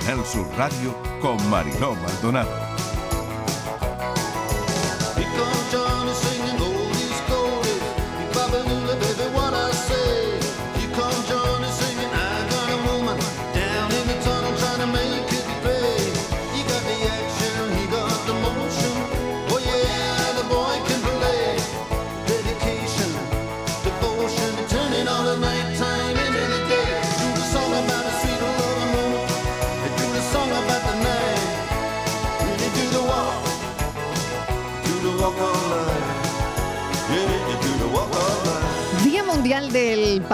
Canal 0.00 0.24
Sur 0.24 0.46
Radio 0.56 0.94
con 1.20 1.36
Mariló 1.50 1.94
Maldonado. 1.96 2.59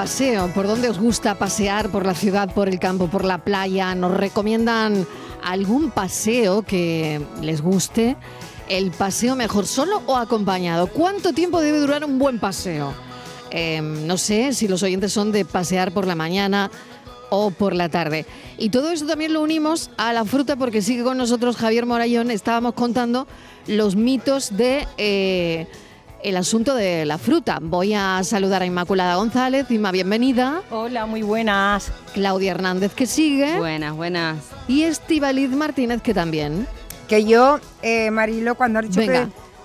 Paseo. 0.07 0.47
¿Por 0.55 0.69
dónde 0.69 0.89
os 0.89 1.01
gusta 1.01 1.35
pasear? 1.35 1.91
¿Por 1.91 2.07
la 2.07 2.15
ciudad, 2.15 2.55
por 2.55 2.69
el 2.69 2.79
campo, 2.79 3.09
por 3.09 3.25
la 3.25 3.39
playa? 3.39 3.93
¿Nos 3.97 4.13
recomiendan 4.13 5.05
algún 5.43 5.91
paseo 5.91 6.63
que 6.63 7.21
les 7.43 7.61
guste? 7.61 8.17
¿El 8.69 8.93
paseo 8.93 9.35
mejor 9.35 9.67
solo 9.67 10.03
o 10.07 10.15
acompañado? 10.15 10.87
¿Cuánto 10.87 11.33
tiempo 11.33 11.61
debe 11.61 11.81
durar 11.81 12.05
un 12.05 12.21
buen 12.21 12.39
paseo? 12.39 12.95
Eh, 13.51 13.81
no 13.81 14.17
sé 14.17 14.53
si 14.53 14.69
los 14.69 14.85
oyentes 14.85 15.13
son 15.13 15.33
de 15.33 15.45
pasear 15.45 15.91
por 15.91 16.07
la 16.07 16.15
mañana 16.15 16.70
o 17.31 17.51
por 17.51 17.75
la 17.75 17.89
tarde. 17.89 18.27
Y 18.59 18.70
todo 18.70 18.93
eso 18.93 19.07
también 19.07 19.33
lo 19.33 19.43
unimos 19.43 19.91
a 19.97 20.13
la 20.13 20.25
fruta 20.25 20.55
porque 20.55 20.83
sigue 20.83 21.03
con 21.03 21.19
nosotros 21.19 21.57
Javier 21.57 21.85
Morayón. 21.85 22.31
Estábamos 22.31 22.75
contando 22.75 23.27
los 23.67 23.97
mitos 23.97 24.57
de... 24.57 24.87
eh, 24.98 25.67
el 26.22 26.36
asunto 26.36 26.75
de 26.75 27.05
la 27.06 27.19
fruta. 27.19 27.59
Voy 27.61 27.95
a 27.95 28.20
saludar 28.25 28.62
a 28.62 28.67
Inmaculada 28.67 29.17
González. 29.17 29.70
Inma, 29.70 29.92
bienvenida. 29.92 30.62
Hola, 30.70 31.06
muy 31.06 31.23
buenas. 31.23 31.92
Claudia 32.14 32.53
Hernández, 32.53 32.95
que 32.95 33.06
sigue. 33.06 33.58
Buenas, 33.58 33.95
buenas. 33.95 34.39
Y 34.69 34.83
Estivaliz 34.83 35.51
Martínez, 35.51 36.02
que 36.02 36.14
también. 36.14 36.67
Que 37.08 37.24
yo, 37.24 37.61
eh, 37.83 38.11
Marilo, 38.11 38.55
cuando 38.57 38.80
has 38.80 38.89
dicho 38.91 39.01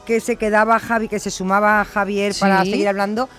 que, 0.06 0.20
se 0.20 0.36
quedaba 0.36 0.78
Javi, 0.80 1.08
que 1.08 1.20
se 1.20 1.31
sumaba 1.31 1.84
Javier 1.86 2.34
para 2.40 2.64
Sí. 2.64 2.72
seguir 2.72 2.88
hablando, 2.88 3.30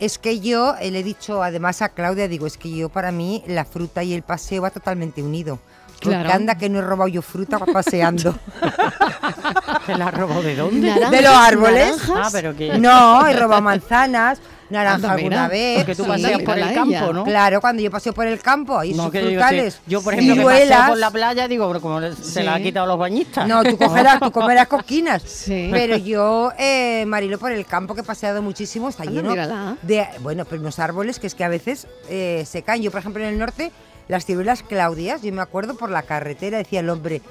es 0.00 0.18
que 0.18 0.40
yo 0.40 0.74
eh, 0.80 0.90
le 0.90 1.00
he 1.00 1.02
dicho 1.02 1.42
además 1.42 1.82
a 1.82 1.90
Claudia, 1.90 2.26
digo, 2.26 2.46
es 2.46 2.56
que 2.56 2.70
yo 2.70 2.88
para 2.88 3.12
mí 3.12 3.44
la 3.46 3.64
fruta 3.64 4.02
y 4.02 4.14
el 4.14 4.22
paseo 4.22 4.62
va 4.62 4.70
totalmente 4.70 5.22
unido. 5.22 5.58
Claro. 6.00 6.30
Anda 6.32 6.56
que 6.56 6.68
no 6.68 6.78
he 6.78 6.82
robado 6.82 7.08
yo 7.08 7.22
fruta 7.22 7.58
paseando. 7.58 8.36
¿Se 9.86 9.96
la 9.96 10.10
robó 10.10 10.42
de 10.42 10.56
dónde? 10.56 10.88
Naranjas, 10.88 11.10
¿De 11.10 11.22
los 11.22 11.32
árboles? 11.32 11.86
naranjas. 12.08 12.26
Ah, 12.26 12.28
pero 12.32 12.56
que... 12.56 12.78
No, 12.78 13.26
he 13.26 13.32
robado 13.32 13.62
manzanas, 13.62 14.38
naranja 14.68 14.94
Anda, 14.96 15.08
mira. 15.08 15.18
alguna 15.44 15.48
vez. 15.48 15.78
Porque 15.78 15.94
tú 15.94 16.02
Sí, 16.04 16.08
paseas 16.08 16.42
por 16.42 16.58
el 16.58 16.74
campo. 16.74 17.12
¿no? 17.12 17.24
Claro, 17.24 17.60
cuando 17.60 17.82
yo 17.82 17.90
paseo 17.90 18.12
por 18.12 18.26
el 18.26 18.40
campo, 18.40 18.78
ahí 18.78 18.92
No, 18.94 19.04
sus 19.04 19.12
que 19.12 19.22
yo, 19.22 19.28
frutales, 19.30 19.74
sé, 19.74 19.80
yo, 19.86 20.02
por 20.02 20.14
ejemplo, 20.14 20.36
que 20.36 20.44
paseo 20.44 20.86
por 20.88 20.98
la 20.98 21.10
playa, 21.10 21.48
digo, 21.48 21.66
pero 21.68 21.80
como 21.80 22.00
se 22.14 22.42
la 22.42 22.54
ha 22.54 22.56
Sí. 22.58 22.62
quitado 22.64 22.86
los 22.86 22.98
bañistas. 22.98 23.46
No, 23.48 23.62
tú 23.64 23.76
cogerás, 23.78 24.20
tú 24.20 24.30
comerás 24.32 24.66
coquinas. 24.68 25.22
Sí. 25.22 25.68
Pero 25.72 25.96
yo, 25.96 26.52
eh, 26.58 27.04
Marilo, 27.06 27.38
por 27.38 27.52
el 27.52 27.64
campo 27.66 27.94
que 27.94 28.00
he 28.00 28.04
paseado 28.04 28.42
muchísimo, 28.42 28.88
está 28.88 29.02
Anda, 29.04 29.12
lleno 29.14 29.30
mírala. 29.30 29.76
de, 29.82 30.06
bueno, 30.20 30.44
pero 30.44 30.60
unos 30.60 30.78
árboles 30.78 31.18
que 31.18 31.26
es 31.26 31.34
que 31.34 31.44
a 31.44 31.48
veces 31.48 31.86
eh, 32.08 32.44
se 32.46 32.62
caen. 32.62 32.82
Yo, 32.82 32.90
por 32.90 33.00
ejemplo, 33.00 33.22
en 33.22 33.30
el 33.30 33.38
norte, 33.38 33.72
las 34.08 34.24
ciruelas 34.24 34.62
claudias, 34.62 35.22
yo 35.22 35.32
me 35.32 35.42
acuerdo 35.42 35.76
por 35.76 35.90
la 35.90 36.02
carretera, 36.02 36.58
decía 36.58 36.80
el 36.80 36.90
hombre, 36.90 37.22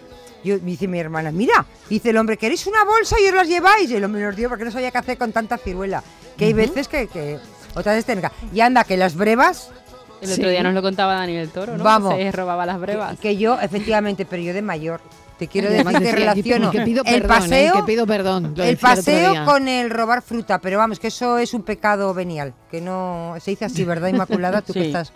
yo, 0.43 0.55
me 0.55 0.71
dice 0.71 0.87
mi 0.87 0.99
hermana, 0.99 1.31
mira, 1.31 1.65
dice 1.89 2.09
el 2.11 2.17
hombre, 2.17 2.37
¿queréis 2.37 2.67
una 2.67 2.83
bolsa 2.83 3.15
y 3.19 3.27
os 3.27 3.33
las 3.33 3.47
lleváis? 3.47 3.89
Y 3.89 3.95
el 3.95 4.03
hombre 4.03 4.21
nos 4.23 4.35
dio 4.35 4.49
porque 4.49 4.65
no 4.65 4.71
sabía 4.71 4.91
qué 4.91 4.97
hacer 4.99 5.17
con 5.17 5.31
tanta 5.31 5.57
ciruela. 5.57 6.03
Que 6.37 6.45
hay 6.45 6.53
veces 6.53 6.87
que, 6.87 7.07
que 7.07 7.39
otras 7.73 7.95
veces 7.95 8.05
tenga. 8.05 8.31
Y 8.53 8.59
anda, 8.59 8.83
que 8.83 8.97
las 8.97 9.15
brevas, 9.15 9.69
El 10.21 10.27
Sí. 10.29 10.33
otro 10.41 10.49
día 10.49 10.63
nos 10.63 10.73
lo 10.73 10.81
contaba 10.81 11.15
Daniel 11.15 11.49
Toro, 11.49 11.77
¿no? 11.77 11.83
Vamos. 11.83 12.15
Que 12.15 12.23
se 12.23 12.31
robaba 12.31 12.65
las 12.65 12.79
brevas. 12.79 13.15
que, 13.19 13.29
que 13.29 13.37
yo, 13.37 13.59
efectivamente, 13.59 14.25
pero 14.25 14.41
yo 14.43 14.53
de 14.53 14.61
mayor. 14.61 15.01
Te 15.39 15.47
quiero 15.47 15.69
decir 15.71 15.85
que 15.99 16.11
relaciono 16.13 16.71
que 16.71 16.81
pido 16.81 17.03
el 17.05 17.21
perdón, 17.21 17.31
¿eh? 17.31 17.39
paseo 17.41 17.73
que 17.73 17.83
pido 17.83 18.07
perdón. 18.07 18.53
el 18.57 18.77
paseo 18.77 19.45
con 19.45 19.67
el 19.67 19.89
robar 19.89 20.21
fruta, 20.21 20.59
pero 20.59 20.77
vamos, 20.77 20.99
que 20.99 21.07
eso 21.07 21.37
es 21.37 21.53
un 21.53 21.63
pecado 21.63 22.13
venial, 22.13 22.53
que 22.71 22.79
no 22.81 23.35
se 23.41 23.51
dice 23.51 23.65
así, 23.65 23.83
¿verdad, 23.83 24.07
Inmaculada? 24.07 24.61
Tú 24.61 24.71
que 24.73 24.85
estás, 24.87 25.11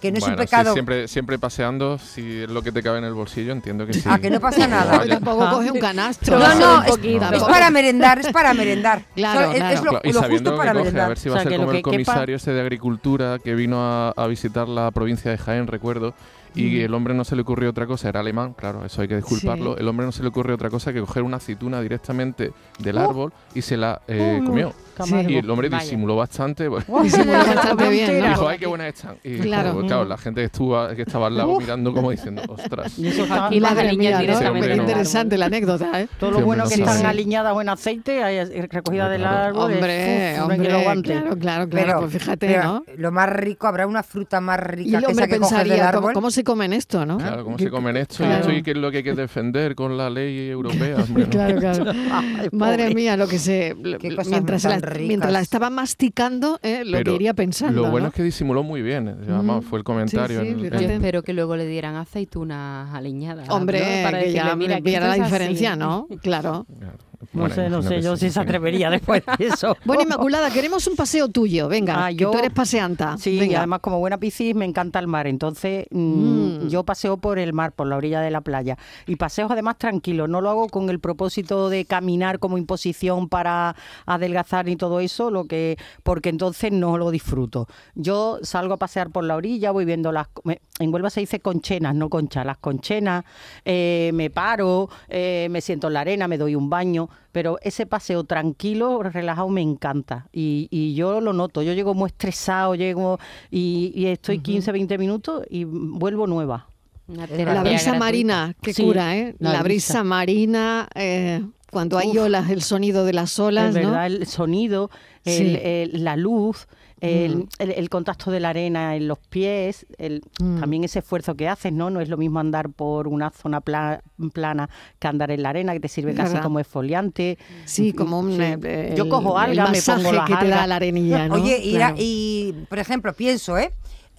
que 0.00 0.12
no 0.12 0.18
es 0.18 0.24
Bueno, 0.24 0.36
un 0.36 0.40
sí, 0.40 0.46
pecado. 0.46 0.72
siempre, 0.72 1.08
siempre 1.08 1.38
paseando, 1.38 1.98
si 1.98 2.42
es 2.42 2.48
lo 2.48 2.62
que 2.62 2.70
te 2.72 2.82
cabe 2.82 2.98
en 2.98 3.04
el 3.04 3.14
bolsillo, 3.14 3.52
entiendo 3.52 3.84
que 3.86 3.94
sí. 3.94 4.02
Ah, 4.06 4.18
que 4.18 4.30
no 4.30 4.38
pasa 4.40 4.66
nada. 4.68 4.98
Pero 5.00 5.14
tampoco 5.14 5.50
coge 5.50 5.70
un 5.72 5.80
canastro. 5.80 6.38
No, 6.38 6.54
no, 6.54 6.78
Un 6.78 6.84
es, 6.84 6.90
poquito, 6.90 7.32
es 7.32 7.42
para 7.42 7.70
merendar, 7.70 8.18
es 8.20 8.28
para 8.32 8.54
merendar. 8.54 9.02
Claro, 9.14 9.50
es- 9.50 9.56
claro. 9.56 9.74
Es 9.74 9.82
lo, 9.84 10.00
y 10.04 10.12
lo 10.12 10.20
sabiendo 10.20 10.50
justo 10.50 10.56
para 10.56 10.72
coge, 10.72 10.80
a 10.80 10.84
merendar. 10.84 11.08
ver 11.08 11.18
si 11.18 11.28
O 11.28 11.32
va 11.32 11.38
a 11.38 11.42
sea, 11.42 11.50
ser 11.50 11.52
que 11.52 11.58
lo 11.58 11.62
como 11.64 11.72
el 11.72 11.76
que 11.78 11.82
quepa- 11.82 11.90
comisario 11.92 12.36
este 12.36 12.52
de 12.52 12.60
Agricultura 12.60 13.38
que 13.42 13.54
vino 13.54 13.78
a, 13.82 14.10
a 14.10 14.26
visitar 14.28 14.68
la 14.68 14.90
provincia 14.92 15.30
de 15.30 15.38
Jaén, 15.38 15.66
recuerdo, 15.66 16.14
y 16.54 16.80
el 16.80 16.92
hombre 16.94 17.14
no 17.14 17.24
se 17.24 17.36
le 17.36 17.42
ocurrió 17.42 17.70
otra 17.70 17.86
cosa, 17.86 18.08
era 18.08 18.20
alemán, 18.20 18.54
claro, 18.54 18.84
eso 18.84 19.02
hay 19.02 19.08
que 19.08 19.16
disculparlo, 19.16 19.74
Sí. 19.74 19.80
el 19.80 19.88
hombre 19.88 20.06
no 20.06 20.12
se 20.12 20.22
le 20.22 20.28
ocurrió 20.28 20.54
otra 20.54 20.70
cosa 20.70 20.92
que 20.92 21.00
coger 21.00 21.22
una 21.22 21.36
aceituna 21.38 21.80
directamente 21.80 22.52
del 22.78 22.98
árbol 22.98 23.32
y 23.54 23.62
se 23.62 23.76
la 23.76 24.00
eh, 24.08 24.40
Oh, 24.42 24.46
comió. 24.46 24.72
Camargo. 24.96 25.30
Y 25.30 25.36
el 25.36 25.48
hombre 25.48 25.68
Vaya. 25.68 25.84
disimuló 25.84 26.16
bastante, 26.16 26.68
pues, 26.68 26.84
Disimuló 27.02 27.38
bastante 27.38 27.88
bien, 27.88 28.18
¿no? 28.18 28.28
dijo, 28.30 28.48
ay, 28.48 28.58
qué 28.58 28.66
buenas 28.66 28.88
están. 28.94 29.16
Y 29.22 29.38
Claro. 29.38 29.74
pues, 29.74 29.86
claro, 29.86 30.04
la 30.04 30.18
gente 30.18 30.40
que, 30.40 30.46
estuvo, 30.46 30.88
que 30.88 31.02
estaba 31.02 31.28
al 31.28 31.36
lado 31.36 31.56
mirando 31.60 31.92
como 31.94 32.10
diciendo, 32.10 32.42
ostras. 32.48 32.98
Y 32.98 33.06
Y 33.06 33.60
las 33.60 33.78
aliñas 33.78 34.20
directamente 34.20 34.74
no. 34.76 34.82
interesante 34.82 35.38
la 35.38 35.46
anécdota, 35.46 36.00
¿eh? 36.00 36.08
todo 36.18 36.32
lo 36.32 36.38
Sí, 36.38 36.42
bueno 36.42 36.66
que 36.68 36.74
están 36.74 37.06
aliñadas 37.06 37.52
o 37.54 37.60
en 37.60 37.68
aceite, 37.68 38.66
recogida 38.72 39.08
del 39.08 39.24
árbol. 39.24 39.70
es- 39.70 39.76
Hombre, 39.78 40.40
hombre, 40.40 40.58
claro, 41.04 41.36
claro, 41.38 41.68
claro, 41.68 42.00
pues 42.00 42.12
fíjate, 42.12 42.58
¿no? 42.58 42.82
Lo 42.96 43.12
más 43.12 43.28
rico, 43.30 43.66
habrá 43.68 43.86
una 43.86 44.02
fruta 44.02 44.40
más 44.40 44.58
rica 44.58 45.00
que 45.00 45.12
esa 45.12 45.26
que 45.28 45.38
coges 45.38 45.58
del 45.58 45.68
pensaría, 45.68 45.76
¿cómo, 45.92 45.98
árbol. 45.98 46.12
cómo 46.14 46.30
se 46.32 46.37
comen 46.44 46.72
esto, 46.72 47.04
no? 47.06 47.18
Claro, 47.18 47.44
cómo 47.44 47.58
se 47.58 47.70
comen 47.70 47.96
esto 47.96 48.22
y 48.22 48.26
claro. 48.26 48.40
esto 48.40 48.52
y 48.52 48.62
qué 48.62 48.70
es 48.72 48.76
lo 48.76 48.90
que 48.90 48.98
hay 48.98 49.02
que 49.02 49.14
defender 49.14 49.74
con 49.74 49.96
la 49.96 50.10
ley 50.10 50.48
europea. 50.48 50.96
hombre, 51.08 51.24
¿no? 51.24 51.30
Claro, 51.30 51.58
claro. 51.60 51.92
Ay, 52.12 52.48
Madre 52.52 52.94
mía, 52.94 53.16
lo 53.16 53.26
que 53.28 53.38
se. 53.38 53.74
mientras, 53.74 54.26
se 54.62 54.68
la, 54.68 54.80
mientras 54.98 55.32
la 55.32 55.40
estaba 55.40 55.70
masticando, 55.70 56.58
eh, 56.62 56.84
lo 56.84 56.98
Pero 56.98 57.12
que 57.12 57.16
iría 57.16 57.34
pensando. 57.34 57.82
Lo 57.82 57.90
bueno 57.90 58.04
¿no? 58.04 58.08
es 58.08 58.14
que 58.14 58.22
disimuló 58.22 58.62
muy 58.62 58.82
bien. 58.82 59.08
eh, 59.08 59.14
Además, 59.28 59.64
fue 59.64 59.78
el 59.78 59.84
comentario. 59.84 60.40
sí, 60.40 60.48
en 60.48 60.54
el- 60.54 60.60
fíjate. 60.64 60.82
Yo 60.84 60.90
en- 60.90 60.96
espero 60.96 61.22
que 61.22 61.32
luego 61.32 61.56
le 61.56 61.66
dieran 61.66 61.96
aceitunas 61.96 62.94
aliñadas. 62.94 63.48
Hombre, 63.50 63.80
¿no? 63.80 64.02
Para 64.04 64.20
que 64.20 64.32
ya 64.32 64.44
decirle, 64.44 64.56
mira, 64.56 64.76
que 64.76 64.82
viera 64.82 65.08
la 65.08 65.14
es 65.16 65.20
así". 65.22 65.30
diferencia, 65.32 65.76
¿no? 65.76 66.06
Claro. 66.22 66.66
Claro, 66.78 66.96
No 67.32 67.40
bueno, 67.40 67.54
sé, 67.54 67.68
no 67.68 67.82
sé 67.82 68.00
yo 68.00 68.16
sí, 68.16 68.30
se 68.30 68.38
atrevería 68.40 68.90
después 68.90 69.22
de 69.38 69.46
eso. 69.46 69.76
Bueno, 69.84 70.02
Inmaculada, 70.08 70.50
queremos 70.50 70.86
un 70.86 70.94
paseo 70.96 71.28
tuyo. 71.28 71.68
Venga, 71.68 72.06
Ah, 72.06 72.08
que 72.10 72.16
yo- 72.16 72.30
tú 72.30 72.38
eres 72.38 72.52
paseanta. 72.52 73.16
Sí, 73.18 73.40
y 73.50 73.54
además 73.54 73.80
como 73.80 73.98
buena 73.98 74.18
piscis 74.18 74.54
me 74.54 74.64
encanta 74.64 74.98
el 75.00 75.06
mar, 75.08 75.26
entonces 75.26 75.86
mm, 75.90 76.38
Mm. 76.64 76.68
yo 76.68 76.84
paseo 76.84 77.16
por 77.16 77.38
el 77.38 77.52
mar, 77.52 77.72
por 77.72 77.86
la 77.86 77.96
orilla 77.96 78.20
de 78.20 78.30
la 78.30 78.40
playa. 78.40 78.76
Y 79.06 79.16
paseos 79.16 79.50
además 79.50 79.78
tranquilos, 79.78 80.28
no 80.28 80.40
lo 80.40 80.50
hago 80.50 80.68
con 80.68 80.88
el 80.90 81.00
propósito 81.00 81.68
de 81.68 81.84
caminar 81.84 82.38
como 82.38 82.56
imposición 82.58 83.28
para 83.28 83.74
adelgazar 84.06 84.68
y 84.68 84.76
todo 84.76 85.00
eso, 85.00 85.30
lo 85.30 85.44
que 85.44 85.76
porque 86.02 86.28
entonces 86.28 86.72
no 86.72 86.98
lo 86.98 87.10
disfruto. 87.10 87.66
Yo 87.94 88.38
salgo 88.42 88.74
a 88.74 88.76
pasear 88.76 89.10
por 89.10 89.24
la 89.24 89.36
orilla, 89.36 89.70
voy 89.70 89.84
viendo 89.84 90.12
las... 90.12 90.28
me- 90.44 90.60
En 90.78 90.92
Huelva 90.92 91.10
se 91.10 91.20
dice 91.20 91.40
conchenas, 91.40 91.94
no 91.94 92.08
conchas, 92.08 92.46
las 92.46 92.58
conchenas, 92.58 93.24
eh, 93.64 94.10
me 94.14 94.30
paro, 94.30 94.88
eh, 95.08 95.48
me 95.50 95.60
siento 95.60 95.88
en 95.88 95.94
la 95.94 96.00
arena, 96.00 96.28
me 96.28 96.38
doy 96.38 96.54
un 96.54 96.70
baño, 96.70 97.07
pero 97.32 97.58
ese 97.62 97.86
paseo 97.86 98.24
tranquilo, 98.24 99.02
relajado, 99.02 99.48
me 99.48 99.62
encanta. 99.62 100.26
Y, 100.32 100.68
y 100.70 100.94
yo 100.94 101.20
lo 101.20 101.32
noto, 101.32 101.62
yo 101.62 101.72
llego 101.72 101.94
muy 101.94 102.08
estresado, 102.08 102.74
llego 102.74 103.18
y, 103.50 103.92
y 103.94 104.06
estoy 104.06 104.38
15, 104.40 104.72
20 104.72 104.98
minutos 104.98 105.44
y 105.50 105.64
vuelvo 105.64 106.26
nueva. 106.26 106.68
La 107.06 107.26
brisa 107.26 107.44
gratuita. 107.52 107.94
marina, 107.98 108.54
que 108.60 108.74
Sí, 108.74 108.82
cura, 108.84 109.16
¿eh? 109.16 109.34
La, 109.38 109.52
la 109.54 109.62
brisa, 109.62 109.94
brisa. 109.94 110.04
marina, 110.04 110.88
eh, 110.94 111.42
cuando 111.70 111.98
hay 111.98 112.08
Uf. 112.10 112.24
olas, 112.24 112.50
el 112.50 112.62
sonido 112.62 113.04
de 113.04 113.12
las 113.12 113.38
olas, 113.38 113.74
es 113.76 113.82
¿no? 113.82 113.90
verdad, 113.90 114.06
el 114.06 114.26
sonido, 114.26 114.90
el- 115.24 115.34
Sí. 115.34 115.58
el- 115.62 116.04
la 116.04 116.16
luz, 116.16 116.66
el, 117.00 117.36
Mm. 117.36 117.48
el- 117.60 117.70
el 117.72 117.88
contacto 117.90 118.30
de 118.32 118.40
la 118.40 118.48
arena 118.48 118.96
en 118.96 119.06
los 119.06 119.18
pies, 119.18 119.86
el, 119.98 120.22
Mm. 120.40 120.58
también 120.60 120.82
ese 120.84 120.98
esfuerzo 120.98 121.34
que 121.36 121.46
haces, 121.48 121.72
¿no? 121.72 121.90
No 121.90 122.00
es 122.00 122.08
lo 122.08 122.16
mismo 122.16 122.40
andar 122.40 122.70
por 122.70 123.06
una 123.06 123.30
zona 123.30 123.60
pla- 123.60 124.02
plana 124.32 124.68
que 124.98 125.06
andar 125.06 125.30
en 125.30 125.42
la 125.44 125.50
arena, 125.50 125.72
que 125.74 125.80
te 125.80 125.88
sirve 125.88 126.14
casi 126.14 126.30
Verdad. 126.30 126.42
como 126.42 126.58
exfoliante. 126.58 127.38
Sí, 127.66 127.92
como 127.92 128.18
un... 128.18 128.32
Sí. 128.32 128.42
eh, 128.42 128.94
Yo 128.96 129.08
cojo 129.08 129.38
el 129.40 129.50
algas, 129.50 129.70
me 129.70 129.76
masaje 129.78 130.02
pongo 130.02 130.12
las 130.16 130.26
que 130.28 130.36
te 130.36 130.48
da 130.48 130.66
la 130.66 130.76
arenilla, 130.76 131.28
¿no? 131.28 131.34
Oye, 131.34 131.60
y, 131.62 131.74
Claro. 131.74 131.94
y, 131.98 132.54
por 132.68 132.78
ejemplo, 132.80 133.12
pienso, 133.12 133.56
¿eh? 133.58 133.70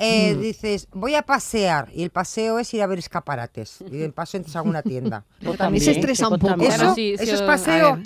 Eh, 0.02 0.34
Mm. 0.36 0.42
Dices, 0.42 0.88
voy 0.94 1.16
a 1.16 1.22
pasear 1.24 1.90
y 1.94 2.04
el 2.04 2.10
paseo 2.10 2.58
es 2.60 2.74
ir 2.74 2.82
a 2.82 2.88
ver 2.88 3.00
escaparates 3.00 3.80
y 3.82 3.98
de 3.98 4.10
paso 4.10 4.38
entras 4.38 4.56
a 4.56 4.60
alguna 4.60 4.82
tienda. 4.82 5.26
También. 5.58 5.84
Se 5.84 5.92
estresa 5.92 6.30
un 6.30 6.40
poco. 6.40 6.62
Eso, 6.62 6.96
eso 6.98 7.36
es 7.36 7.42
paseo. 7.42 8.00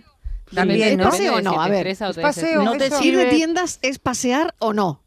También, 0.54 0.90
¿Es 0.90 0.98
¿no? 0.98 1.04
paseo 1.06 1.36
o 1.36 1.42
no? 1.42 1.62
A 1.62 1.68
ver, 1.68 1.88
¿Es 1.88 2.00
paseo. 2.22 2.64
No 2.64 2.74
te 2.78 2.88
eso. 2.88 3.02
¿Ir 3.04 3.16
de 3.18 3.24
sirve- 3.26 3.30
tiendas 3.36 3.80
es 3.82 3.98
pasear 4.00 4.54
o 4.60 4.74
no? 4.74 5.02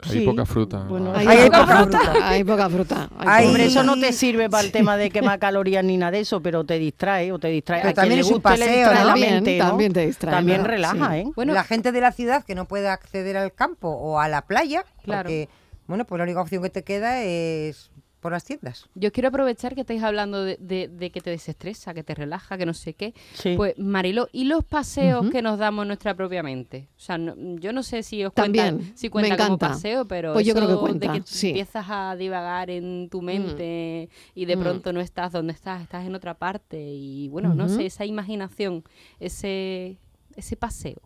Hay 0.00 0.10
Sí. 0.12 0.20
poca 0.20 0.46
fruta. 0.46 0.78
Bueno. 0.84 1.12
Hay, 1.14 1.26
Hay 1.26 1.50
poca 1.50 1.66
fruta. 1.66 1.98
fruta. 1.98 2.28
Hay 2.28 2.44
poca 2.44 2.70
fruta. 2.70 3.10
hay 3.18 3.46
Hombre, 3.48 3.64
eso 3.66 3.82
no 3.82 3.98
te 3.98 4.12
sirve 4.12 4.48
para 4.48 4.62
el 4.64 4.70
tema 4.70 4.96
de 4.96 5.10
quemar 5.10 5.40
calorías 5.40 5.84
ni 5.84 5.96
nada 5.96 6.12
de 6.12 6.20
eso, 6.20 6.40
pero 6.40 6.62
te 6.64 6.78
distrae 6.78 7.32
o 7.32 7.40
te 7.40 7.48
distrae. 7.48 7.80
Pero 7.80 7.90
A 7.90 7.94
también 7.94 8.20
es 8.20 8.30
un 8.30 8.40
paseo, 8.40 8.94
¿no? 8.94 9.16
mente, 9.16 9.58
¿no? 9.58 9.66
también 9.66 9.92
te 9.92 10.06
distrae, 10.06 10.34
También 10.36 10.58
¿no? 10.62 10.68
relaja, 10.68 11.10
Sí. 11.10 11.16
¿eh? 11.16 11.24
Bueno, 11.34 11.52
la 11.52 11.64
gente 11.64 11.90
de 11.90 12.00
la 12.00 12.12
ciudad 12.12 12.44
que 12.44 12.54
no 12.54 12.66
puede 12.66 12.88
acceder 12.88 13.36
al 13.36 13.52
campo 13.52 13.88
o 13.88 14.20
a 14.20 14.28
la 14.28 14.42
playa, 14.42 14.84
Claro. 15.02 15.24
porque, 15.24 15.48
bueno, 15.88 16.04
pues 16.06 16.18
la 16.18 16.24
única 16.24 16.40
opción 16.40 16.62
que 16.62 16.70
te 16.70 16.84
queda 16.84 17.24
es 17.24 17.90
por 18.20 18.32
las 18.32 18.42
tiendas. 18.44 18.88
Yo 18.96 19.12
quiero 19.12 19.28
aprovechar 19.28 19.76
que 19.76 19.82
estáis 19.82 20.02
hablando 20.02 20.42
de, 20.42 20.56
de- 20.60 20.88
de 20.88 21.10
que 21.10 21.20
te 21.20 21.30
desestresa, 21.30 21.94
que 21.94 22.02
te 22.02 22.16
relaja, 22.16 22.58
que 22.58 22.66
no 22.66 22.74
sé 22.74 22.92
qué. 22.94 23.14
Sí. 23.32 23.54
Pues, 23.56 23.78
Marilo, 23.78 24.28
¿y 24.32 24.44
los 24.44 24.64
paseos 24.64 25.30
que 25.30 25.40
nos 25.40 25.56
damos 25.56 25.86
nuestra 25.86 26.14
propia 26.16 26.42
mente? 26.42 26.88
O 26.96 27.00
sea, 27.00 27.16
no- 27.16 27.36
yo 27.60 27.72
no 27.72 27.84
sé 27.84 28.02
si 28.02 28.24
os 28.24 28.34
También, 28.34 28.78
cuenta, 28.78 28.96
si 28.98 29.06
me 29.06 29.10
cuenta 29.12 29.36
como 29.36 29.54
encanta. 29.54 29.68
paseo, 29.68 30.08
pero 30.08 30.32
Pues 30.32 30.44
yo 30.46 30.54
creo 30.54 30.66
que 30.66 30.72
eso 30.72 30.80
cuenta, 30.80 31.12
de 31.12 31.20
que 31.20 31.26
sí. 31.28 31.48
Empiezas 31.50 31.86
a 31.88 32.16
divagar 32.16 32.70
en 32.70 33.08
tu 33.08 33.22
mente 33.22 34.08
y 34.34 34.44
de 34.46 34.56
Mm. 34.56 34.60
pronto 34.60 34.92
no 34.92 35.00
estás 35.00 35.30
donde 35.30 35.52
estás, 35.52 35.80
estás 35.82 36.04
en 36.04 36.14
otra 36.16 36.34
parte 36.34 36.76
y 36.82 37.28
bueno, 37.28 37.54
no 37.54 37.68
sé, 37.68 37.86
esa 37.86 38.04
imaginación, 38.04 38.82
ese, 39.20 39.96
ese 40.34 40.56
paseo. 40.56 41.00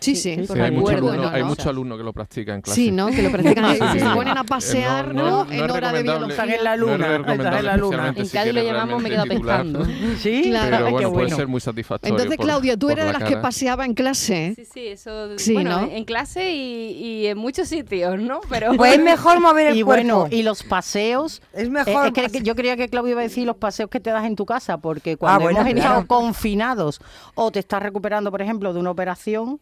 Sí, 0.00 0.16
Sí, 0.16 0.34
sí. 0.36 0.46
sí, 0.46 0.58
hay 0.58 0.70
muchos 0.72 0.90
recuerdo, 0.94 1.08
alumnos, 1.10 1.30
¿no? 1.30 1.36
hay 1.36 1.42
¿no? 1.42 1.48
muchos 1.48 1.66
alumnos 1.66 1.98
que 1.98 2.04
lo 2.04 2.12
practican 2.12 2.54
en 2.56 2.62
clase. 2.62 2.80
Sí, 2.80 2.90
¿no? 2.90 3.06
Que 3.08 3.22
lo 3.22 3.30
practican. 3.30 3.64
Sí, 3.92 3.98
se 4.00 4.10
ponen 4.10 4.36
a 4.38 4.44
pasear, 4.44 5.14
no, 5.14 5.22
¿no? 5.22 5.30
no, 5.30 5.44
no 5.44 5.52
en 5.52 5.70
hora 5.70 5.92
de 5.92 6.02
biología. 6.02 6.44
en 6.56 6.64
la 6.64 6.76
luna, 6.76 6.94
en 7.16 7.42
la 7.64 7.76
luna. 7.76 8.12
En 8.16 8.26
si 8.26 8.32
Cádiz 8.36 8.54
lo 8.54 8.62
llamamos 8.62 9.02
me 9.02 9.10
quedo 9.10 9.24
pescando. 9.24 9.86
Sí, 10.18 10.44
Claro. 10.48 10.70
Pero 10.70 10.86
Ay, 10.86 10.92
bueno, 10.92 11.12
puede 11.12 11.30
ser 11.30 11.46
muy 11.46 11.60
satisfactorio. 11.60 12.14
Entonces, 12.14 12.36
por- 12.36 12.46
Claudia, 12.46 12.76
tú 12.76 12.90
eras 12.90 13.06
de 13.06 13.12
la 13.12 13.18
las 13.20 13.28
que 13.28 13.36
paseaba 13.36 13.84
en 13.84 13.94
clase. 13.94 14.54
Sí, 14.56 14.64
sí, 14.64 14.86
eso. 14.88 15.38
Sí, 15.38 15.52
bueno, 15.54 15.82
¿no? 15.82 15.90
en 15.90 16.04
clase 16.04 16.50
y, 16.52 16.90
y 17.22 17.26
en 17.26 17.38
muchos 17.38 17.68
sitios, 17.68 18.18
¿no? 18.18 18.40
Pero 18.48 18.72
Pues 18.74 18.94
es 18.94 19.02
mejor 19.02 19.40
mover 19.40 19.68
el 19.68 19.76
Y 19.76 19.82
cuerpo. 19.82 20.02
bueno, 20.18 20.28
y 20.30 20.42
los 20.42 20.62
paseos. 20.62 21.42
es 21.52 21.66
eh, 21.66 21.70
mejor. 21.70 22.06
es 22.08 22.12
que- 22.12 22.38
que 22.38 22.42
yo 22.42 22.54
creía 22.56 22.76
que 22.76 22.88
Claudia 22.88 23.12
iba 23.12 23.20
a 23.20 23.24
decir 23.24 23.46
los 23.46 23.56
paseos 23.56 23.90
que 23.90 24.00
te 24.00 24.10
das 24.10 24.24
en 24.24 24.34
tu 24.34 24.46
casa, 24.46 24.78
porque 24.78 25.16
cuando 25.16 25.44
bueno, 25.44 25.60
hemos 25.60 25.74
estado 25.74 26.06
confinados 26.06 27.00
o 27.34 27.50
te 27.50 27.58
estás 27.60 27.82
recuperando, 27.82 28.30
por 28.30 28.40
ejemplo, 28.42 28.72
de 28.72 28.80
una 28.80 28.90
operación 28.90 29.60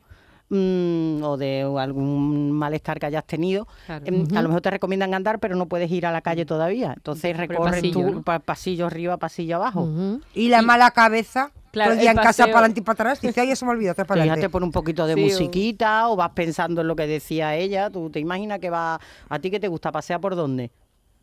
mm, 0.49 1.23
o 1.23 1.37
de 1.37 1.63
algún 1.79 2.53
malestar 2.53 2.99
que 3.01 3.07
hayas 3.07 3.25
tenido, 3.27 3.67
Claro. 3.87 4.05
em, 4.07 4.27
a 4.37 4.43
lo 4.43 4.49
mejor 4.49 4.63
te 4.63 4.71
recomiendan 4.71 5.15
andar, 5.15 5.39
pero 5.39 5.57
no 5.57 5.67
puedes 5.67 5.91
ir 5.91 6.07
a 6.07 6.13
la 6.13 6.21
calle 6.21 6.45
todavía. 6.45 6.93
Entonces 6.97 7.37
recorres 7.37 7.77
pasillo, 7.83 8.07
tu 8.07 8.13
¿no? 8.17 8.23
pa- 8.23 8.39
pasillo 8.41 8.87
arriba, 8.87 9.17
pasillo 9.17 9.57
abajo. 9.57 9.89
Y 10.35 10.49
la 10.49 10.63
mala 10.63 10.91
cabeza, 10.91 11.53
Claro, 11.73 11.91
todo 11.91 11.95
el 11.95 12.01
día 12.01 12.11
el 12.11 12.19
en 12.19 12.23
casa 12.23 12.45
para 12.47 12.59
adelante 12.59 12.81
y 12.81 12.83
para 12.83 12.93
atrás, 12.95 13.21
dice, 13.23 13.41
ay, 13.41 13.49
ya 13.49 13.57
se 13.57 13.65
me 13.65 13.71
olvidó, 13.71 13.95
para 13.95 14.05
Fíjate 14.07 14.21
adelante. 14.21 14.51
por 14.51 14.63
un 14.63 14.71
poquito 14.73 15.07
de 15.07 15.15
Sí, 15.15 15.23
musiquita 15.23 16.09
o 16.11 16.17
vas 16.17 16.31
pensando 16.35 16.83
en 16.83 16.89
lo 16.89 16.97
que 16.97 17.07
decía 17.07 17.57
ella. 17.57 17.89
¿Tú 17.89 18.11
te 18.11 18.21
imaginas 18.21 18.59
que 18.59 18.69
va 18.69 19.01
a 19.29 19.39
ti 19.39 19.51
que 19.51 19.59
te 19.59 19.69
gusta 19.69 19.91
pasear 19.91 20.21
por 20.21 20.37
dónde? 20.37 20.71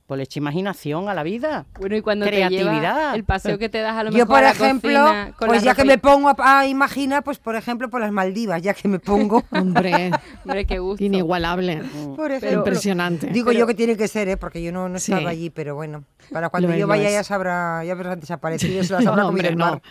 Pues 0.09 0.17
le 0.17 0.23
echa 0.23 0.39
imaginación 0.39 1.07
a 1.07 1.13
la 1.13 1.21
vida. 1.21 1.67
Bueno, 1.79 1.95
y 1.95 2.01
cuando 2.01 2.25
te 2.25 2.31
lleva 2.31 2.47
Creatividad. 2.49 3.13
el 3.13 3.23
paseo 3.25 3.59
que 3.59 3.69
te 3.69 3.77
das 3.77 3.95
a 3.95 4.03
lo 4.03 4.09
Yo, 4.09 4.17
mejor 4.25 4.27
por 4.27 4.37
a 4.39 4.41
la 4.41 4.49
ejemplo, 4.49 4.89
cocina 4.99 5.33
con 5.37 5.47
pues 5.49 5.61
ya 5.61 5.75
que 5.75 5.85
me 5.85 5.99
pongo 5.99 6.29
a, 6.29 6.59
a 6.61 6.65
imaginar, 6.65 7.23
pues 7.23 7.37
por 7.37 7.55
ejemplo, 7.55 7.91
por 7.91 8.01
las 8.01 8.11
Maldivas, 8.11 8.59
ya 8.63 8.73
que 8.73 8.87
me 8.87 8.97
pongo. 8.97 9.43
Hombre, 9.51 10.09
Hombre, 10.43 10.65
qué 10.65 10.79
gusto. 10.79 11.03
inigualable. 11.03 11.83
por 12.15 12.31
Impresionante. 12.31 13.27
Digo 13.27 13.51
yo 13.51 13.67
que 13.67 13.75
tiene 13.75 13.95
que 13.95 14.07
ser, 14.07 14.27
¿eh? 14.29 14.35
porque 14.37 14.63
yo 14.63 14.71
no, 14.71 14.89
no 14.89 14.97
Sí. 14.97 15.11
estaba 15.11 15.29
allí, 15.29 15.51
pero 15.51 15.75
bueno. 15.75 16.03
Para 16.31 16.49
cuando 16.49 16.69
Lo 16.69 16.75
yo 16.75 16.87
vaya 16.87 17.07
es. 17.09 17.13
ya 17.13 17.23
sabrá, 17.23 17.83
ya 17.85 17.91
habrán 17.91 18.19
desaparecido, 18.19 18.83
se 18.83 18.93
las 18.93 19.03
No, 19.03 19.11
habrá 19.11 19.27
hombre, 19.27 19.49
el 19.49 19.57
no. 19.57 19.65
mar. 19.73 19.81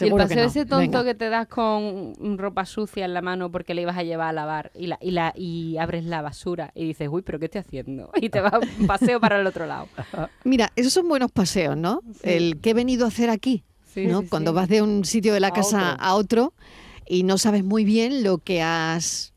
Y 0.00 0.04
el 0.08 0.14
paseo 0.14 0.36
no. 0.36 0.42
ese 0.48 0.60
tonto 0.66 0.78
Venga. 0.98 1.04
que 1.04 1.14
te 1.14 1.28
das 1.28 1.46
con 1.48 2.14
ropa 2.38 2.64
sucia 2.66 3.04
en 3.04 3.14
la 3.14 3.22
mano 3.22 3.50
porque 3.50 3.74
le 3.74 3.82
ibas 3.82 3.96
a 3.96 4.02
llevar 4.02 4.28
a 4.28 4.32
lavar 4.32 4.72
y, 4.74 4.86
la, 4.88 4.98
y, 5.00 5.10
la, 5.12 5.32
y 5.36 5.76
abres 5.78 6.04
la 6.04 6.22
basura 6.22 6.72
y 6.74 6.84
dices, 6.86 7.08
uy, 7.10 7.22
pero 7.22 7.38
¿qué 7.38 7.46
estoy 7.46 7.60
haciendo? 7.60 8.10
Y 8.20 8.28
te 8.30 8.40
vas 8.40 8.54
un 8.78 8.86
paseo 8.86 9.20
para 9.20 9.40
el 9.40 9.46
otro 9.46 9.66
lado. 9.66 9.88
Mira, 10.44 10.72
esos 10.76 10.92
son 10.92 11.08
buenos 11.08 11.30
paseos, 11.30 11.76
¿no? 11.76 12.00
El 12.22 12.60
que 12.60 12.70
he 12.70 12.74
venido 12.74 13.04
a 13.04 13.08
hacer 13.08 13.30
aquí, 13.30 13.64
Sí, 13.92 14.06
¿no? 14.06 14.22
sí, 14.22 14.28
Cuando 14.28 14.50
sí. 14.52 14.56
vas 14.56 14.68
de 14.68 14.82
un 14.82 15.04
sitio 15.04 15.34
de 15.34 15.40
la 15.40 15.48
A 15.48 15.52
casa 15.52 15.92
otro. 15.94 16.04
a 16.04 16.14
otro 16.14 16.52
y 17.06 17.22
no 17.22 17.38
sabes 17.38 17.62
muy 17.64 17.84
bien 17.84 18.22
lo 18.24 18.38
que 18.38 18.62
has 18.62 19.32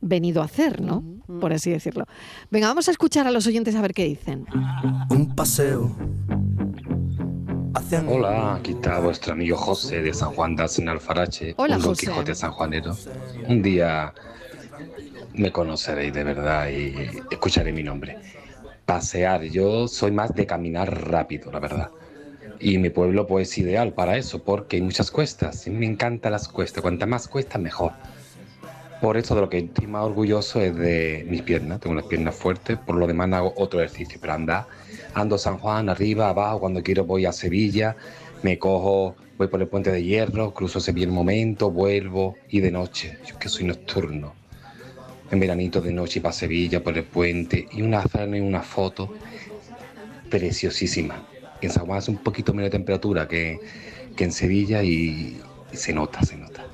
venido 0.00 0.42
a 0.42 0.44
hacer, 0.44 0.80
¿no? 0.82 1.02
Por 1.40 1.52
así 1.52 1.70
decirlo. 1.70 2.04
Venga, 2.50 2.68
vamos 2.68 2.88
a 2.88 2.90
escuchar 2.90 3.26
a 3.26 3.30
los 3.30 3.46
oyentes 3.46 3.74
a 3.74 3.80
ver 3.82 3.94
qué 3.94 4.04
dicen. 4.04 4.46
Un 5.10 5.34
paseo 5.34 5.96
Hola, 8.06 8.54
aquí 8.54 8.72
está 8.72 9.00
vuestro 9.00 9.32
amigo 9.32 9.56
José 9.56 10.00
de 10.00 10.14
San 10.14 10.30
Juan 10.30 10.54
de 10.54 10.64
en 10.78 10.88
Alfarache, 10.88 11.54
Hola, 11.56 11.76
un 11.76 11.82
Don 11.82 11.90
José. 11.90 12.06
Quijote 12.06 12.34
sanjuanero. 12.34 12.96
Un 13.48 13.62
día 13.62 14.14
me 15.34 15.50
conoceréis 15.50 16.14
de 16.14 16.22
verdad 16.22 16.68
y 16.68 16.94
escucharé 17.30 17.72
mi 17.72 17.82
nombre. 17.82 18.18
Pasear, 18.86 19.42
yo 19.42 19.88
soy 19.88 20.12
más 20.12 20.32
de 20.34 20.46
caminar 20.46 21.10
rápido, 21.10 21.50
la 21.50 21.58
verdad. 21.58 21.90
Y 22.60 22.78
mi 22.78 22.90
pueblo 22.90 23.26
pues 23.26 23.50
es 23.50 23.58
ideal 23.58 23.92
para 23.92 24.16
eso, 24.16 24.44
porque 24.44 24.76
hay 24.76 24.82
muchas 24.82 25.10
cuestas. 25.10 25.66
Y 25.66 25.70
me 25.70 25.86
encantan 25.86 26.30
las 26.32 26.46
cuestas, 26.46 26.80
cuanta 26.80 27.06
más 27.06 27.26
cuestas 27.26 27.60
mejor. 27.60 27.92
Por 29.00 29.16
eso 29.16 29.34
de 29.34 29.40
lo 29.40 29.48
que 29.48 29.58
estoy 29.58 29.88
más 29.88 30.04
orgulloso 30.04 30.60
es 30.60 30.76
de 30.76 31.26
mis 31.28 31.42
piernas, 31.42 31.80
tengo 31.80 31.96
las 31.96 32.06
piernas 32.06 32.36
fuertes, 32.36 32.78
por 32.78 32.94
lo 32.94 33.06
demás 33.06 33.32
hago 33.32 33.52
otro 33.56 33.80
ejercicio, 33.80 34.18
pero 34.20 34.32
andar, 34.32 34.66
ando 35.14 35.38
San 35.38 35.58
Juan, 35.58 35.88
arriba, 35.88 36.28
abajo, 36.28 36.60
cuando 36.60 36.82
quiero 36.82 37.04
voy 37.04 37.26
a 37.26 37.32
Sevilla, 37.32 37.96
me 38.42 38.58
cojo, 38.58 39.16
voy 39.38 39.48
por 39.48 39.60
el 39.60 39.68
puente 39.68 39.90
de 39.90 40.02
hierro, 40.02 40.52
cruzo 40.52 40.80
Sevilla 40.80 41.08
un 41.08 41.14
momento, 41.14 41.70
vuelvo 41.70 42.36
y 42.48 42.60
de 42.60 42.70
noche, 42.70 43.18
yo 43.26 43.38
que 43.38 43.48
soy 43.48 43.64
nocturno, 43.64 44.34
en 45.30 45.40
veranito 45.40 45.80
de 45.80 45.92
noche 45.92 46.20
para 46.20 46.32
Sevilla, 46.32 46.82
por 46.82 46.96
el 46.98 47.04
puente, 47.04 47.66
y 47.72 47.82
una 47.82 48.00
hacerme 48.00 48.42
una 48.42 48.62
foto 48.62 49.14
preciosísima. 50.28 51.26
En 51.60 51.70
San 51.70 51.86
Juan 51.86 51.98
hace 51.98 52.10
un 52.10 52.18
poquito 52.18 52.52
menos 52.52 52.70
de 52.70 52.78
temperatura 52.78 53.26
que, 53.26 53.58
que 54.16 54.24
en 54.24 54.32
Sevilla 54.32 54.82
y, 54.82 55.40
y 55.72 55.76
se 55.76 55.92
nota, 55.92 56.22
se 56.22 56.36
nota. 56.36 56.66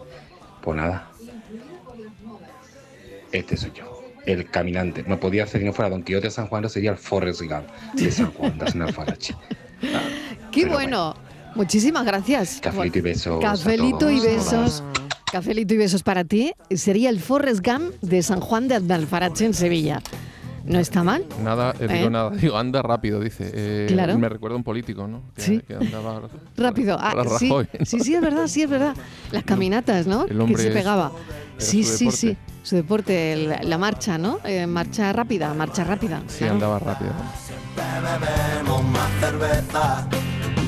Pues 0.62 0.76
nada, 0.76 1.11
este 3.32 3.56
soy 3.56 3.70
yo, 3.73 4.00
el 4.26 4.48
caminante. 4.50 5.04
No 5.06 5.18
podía 5.20 5.44
hacer 5.44 5.60
si 5.60 5.66
no 5.66 5.72
fuera 5.72 5.90
Don 5.90 6.02
Quijote 6.02 6.26
de 6.28 6.30
San 6.30 6.46
Juan, 6.46 6.68
sería 6.68 6.90
el 6.92 6.96
Forrest 6.98 7.42
Gump 7.42 7.66
de 7.94 8.10
San 8.10 8.30
Juan, 8.32 8.58
de 8.58 8.70
San 8.70 8.82
Alfarache. 8.82 9.34
¡Qué 10.50 10.62
Pero 10.62 10.72
bueno! 10.74 11.14
Muchísimas 11.54 12.04
gracias. 12.04 12.60
Cafelito 12.62 12.98
y 12.98 13.02
besos. 13.02 13.38
a 13.44 13.48
Cafelito 13.48 14.10
y 14.10 14.18
todos. 14.20 14.24
besos. 14.24 14.84
Cafelito 15.32 15.74
y 15.74 15.76
besos 15.78 16.02
para 16.02 16.24
ti. 16.24 16.52
Sería 16.70 17.10
el 17.10 17.18
Forrest 17.18 17.64
Gump 17.66 17.92
de 18.02 18.22
San 18.22 18.40
Juan 18.40 18.68
de 18.68 18.76
Alfarache 18.94 19.46
en 19.46 19.54
Sevilla. 19.54 20.00
¿No 20.64 20.78
está 20.78 21.02
mal? 21.02 21.24
Nada, 21.42 21.74
eh, 21.80 21.88
digo 21.88 22.06
¿Eh? 22.06 22.10
nada, 22.10 22.30
digo, 22.30 22.56
anda 22.56 22.82
rápido, 22.82 23.18
dice. 23.18 23.50
Eh, 23.52 23.86
Claro. 23.88 24.16
Me 24.18 24.28
recuerda 24.28 24.54
a 24.54 24.58
un 24.58 24.62
político, 24.62 25.08
¿no? 25.08 25.22
Que, 25.34 25.42
Sí. 25.42 25.60
que 25.66 25.74
andaba 25.74 26.22
Rápido. 26.56 26.96
Ah, 27.00 27.12
para 27.14 27.38
sí, 27.38 27.48
Rajoy, 27.48 27.68
¿no? 27.80 27.86
sí, 27.86 28.00
sí, 28.00 28.14
es 28.14 28.20
verdad, 28.20 28.46
sí, 28.46 28.62
es 28.62 28.70
verdad. 28.70 28.94
Las 29.32 29.42
caminatas, 29.42 30.06
¿no? 30.06 30.26
El 30.26 30.38
hombre 30.40 30.56
que 30.56 30.62
se 30.62 30.68
es- 30.68 30.74
pegaba. 30.74 31.10
era 31.16 31.39
Sí, 31.61 31.85
su 31.85 31.97
sí, 31.97 32.11
sí. 32.11 32.37
Su 32.62 32.76
deporte, 32.76 33.37
la, 33.37 33.62
la 33.62 33.79
marcha, 33.79 34.19
¿no? 34.19 34.38
Eh, 34.45 34.67
marcha 34.67 35.12
rápida, 35.12 35.55
marcha 35.55 35.85
rápida. 35.85 36.23
Sí, 36.26 36.38
claro. 36.38 36.55
andaba 36.55 36.79
rápido. 36.79 37.12
bebemos 37.76 38.85
más 38.85 39.11
cerveza 39.21 40.07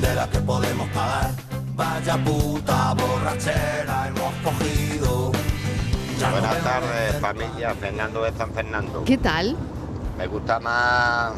de 0.01 0.15
la 0.15 0.29
que 0.29 0.39
podemos 0.39 0.87
pagar. 0.89 1.31
Vaya 1.75 2.17
puta 2.23 2.93
borrachera 2.93 4.07
hemos 4.07 4.33
cogido. 4.43 5.31
Buenas 6.31 6.63
tardes, 6.63 7.19
familia. 7.19 7.73
Fernando 7.75 8.23
de 8.23 8.31
San 8.33 8.51
Fernando. 8.51 9.03
¿Qué 9.03 9.17
tal? 9.17 9.55
Me 10.17 10.27
gusta 10.27 10.59
más 10.59 11.33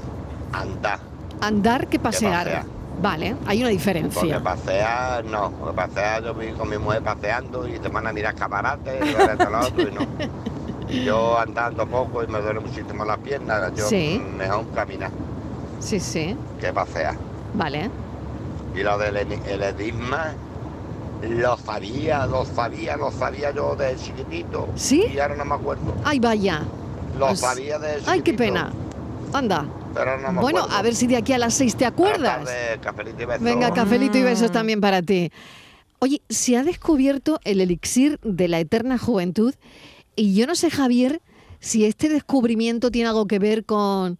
andar. 0.51 0.99
Andar 1.41 1.87
que 1.87 1.99
pasear. 1.99 2.45
pasear. 2.45 2.74
Vale, 3.01 3.35
hay 3.45 3.57
una 3.59 3.65
Porque 3.65 3.71
diferencia. 3.71 4.41
pasear, 4.43 5.25
no. 5.25 5.51
Porque 5.51 5.75
pasear, 5.75 6.23
yo 6.23 6.33
voy 6.33 6.51
con 6.53 6.69
mi 6.69 6.77
mujer 6.77 7.01
paseando 7.01 7.67
y 7.67 7.73
se 7.77 7.87
van 7.89 8.07
a 8.07 8.13
mirar 8.13 8.33
escaparates, 8.33 9.01
y 9.05 9.11
lo 9.13 9.59
otro, 9.59 9.81
y 9.81 9.91
no. 9.93 10.07
Y 10.89 11.03
yo 11.05 11.37
andando 11.37 11.85
poco 11.87 12.23
y 12.23 12.27
me 12.27 12.39
duele 12.39 12.59
muchísimo 12.61 13.03
las 13.05 13.17
piernas. 13.19 13.71
Yo 13.75 13.87
Sí. 13.87 14.21
mejor 14.37 14.65
caminar 14.73 15.11
Sí, 15.79 15.99
sí. 15.99 16.35
que 16.59 16.71
pasear. 16.73 17.15
Vale. 17.53 17.89
Y 18.75 18.81
lo 18.83 18.97
del 18.97 19.17
el 19.17 19.63
edisma, 19.63 20.33
lo 21.21 21.57
sabía, 21.57 22.25
lo 22.27 22.45
sabía, 22.45 22.97
lo 22.97 23.11
sabía 23.11 23.51
yo 23.51 23.75
de 23.75 23.95
chiquitito. 23.95 24.67
¿Sí? 24.75 25.05
Y 25.13 25.19
ahora 25.19 25.35
no 25.35 25.45
me 25.45 25.55
acuerdo. 25.55 25.93
Ay, 26.03 26.19
vaya. 26.19 26.61
Lo 27.19 27.27
Pues- 27.27 27.39
sabía 27.39 27.77
de 27.79 27.87
chiquitito. 27.89 28.11
Ay, 28.11 28.21
qué 28.21 28.33
pena. 28.33 28.71
Anda. 29.35 29.65
Pero 29.93 30.17
no 30.19 30.31
me 30.31 30.41
Bueno, 30.41 30.59
acuerdo. 30.59 30.77
a 30.77 30.81
ver 30.81 30.95
si 30.95 31.07
de 31.07 31.17
aquí 31.17 31.33
a 31.33 31.37
las 31.37 31.53
seis 31.53 31.75
te 31.75 31.85
acuerdas. 31.85 32.45
Tardes, 32.45 32.79
cafelito 32.81 33.21
y 33.21 33.25
besos. 33.25 33.43
Venga, 33.43 33.71
cafelito 33.73 34.17
y 34.17 34.21
Mm. 34.21 34.25
besos 34.25 34.51
también 34.51 34.81
para 34.81 35.01
ti. 35.01 35.31
Oye, 35.99 36.21
se 36.29 36.57
ha 36.57 36.63
descubierto 36.63 37.39
el 37.45 37.61
elixir 37.61 38.19
de 38.23 38.47
la 38.47 38.59
eterna 38.59 38.97
juventud 38.97 39.53
y 40.15 40.35
yo 40.35 40.45
no 40.47 40.55
sé, 40.55 40.69
Javier, 40.69 41.21
si 41.59 41.85
este 41.85 42.09
descubrimiento 42.09 42.91
tiene 42.91 43.09
algo 43.09 43.27
que 43.27 43.39
ver 43.39 43.65
con, 43.65 44.17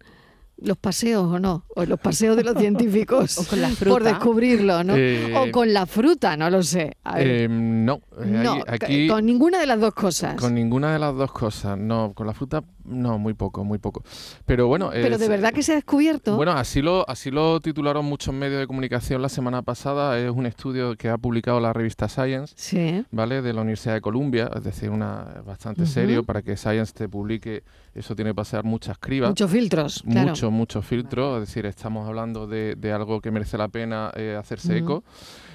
los 0.58 0.76
paseos 0.78 1.24
o 1.24 1.38
no, 1.38 1.64
o 1.74 1.84
los 1.84 2.00
paseos 2.00 2.36
de 2.36 2.42
los 2.44 2.56
científicos 2.56 3.36
O 3.38 3.44
con 3.44 3.60
la 3.60 3.68
por 3.68 4.02
descubrirlo, 4.02 4.82
¿no? 4.84 4.94
Eh, 4.96 5.34
o 5.36 5.50
con 5.52 5.72
la 5.72 5.84
fruta, 5.86 6.36
no 6.36 6.48
lo 6.48 6.62
sé. 6.62 6.96
A 7.04 7.16
ver, 7.16 7.26
Eh, 7.26 7.48
no, 7.50 7.96
eh, 8.18 8.24
no, 8.24 8.62
aquí 8.66 9.06
con 9.06 9.26
ninguna 9.26 9.58
de 9.58 9.66
las 9.66 9.78
dos 9.80 9.92
cosas. 9.94 10.36
con 10.36 10.54
ninguna 10.54 10.92
de 10.92 10.98
las 10.98 11.14
dos 11.14 11.30
cosas. 11.32 11.76
No, 11.78 12.12
con 12.14 12.26
la 12.26 12.32
fruta, 12.32 12.62
no, 12.84 13.18
muy 13.18 13.34
poco, 13.34 13.64
muy 13.64 13.78
poco. 13.78 14.02
Pero 14.46 14.66
bueno, 14.66 14.88
Pero 14.92 15.16
es- 15.16 15.20
de 15.20 15.28
verdad 15.28 15.52
que 15.52 15.62
se 15.62 15.72
ha 15.72 15.74
descubierto. 15.74 16.36
Bueno, 16.36 16.52
así 16.52 16.80
lo, 16.80 17.08
así 17.08 17.30
lo 17.30 17.60
titularon 17.60 18.04
muchos 18.06 18.32
medios 18.34 18.58
de 18.60 18.66
comunicación 18.66 19.20
la 19.20 19.28
semana 19.28 19.60
pasada. 19.62 20.18
Es 20.18 20.30
un 20.30 20.46
estudio 20.46 20.96
que 20.96 21.10
ha 21.10 21.18
publicado 21.18 21.60
la 21.60 21.72
revista 21.72 22.08
Science. 22.08 22.54
sí. 22.56 23.04
¿vale? 23.10 23.42
De 23.42 23.52
la 23.52 23.60
Universidad 23.60 23.94
de 23.94 24.00
Columbia, 24.00 24.50
es 24.56 24.62
decir, 24.64 24.88
una 24.90 25.42
bastante 25.44 25.84
serio 25.86 26.22
para 26.24 26.40
que 26.42 26.56
Science 26.56 26.92
te 26.94 27.08
publique, 27.08 27.62
eso 27.94 28.14
tiene 28.14 28.30
que 28.30 28.34
pasar 28.36 28.64
muchas 28.64 28.96
cribas. 28.98 29.30
Muchos 29.30 29.50
filtros, 29.50 30.02
claro. 30.02 30.34
Mucho, 30.50 30.78
mucho 30.78 30.82
filtro, 30.82 31.34
es 31.42 31.48
decir, 31.48 31.66
estamos 31.66 32.06
hablando 32.08 32.46
de, 32.46 32.74
de 32.76 32.92
algo 32.92 33.20
que 33.20 33.30
merece 33.30 33.56
la 33.58 33.68
pena 33.68 34.10
eh, 34.16 34.36
hacerse 34.38 34.68
Ujú. 34.76 34.84
eco. 34.84 35.04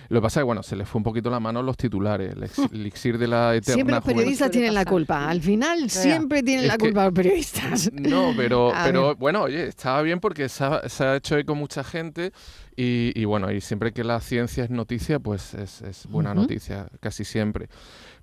Lo 0.10 0.20
que 0.20 0.24
pasa 0.24 0.40
es 0.40 0.42
que, 0.42 0.46
bueno, 0.46 0.62
se 0.62 0.76
les 0.76 0.90
fue 0.90 1.00
un 1.00 1.04
poquito 1.04 1.30
la 1.30 1.40
mano 1.40 1.64
los 1.64 1.78
titulares, 1.78 2.36
el 2.72 2.80
elixir 2.82 3.18
de 3.18 3.28
la 3.28 3.56
eterna 3.56 3.74
Siempre 3.76 3.96
los 3.96 4.04
juventud. 4.04 4.20
periodistas 4.20 4.48
Suele 4.48 4.52
tienen 4.60 4.74
la 4.74 4.86
culpa. 4.86 5.30
Al 5.30 5.42
final 5.42 5.90
siempre 5.90 6.44
tienen 6.44 6.66
Es 6.66 6.68
la 6.68 6.78
que- 6.78 6.86
culpa 6.86 7.06
los 7.06 7.14
periodistas. 7.14 7.92
No, 7.94 8.34
pero, 8.36 8.74
pero 8.84 9.16
bueno, 9.16 9.44
oye, 9.44 9.68
estaba 9.68 10.02
bien 10.02 10.20
porque 10.20 10.50
se 10.50 10.64
ha, 10.66 10.90
se 10.90 11.04
ha 11.06 11.16
hecho 11.16 11.38
eco 11.38 11.56
mucha 11.56 11.84
gente 11.84 12.34
y, 12.76 13.12
y 13.16 13.24
bueno, 13.26 13.52
y 13.52 13.62
siempre 13.62 13.94
que 13.94 14.04
la 14.04 14.20
ciencia 14.20 14.64
es 14.66 14.70
noticia, 14.70 15.20
pues 15.20 15.54
es, 15.54 15.82
es 15.82 16.06
buena 16.08 16.32
Ujú. 16.32 16.42
noticia, 16.42 16.88
casi 17.00 17.24
siempre. 17.24 17.70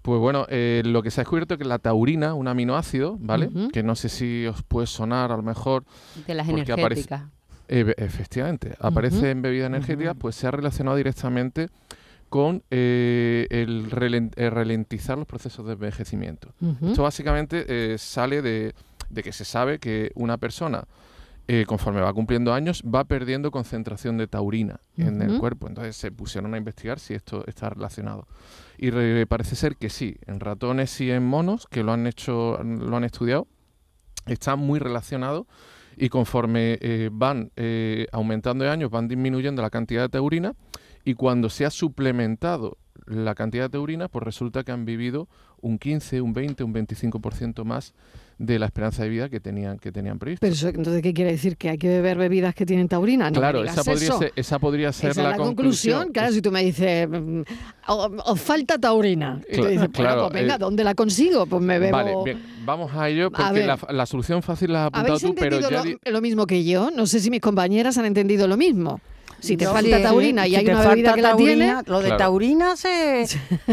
Pues 0.02 0.20
bueno, 0.20 0.46
eh, 0.48 0.82
lo 0.84 1.02
que 1.02 1.10
se 1.10 1.20
ha 1.20 1.22
descubierto 1.22 1.54
es 1.54 1.58
que 1.58 1.64
la 1.66 1.78
taurina, 1.78 2.34
un 2.34 2.48
aminoácido, 2.48 3.16
¿vale? 3.20 3.50
Que 3.72 3.82
no 3.82 3.94
sé 3.94 4.08
si 4.08 4.46
os 4.46 4.62
puede 4.62 4.86
sonar 4.86 5.32
a 5.32 5.36
lo 5.36 5.42
mejor, 5.42 5.84
De 6.26 6.34
las 6.34 6.48
energéticas. 6.48 7.24
eh, 7.68 7.94
efectivamente, 7.98 8.74
aparece 8.80 9.30
en 9.30 9.42
bebidas 9.42 9.66
energéticas, 9.66 10.16
pues 10.18 10.36
se 10.36 10.46
ha 10.46 10.50
relacionado 10.50 10.96
directamente 10.96 11.68
con 12.28 12.62
eh, 12.70 13.46
el, 13.50 13.90
ralentizar 13.90 15.18
los 15.18 15.26
procesos 15.26 15.66
de 15.66 15.72
envejecimiento. 15.72 16.52
Esto 16.82 17.02
básicamente 17.02 17.64
eh, 17.68 17.98
sale 17.98 18.42
de, 18.42 18.74
de 19.10 19.22
que 19.22 19.32
se 19.32 19.44
sabe 19.44 19.78
que 19.78 20.12
una 20.14 20.36
persona, 20.36 20.84
eh, 21.48 21.64
conforme 21.66 22.00
va 22.02 22.12
cumpliendo 22.12 22.52
años, 22.52 22.82
va 22.82 23.04
perdiendo 23.04 23.50
concentración 23.50 24.18
de 24.18 24.26
taurina 24.28 24.80
en 24.98 25.22
el 25.22 25.38
cuerpo. 25.40 25.66
Entonces 25.66 25.96
se 25.96 26.12
pusieron 26.12 26.52
a 26.54 26.58
investigar 26.58 27.00
si 27.00 27.14
esto 27.14 27.44
está 27.46 27.70
relacionado. 27.70 28.28
Y 28.76 28.90
re- 28.90 29.26
parece 29.26 29.56
ser 29.56 29.76
que 29.76 29.88
sí, 29.88 30.16
en 30.26 30.40
ratones 30.40 31.00
y 31.00 31.10
en 31.10 31.24
monos, 31.26 31.66
que 31.66 31.82
lo 31.82 31.92
han 31.92 32.06
hecho, 32.06 32.62
lo 32.62 32.96
han 32.96 33.04
estudiado, 33.04 33.46
está 34.26 34.56
muy 34.56 34.78
relacionado 34.78 35.46
y 35.96 36.10
conforme 36.10 36.78
eh, 36.80 37.08
van 37.10 37.50
eh, 37.56 38.06
aumentando 38.12 38.64
de 38.64 38.70
años, 38.70 38.90
van 38.90 39.08
disminuyendo 39.08 39.62
la 39.62 39.70
cantidad 39.70 40.02
de 40.02 40.08
taurina 40.10 40.52
y 41.04 41.14
cuando 41.14 41.48
se 41.48 41.64
ha 41.64 41.70
suplementado 41.70 42.76
la 43.06 43.34
cantidad 43.34 43.64
de 43.64 43.70
taurina, 43.70 44.08
pues 44.08 44.22
resulta 44.22 44.64
que 44.64 44.72
han 44.72 44.84
vivido 44.84 45.28
un 45.62 45.78
15, 45.78 46.20
un 46.20 46.34
20, 46.34 46.62
un 46.62 46.74
25% 46.74 47.64
más 47.64 47.94
de 48.38 48.58
la 48.58 48.66
esperanza 48.66 49.02
de 49.02 49.08
vida 49.08 49.28
que 49.28 49.40
tenían, 49.40 49.78
que 49.78 49.90
tenían 49.90 50.18
previsto. 50.18 50.40
Pero 50.40 50.54
eso, 50.54 50.68
entonces, 50.68 51.02
¿qué 51.02 51.12
quiere 51.12 51.32
decir? 51.32 51.56
¿Que 51.56 51.70
hay 51.70 51.78
que 51.78 51.88
beber 51.88 52.18
bebidas 52.18 52.54
que 52.54 52.64
tienen 52.64 52.86
taurina? 52.88 53.30
No 53.30 53.38
claro, 53.40 53.64
esa 53.64 53.82
podría, 53.82 54.08
eso. 54.08 54.18
ser, 54.18 54.32
esa 54.36 54.58
podría 54.60 54.92
ser 54.92 55.10
Esa 55.10 55.22
la, 55.24 55.36
conclusión. 55.36 56.10
Claro, 56.12 56.32
si 56.32 56.40
tú 56.40 56.52
me 56.52 56.62
dices, 56.62 57.08
mm, 57.08 57.42
o- 57.88 58.10
os 58.26 58.40
falta 58.40 58.78
taurina. 58.78 59.40
Y 59.50 59.56
tú 59.56 59.62
Cla- 59.62 59.68
dices, 59.70 59.76
bueno, 59.78 59.92
claro, 59.92 60.28
pues 60.30 60.42
venga, 60.42 60.54
eh, 60.54 60.58
¿dónde 60.58 60.84
la 60.84 60.94
consigo? 60.94 61.46
Pues 61.46 61.60
me 61.62 61.78
bebo... 61.80 61.96
Vale, 61.96 62.14
bien, 62.24 62.42
vamos 62.64 62.92
a 62.94 63.08
ello 63.08 63.26
A 63.26 63.30
porque 63.30 63.52
ver. 63.52 63.66
la, 63.66 63.78
la 63.90 64.06
solución 64.06 64.40
fácil 64.42 64.72
la 64.72 64.82
has 64.84 64.86
apuntado 64.88 65.14
¿Habéis 65.16 65.22
tú, 65.22 65.34
pero 65.34 65.60
ya 65.60 65.84
lo, 65.84 66.12
lo 66.12 66.20
mismo 66.20 66.46
que 66.46 66.62
yo? 66.64 66.90
No 66.94 67.06
sé 67.06 67.18
si 67.20 67.30
mis 67.30 67.40
compañeras 67.40 67.98
han 67.98 68.04
entendido 68.06 68.46
lo 68.46 68.56
mismo. 68.56 69.00
Si 69.40 69.56
te 69.56 69.66
falta 69.66 69.96
sí, 69.98 70.02
taurina 70.02 70.46
y 70.46 70.50
si 70.50 70.56
hay 70.56 70.64
te 70.64 70.70
una 70.72 70.80
bebida 70.88 71.10
falta 71.10 71.14
que 71.14 71.22
la 71.22 71.36
tiene... 71.36 71.66
taurina, 71.66 71.82
Lo 71.86 71.98
de 72.00 72.04
Claro. 72.06 72.18
taurina 72.18 72.76
se, 72.76 73.26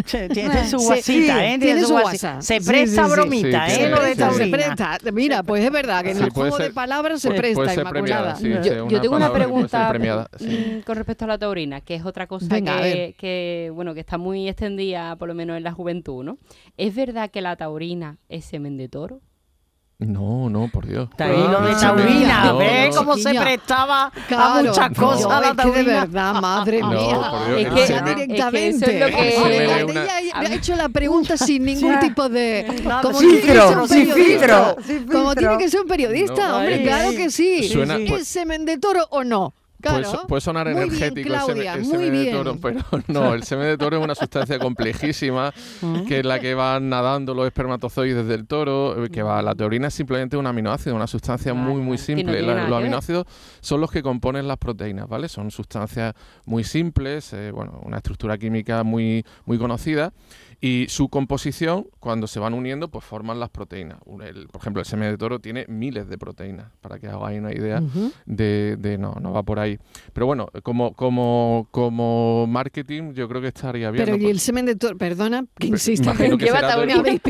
se- 0.06 0.30
tiene 0.30 0.68
su 0.70 0.78
guasita, 0.78 1.02
sí, 1.40 1.46
¿eh? 1.46 1.58
tiene 1.60 1.82
su 1.82 1.90
guasa. 1.94 2.42
Se 2.42 2.62
presta 2.62 3.04
sí, 3.04 3.10
sí. 3.10 3.16
bromita, 3.16 3.68
Sí, 3.68 3.74
¿eh? 3.74 3.78
tiene- 3.78 3.90
Lo 3.92 4.02
de 4.02 4.08
sí, 4.10 4.14
se 4.14 4.20
taurina. 4.20 4.58
presta. 4.58 4.98
Mira, 5.12 5.44
pues 5.44 5.64
es 5.66 5.72
verdad 5.72 6.04
que 6.04 6.12
en 6.12 6.18
el 6.22 6.30
juego 6.30 6.58
de 6.60 6.70
palabras 6.70 7.22
se 7.22 7.30
puede- 7.30 7.40
presta, 7.40 7.56
puede 7.56 7.70
ser 7.70 7.80
Inmaculada. 7.80 8.36
premiada, 8.36 8.64
yo, 8.64 8.74
sí, 8.74 8.78
yo 8.78 8.86
una 8.86 9.02
tengo 9.02 9.16
una 9.16 9.34
pregunta 9.34 9.90
premiada, 9.90 10.30
sí. 10.38 10.76
mm, 10.78 10.82
con 10.82 10.96
respecto 10.98 11.26
a 11.26 11.28
la 11.30 11.38
taurina, 11.40 11.82
que 11.82 11.96
es 11.96 12.06
otra 12.06 12.28
cosa 12.28 12.48
Venga, 12.50 12.82
que, 12.84 13.16
que, 13.18 13.72
bueno, 13.74 13.94
que 13.96 14.02
está 14.02 14.18
muy 14.18 14.48
extendida, 14.48 15.16
por 15.16 15.28
lo 15.28 15.34
menos 15.34 15.58
en 15.58 15.64
la 15.64 15.72
juventud, 15.72 16.24
¿no? 16.24 16.38
¿Es 16.78 16.94
verdad 16.94 17.32
que 17.32 17.42
la 17.42 17.56
taurina 17.56 18.18
es 18.30 18.46
semen 18.46 18.78
de 18.78 18.88
toro? 18.88 19.22
No, 19.98 20.50
no, 20.50 20.68
por 20.68 20.86
Dios. 20.86 21.08
Está 21.10 21.26
ahí 21.26 21.38
lo 21.38 21.62
de 21.62 21.72
Ah, 21.72 21.78
taurina, 21.80 22.44
no, 22.48 22.58
¿ves 22.58 22.94
no. 22.94 22.98
cómo 23.02 23.16
se 23.16 23.34
prestaba 23.34 24.06
a 24.08 24.12
Claro, 24.28 24.68
muchas 24.68 24.92
no, 24.92 25.08
cosas 25.08 25.30
la 25.30 25.36
es 25.38 25.42
que 25.42 25.48
de 25.48 25.56
taurina? 25.56 26.00
verdad, 26.02 26.34
madre 26.42 26.80
No, 26.82 26.90
mía. 26.90 27.30
por 27.32 27.48
Dios, 27.48 27.60
Es 27.62 27.74
que- 27.74 27.94
semen- 27.94 28.08
es 28.10 28.16
que 28.16 28.26
directamente. 28.26 28.68
eso 28.78 28.86
es 28.92 29.00
lo 29.00 29.18
que- 29.18 29.92
Ella 29.92 30.14
ha- 30.34 30.54
hecho 30.54 30.76
la 30.76 30.90
pregunta 30.90 31.38
sin 31.38 31.64
ningún 31.64 31.98
tipo 32.00 32.28
de... 32.28 32.66
Como 33.02 33.18
sin 33.20 33.30
filtro, 33.40 33.88
sin 33.88 34.12
filtro, 34.12 34.76
Como 35.10 35.34
tiene 35.34 35.58
que 35.60 35.70
ser 35.70 35.80
un 35.82 35.88
periodista, 35.88 36.48
No, 36.50 36.58
hombre, 36.58 36.84
claro 36.84 37.12
que 37.12 37.30
sí. 37.32 37.70
Suena- 37.70 37.96
¿Es 37.96 38.10
pues- 38.10 38.28
semen 38.28 38.66
de 38.66 38.78
toro 38.78 39.08
o 39.12 39.24
no? 39.24 39.54
Puede, 39.86 40.02
Claro. 40.04 40.20
so- 40.22 40.28
puede 40.28 40.42
sonar 40.42 40.68
Muy 40.70 40.82
energético 40.84 41.34
el 41.34 41.40
semen- 41.40 41.46
Claudia, 41.46 41.74
el 41.76 41.82
muy 41.84 41.92
semen 41.92 42.12
de 42.14 42.32
toro, 42.32 42.58
pero 42.62 42.80
no, 43.08 43.34
el 43.34 43.44
semen 43.44 43.68
de 43.68 43.78
toro 43.78 43.98
es 43.98 44.04
una 44.04 44.16
sustancia 44.16 44.58
complejísima, 44.60 45.54
que 46.08 46.20
es 46.20 46.26
la 46.26 46.40
que 46.40 46.54
van 46.56 46.90
nadando 46.90 47.34
los 47.34 47.46
espermatozoides 47.46 48.26
del 48.28 48.48
toro, 48.48 49.06
eh, 49.06 49.10
que 49.10 49.22
va, 49.24 49.42
la 49.42 49.54
taurina 49.56 49.88
es 49.88 49.94
simplemente 49.94 50.38
un 50.38 50.48
aminoácido, 50.48 50.96
una 50.96 51.08
sustancia 51.08 51.54
muy, 51.54 51.82
muy 51.82 51.98
no 51.98 52.04
simple. 52.04 52.42
La- 52.42 52.68
los 52.68 52.80
aminoácidos 52.80 53.26
son 53.62 53.82
los 53.82 53.92
que 53.92 54.02
componen 54.02 54.48
las 54.48 54.58
proteínas, 54.58 55.08
¿vale? 55.08 55.30
Son 55.30 55.52
sustancias 55.52 56.14
muy 56.46 56.64
simples, 56.64 57.32
eh, 57.34 57.52
bueno, 57.52 57.80
una 57.84 57.98
estructura 57.98 58.38
química 58.38 58.84
muy, 58.84 59.26
muy 59.46 59.58
conocida. 59.58 60.12
Y 60.62 60.86
su 60.90 61.10
composición, 61.10 61.88
cuando 62.00 62.28
se 62.28 62.40
van 62.40 62.54
uniendo, 62.54 62.88
pues 62.90 63.04
forman 63.06 63.40
las 63.40 63.50
proteínas. 63.50 63.98
Un- 64.06 64.22
el- 64.22 64.48
por 64.48 64.62
ejemplo, 64.62 64.80
el 64.82 64.86
semen 64.86 65.12
de 65.12 65.18
toro 65.18 65.40
tiene 65.40 65.66
miles 65.68 66.08
de 66.10 66.18
proteínas, 66.18 66.68
para 66.82 66.98
que 67.00 67.08
hagáis 67.08 67.40
una 67.40 67.54
idea 67.54 67.82
de, 68.26 68.78
de- 68.80 68.98
no, 68.98 69.16
no 69.22 69.32
va 69.34 69.44
por 69.44 69.60
ahí. 69.60 69.78
Pero 70.14 70.26
bueno, 70.26 70.48
como, 70.64 70.94
como, 70.94 71.68
como 71.72 72.48
marketing, 72.48 73.14
yo 73.14 73.28
creo 73.28 73.42
que 73.42 73.48
estaría 73.50 73.92
bien. 73.92 74.06
Pero 74.06 74.18
¿no? 74.18 74.24
y 74.24 74.30
el 74.32 74.40
semen 74.40 74.66
de 74.66 74.76
toro, 74.76 74.98
perdona, 74.98 75.46
que 75.58 75.68
insisto, 75.68 76.06
imagino 76.10 76.38
que 76.38 76.46
lleva 76.46 76.60
será 76.60 76.72
taurina. 76.76 77.02
del- 77.04 77.22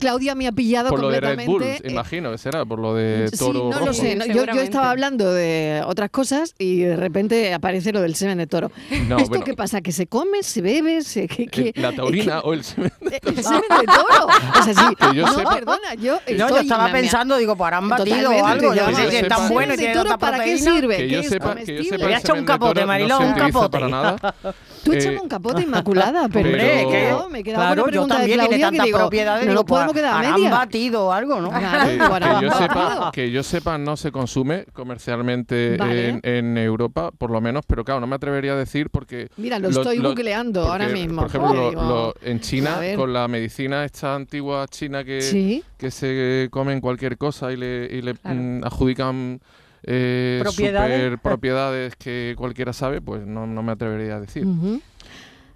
Claudia 0.00 0.34
me 0.34 0.46
ha 0.46 0.52
pillado 0.52 0.88
por 0.88 1.00
lo 1.00 1.08
de 1.10 1.20
Red 1.20 1.36
completamente. 1.36 1.80
Bull, 1.80 1.86
eh, 1.88 1.92
imagino 1.92 2.30
que 2.32 2.38
será, 2.38 2.64
por 2.64 2.78
lo 2.78 2.94
de 2.94 3.28
Sí, 3.28 3.38
toro 3.38 3.64
no 3.64 3.72
rojo. 3.72 3.86
lo 3.86 3.92
sé. 3.92 4.16
no, 4.16 4.26
yo, 4.26 4.44
estaba 4.60 4.90
hablando 4.90 5.32
de 5.32 5.82
otras 5.86 6.10
cosas 6.10 6.54
y 6.58 6.80
de 6.80 6.96
repente 6.96 7.52
aparece 7.52 7.92
lo 7.92 8.00
del 8.00 8.14
semen 8.14 8.38
de 8.38 8.46
toro. 8.46 8.70
No, 9.08 9.16
¿Esto 9.18 9.28
bueno, 9.30 9.44
qué 9.44 9.54
pasa? 9.54 9.80
¿Que 9.80 9.92
se 9.92 10.06
come, 10.06 10.42
se 10.42 10.62
bebe? 10.62 11.02
Se, 11.02 11.26
que, 11.28 11.46
que- 11.46 11.68
eh, 11.68 11.72
la 11.76 11.92
taurina 11.92 12.40
o 12.40 12.52
el 12.52 12.62
semen 12.64 12.69
de 12.69 12.69
El 12.76 13.44
semen 13.44 13.62
de 13.80 13.86
toro. 13.86 14.26
O 14.58 14.62
sea, 14.62 14.74
sí. 14.74 14.96
Que 14.96 15.14
yo 15.16 15.26
no, 15.26 15.32
sepa- 15.34 15.54
perdona, 15.54 15.94
yo 15.94 16.14
No, 16.14 16.20
yo 16.36 16.46
estoy- 16.46 16.62
estaba 16.62 16.92
pensando, 16.92 17.36
digo, 17.36 17.56
pues 17.56 17.66
habrán 17.66 17.88
batido 17.88 18.30
o 18.30 18.46
algo. 18.46 18.74
Yo 18.74 18.86
sé 18.96 19.08
es 19.20 19.28
tan 19.28 19.48
bueno 19.48 19.74
y 19.74 19.76
de 19.76 19.82
tiene 19.82 19.94
toro, 19.94 20.10
tanta 20.10 20.30
¿para 20.30 20.44
qué 20.44 20.58
sirve? 20.58 20.96
que 20.96 21.02
¿Qué 21.06 21.08
yo 21.10 21.20
es 21.20 21.28
sepa, 21.28 21.54
que 21.54 21.76
yo 21.76 21.82
sepa 21.84 21.96
Le 21.96 22.04
echar 22.18 22.32
un 22.32 22.38
semen 22.38 22.40
de 22.40 22.46
capote, 22.52 22.74
toro 22.74 22.86
Mariló, 22.86 23.18
no 23.18 23.18
se 23.20 23.26
un 23.26 23.34
capote. 23.34 23.78
Tú 24.84 24.92
Eh, 24.92 24.96
échame 24.98 25.20
un 25.20 25.28
capote 25.28 25.62
inmaculada, 25.62 26.28
pero 26.32 26.48
Hombre, 26.48 26.86
que- 26.90 27.08
no, 27.10 27.28
me 27.28 27.42
queda 27.42 27.56
Claro, 27.56 27.72
una 27.72 27.80
yo 27.82 27.86
pregunta 27.86 28.14
de 28.14 28.20
también 28.20 28.38
Claudia 28.38 28.56
tiene 28.70 28.78
que 28.78 28.84
digo, 28.86 28.98
propiedades. 28.98 29.44
no 29.46 29.50
digo, 29.50 29.54
nos 29.62 29.64
podemos 29.68 29.92
quedar 29.94 30.24
a 30.24 30.32
media. 30.36 30.50
batido 30.50 31.06
o 31.06 31.12
algo, 31.12 31.40
¿no? 31.40 31.50
Claro, 31.50 31.86
que, 32.40 32.46
yo 32.46 32.50
sepa, 32.52 32.74
rápido. 32.74 33.12
que 33.12 33.30
yo 33.30 33.42
sepa 33.42 33.78
no 33.78 33.96
se 33.96 34.10
consume 34.12 34.64
comercialmente 34.72 35.76
Vale. 35.76 36.08
en, 36.08 36.20
en 36.24 36.58
Europa, 36.58 37.10
por 37.16 37.30
lo 37.30 37.40
menos, 37.40 37.64
pero 37.66 37.84
claro, 37.84 38.00
no 38.00 38.06
me 38.06 38.16
atrevería 38.16 38.52
a 38.52 38.56
decir 38.56 38.90
porque... 38.90 39.28
Mira, 39.36 39.58
lo, 39.58 39.70
lo- 39.70 39.80
estoy 39.80 39.98
lo- 39.98 40.10
googleando 40.10 40.60
porque, 40.62 40.72
ahora 40.72 40.88
mismo. 40.88 41.22
Por 41.22 41.28
ejemplo, 41.30 41.54
lo- 41.54 41.70
Digo, 41.70 41.82
lo- 41.82 42.14
en 42.22 42.40
China, 42.40 42.78
con 42.96 43.12
la 43.12 43.28
medicina 43.28 43.84
esta 43.84 44.14
antigua 44.14 44.66
china 44.68 45.04
que, 45.04 45.20
sí, 45.20 45.62
que 45.76 45.90
se 45.90 46.48
comen 46.50 46.80
cualquier 46.80 47.16
cosa 47.18 47.52
y 47.52 47.56
le, 47.56 47.86
y 47.90 48.02
le 48.02 48.14
Claro. 48.14 48.36
mm, 48.40 48.64
adjudican 48.64 49.40
eh, 49.84 50.38
Propiedades. 50.42 51.02
super 51.04 51.18
propiedades 51.18 51.96
que 51.96 52.34
cualquiera 52.36 52.72
sabe, 52.72 53.00
pues 53.00 53.26
no, 53.26 53.46
no 53.46 53.62
me 53.62 53.72
atrevería 53.72 54.16
a 54.16 54.20
decir. 54.20 54.46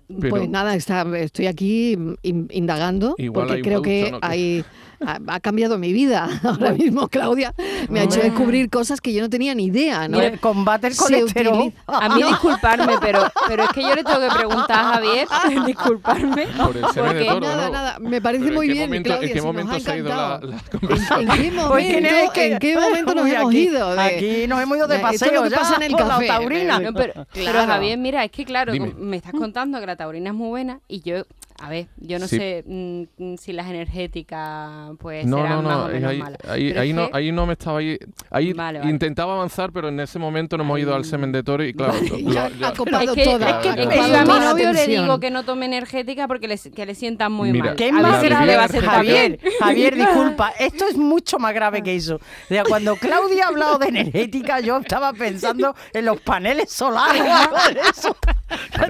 Pero- 0.08 0.30
Pues 0.30 0.48
nada, 0.48 0.74
está, 0.74 1.04
estoy 1.18 1.46
aquí 1.46 1.92
in- 2.22 2.48
indagando 2.52 3.16
porque 3.32 3.62
creo 3.62 3.80
que 3.82 4.12
hay, 4.20 4.64
ha, 5.04 5.18
ha 5.26 5.40
cambiado 5.40 5.78
mi 5.78 5.92
vida. 5.92 6.28
Ahora 6.44 6.72
mismo, 6.72 7.08
Claudia, 7.08 7.54
me 7.88 8.00
ha 8.00 8.02
hecho 8.04 8.20
descubrir 8.20 8.68
cosas 8.70 9.00
que 9.00 9.12
yo 9.14 9.22
no 9.22 9.30
tenía 9.30 9.54
ni 9.54 9.64
idea. 9.66 10.06
¿no? 10.08 10.18
Mire, 10.18 10.38
combate 10.38 10.88
el 10.88 10.96
colesterol. 10.96 11.72
A 11.86 12.08
mí 12.14 12.22
disculparme, 12.22 12.94
pero, 13.00 13.22
pero 13.48 13.64
es 13.64 13.68
que 13.70 13.82
yo 13.82 13.94
le 13.94 14.04
tengo 14.04 14.20
que 14.20 14.34
preguntar 14.36 14.78
a 14.78 14.84
Javier, 14.94 15.28
disculparme. 15.66 16.46
Por 16.48 16.76
el 16.76 16.82
de 16.82 16.88
Porque 17.02 17.24
toro, 17.26 17.40
Nada, 17.46 17.66
¿no? 17.66 17.72
nada, 17.72 17.98
me 17.98 18.20
parece 18.20 18.44
Pero 18.44 18.52
¿en 18.52 18.56
muy 18.56 18.68
bien, 18.68 18.88
momento- 18.88 19.08
Claudia, 19.08 19.26
¿En 19.28 19.32
qué 19.32 19.40
si 19.40 19.44
nos 19.46 19.54
momento 19.54 19.72
ha 19.76 19.80
se 19.80 19.90
ha 19.92 19.96
ido 19.96 20.08
la, 20.08 20.40
la 20.42 20.56
¿En, 20.56 20.78
conversación? 20.80 21.20
en 21.20 21.26
qué 21.28 21.50
momento, 21.50 21.68
Pues 21.70 21.84
es 21.86 22.30
que- 22.30 22.52
¿en 22.52 22.58
qué 22.58 22.74
momento 22.78 23.14
nos 23.14 23.24
Uy, 23.24 23.30
hemos 23.32 23.48
aquí- 23.50 23.58
ido? 23.68 23.94
De, 23.94 24.00
Aquí 24.02 24.46
nos 24.48 24.60
hemos 24.62 24.76
ido 24.76 24.86
de 24.86 24.94
de- 24.94 25.00
esto 25.02 25.10
es 25.14 25.20
paseo 25.20 25.34
lo 25.34 25.42
que 25.44 25.50
ya 25.50 25.56
pasa 25.58 25.76
en 25.76 25.82
el 25.82 25.92
por 25.92 26.00
café, 26.06 26.26
la 26.28 26.34
taurina. 26.34 26.78
pero, 26.78 26.92
pero 26.94 27.26
Claro. 27.32 27.66
Javier, 27.72 27.98
mira, 27.98 28.24
es 28.24 28.30
que 28.30 28.44
claro, 28.44 28.72
Dime. 28.72 28.92
me 28.98 29.16
estás 29.16 29.32
contando 29.32 29.80
que 29.80 29.86
la 29.94 29.98
taurina 29.98 30.30
es 30.30 30.36
muy 30.36 30.48
buena 30.48 30.80
y 30.88 31.02
yo 31.02 31.24
A 31.64 31.70
ver, 31.70 31.86
yo 31.96 32.18
no 32.18 32.28
Sí. 32.28 32.36
sé 32.36 32.62
mm, 32.66 33.34
si 33.36 33.52
las 33.54 33.66
energéticas 33.68 34.90
pues 34.98 35.24
No, 35.26 35.38
serán 35.38 35.56
no, 35.56 35.62
más 35.62 35.76
no, 35.78 35.84
o 35.84 35.88
es 35.88 35.94
menos 35.94 36.10
ahí, 36.10 36.18
malas. 36.18 36.38
ahí, 36.48 36.72
ahí 36.76 36.90
es 36.90 36.94
no, 36.94 37.10
que- 37.10 37.16
ahí 37.16 37.32
no 37.32 37.46
me 37.46 37.52
estaba 37.54 37.78
ahí, 37.78 37.98
ahí 38.30 38.52
Vale, 38.52 38.78
vale. 38.80 38.90
intentaba 38.90 39.34
avanzar, 39.34 39.72
pero 39.72 39.88
en 39.88 39.98
ese 40.00 40.18
momento 40.18 40.56
no 40.58 40.64
hemos 40.64 40.78
ido 40.78 40.94
al 40.94 41.04
semen 41.04 41.32
de 41.32 41.42
toro 41.42 41.64
y 41.64 41.72
claro, 41.72 41.94
Vale, 41.94 42.22
lo- 42.22 42.32
ya 42.32 42.48
lo- 42.50 42.66
ha 42.66 42.72
copado 42.74 43.02
es 43.04 43.10
que, 43.12 43.24
toda. 43.24 43.48
es 43.50 43.54
que 43.62 43.68
ha 43.70 43.76
yo 43.76 44.16
a 44.18 44.22
mi 44.24 44.44
novio 44.44 44.72
le 44.72 44.86
digo 44.86 45.20
que 45.20 45.30
no 45.30 45.44
tome 45.44 45.66
energética 45.66 46.28
porque 46.28 46.48
le, 46.48 46.58
que 46.58 46.84
le 46.86 46.94
sientan 46.94 47.32
muy 47.32 47.50
Mira, 47.52 47.64
mal. 47.66 47.76
¿Qué 47.76 47.88
A 47.88 47.92
la 47.92 48.22
no 48.22 48.44
le 48.46 48.56
va 48.56 48.64
a 48.64 48.68
sentar 48.68 48.96
Javier. 48.96 49.38
Javier, 49.60 49.94
disculpa, 49.96 50.52
esto 50.58 50.86
es 50.86 50.96
mucho 50.96 51.38
más 51.38 51.54
grave 51.54 51.82
que 51.82 51.94
eso. 51.96 52.16
O 52.16 52.48
sea, 52.48 52.64
cuando 52.64 52.96
Claudia 52.96 53.46
ha 53.46 53.48
hablado 53.48 53.78
de 53.78 53.88
energética, 53.88 54.60
yo 54.60 54.76
estaba 54.78 55.12
pensando 55.14 55.74
en 55.92 56.04
los 56.04 56.20
paneles 56.20 56.70
solares 56.70 57.22
de 57.22 57.80
eso. 57.90 58.16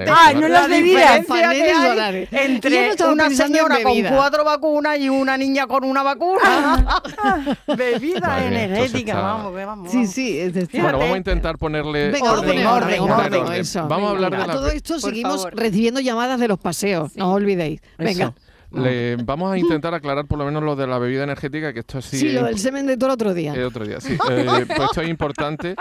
Ah, 0.08 0.32
no 0.34 0.40
bebidas. 0.68 0.70
diferencia 0.70 1.24
que 1.24 1.26
Paneles 1.42 1.76
solares. 1.76 2.28
No 2.71 3.12
una 3.12 3.30
señora 3.30 3.76
con 3.83 3.92
bebida. 3.92 4.11
cuatro 4.14 4.44
vacunas 4.44 4.99
y 4.99 5.09
una 5.09 5.37
niña 5.37 5.66
con 5.66 5.85
una 5.85 6.02
vacuna. 6.02 7.00
Bebida 7.76 8.21
Madre 8.21 8.50
mía, 8.50 8.64
esto 8.64 8.66
se 8.66 8.75
energética, 8.75 9.12
está- 9.12 9.23
vamos, 9.23 9.56
que 9.56 9.64
vamos. 9.64 9.90
Sí, 9.90 10.06
sí, 10.06 10.38
es 10.38 10.54
decir, 10.54 10.80
Bueno, 10.83 10.99
vamos 10.99 11.14
a 11.14 11.18
intentar 11.18 11.59
ponerle 11.59 12.11
Venga, 12.11 12.30
vamos 12.33 12.44
a 12.44 12.49
orden, 12.49 12.66
orden, 12.66 12.68
orden, 12.68 13.00
orden, 13.00 13.25
orden, 13.26 13.42
orden. 13.42 13.61
eso. 13.61 13.87
Vamos 13.88 14.09
a 14.09 14.11
hablar 14.12 14.30
de 14.33 14.37
A 14.42 14.47
la- 14.47 14.52
todo 14.52 14.68
esto 14.68 14.94
Por 14.94 15.00
seguimos 15.11 15.42
favor. 15.42 15.56
recibiendo 15.59 16.00
llamadas 16.00 16.40
de 16.40 16.49
los 16.49 16.59
paseos, 16.59 17.14
no 17.16 17.30
os 17.30 17.37
olvidéis. 17.37 17.80
Venga. 17.99 18.11
Eso. 18.11 18.35
Le- 18.83 19.16
vamos 19.16 19.52
a 19.52 19.59
intentar 19.59 19.94
aclarar 19.94 20.26
por 20.26 20.37
lo 20.37 20.44
menos 20.47 20.61
lo 20.62 20.75
de 20.75 20.87
la 20.88 20.99
bebida 20.99 21.23
energética, 21.23 21.73
que 21.73 21.80
esto 21.80 22.02
sí, 22.02 22.18
Sí, 22.18 22.28
lo 22.33 22.44
del 22.44 22.59
semen 22.59 22.87
de 22.88 22.97
toro 22.97 23.12
otro 23.12 23.33
día. 23.33 23.54
eh, 23.54 23.64
otro 23.64 23.87
día, 23.87 24.00
sí. 24.00 24.14
Eh, 24.30 24.64
pues 24.66 24.80
esto 24.90 25.00
es 25.00 25.09
importante. 25.09 25.76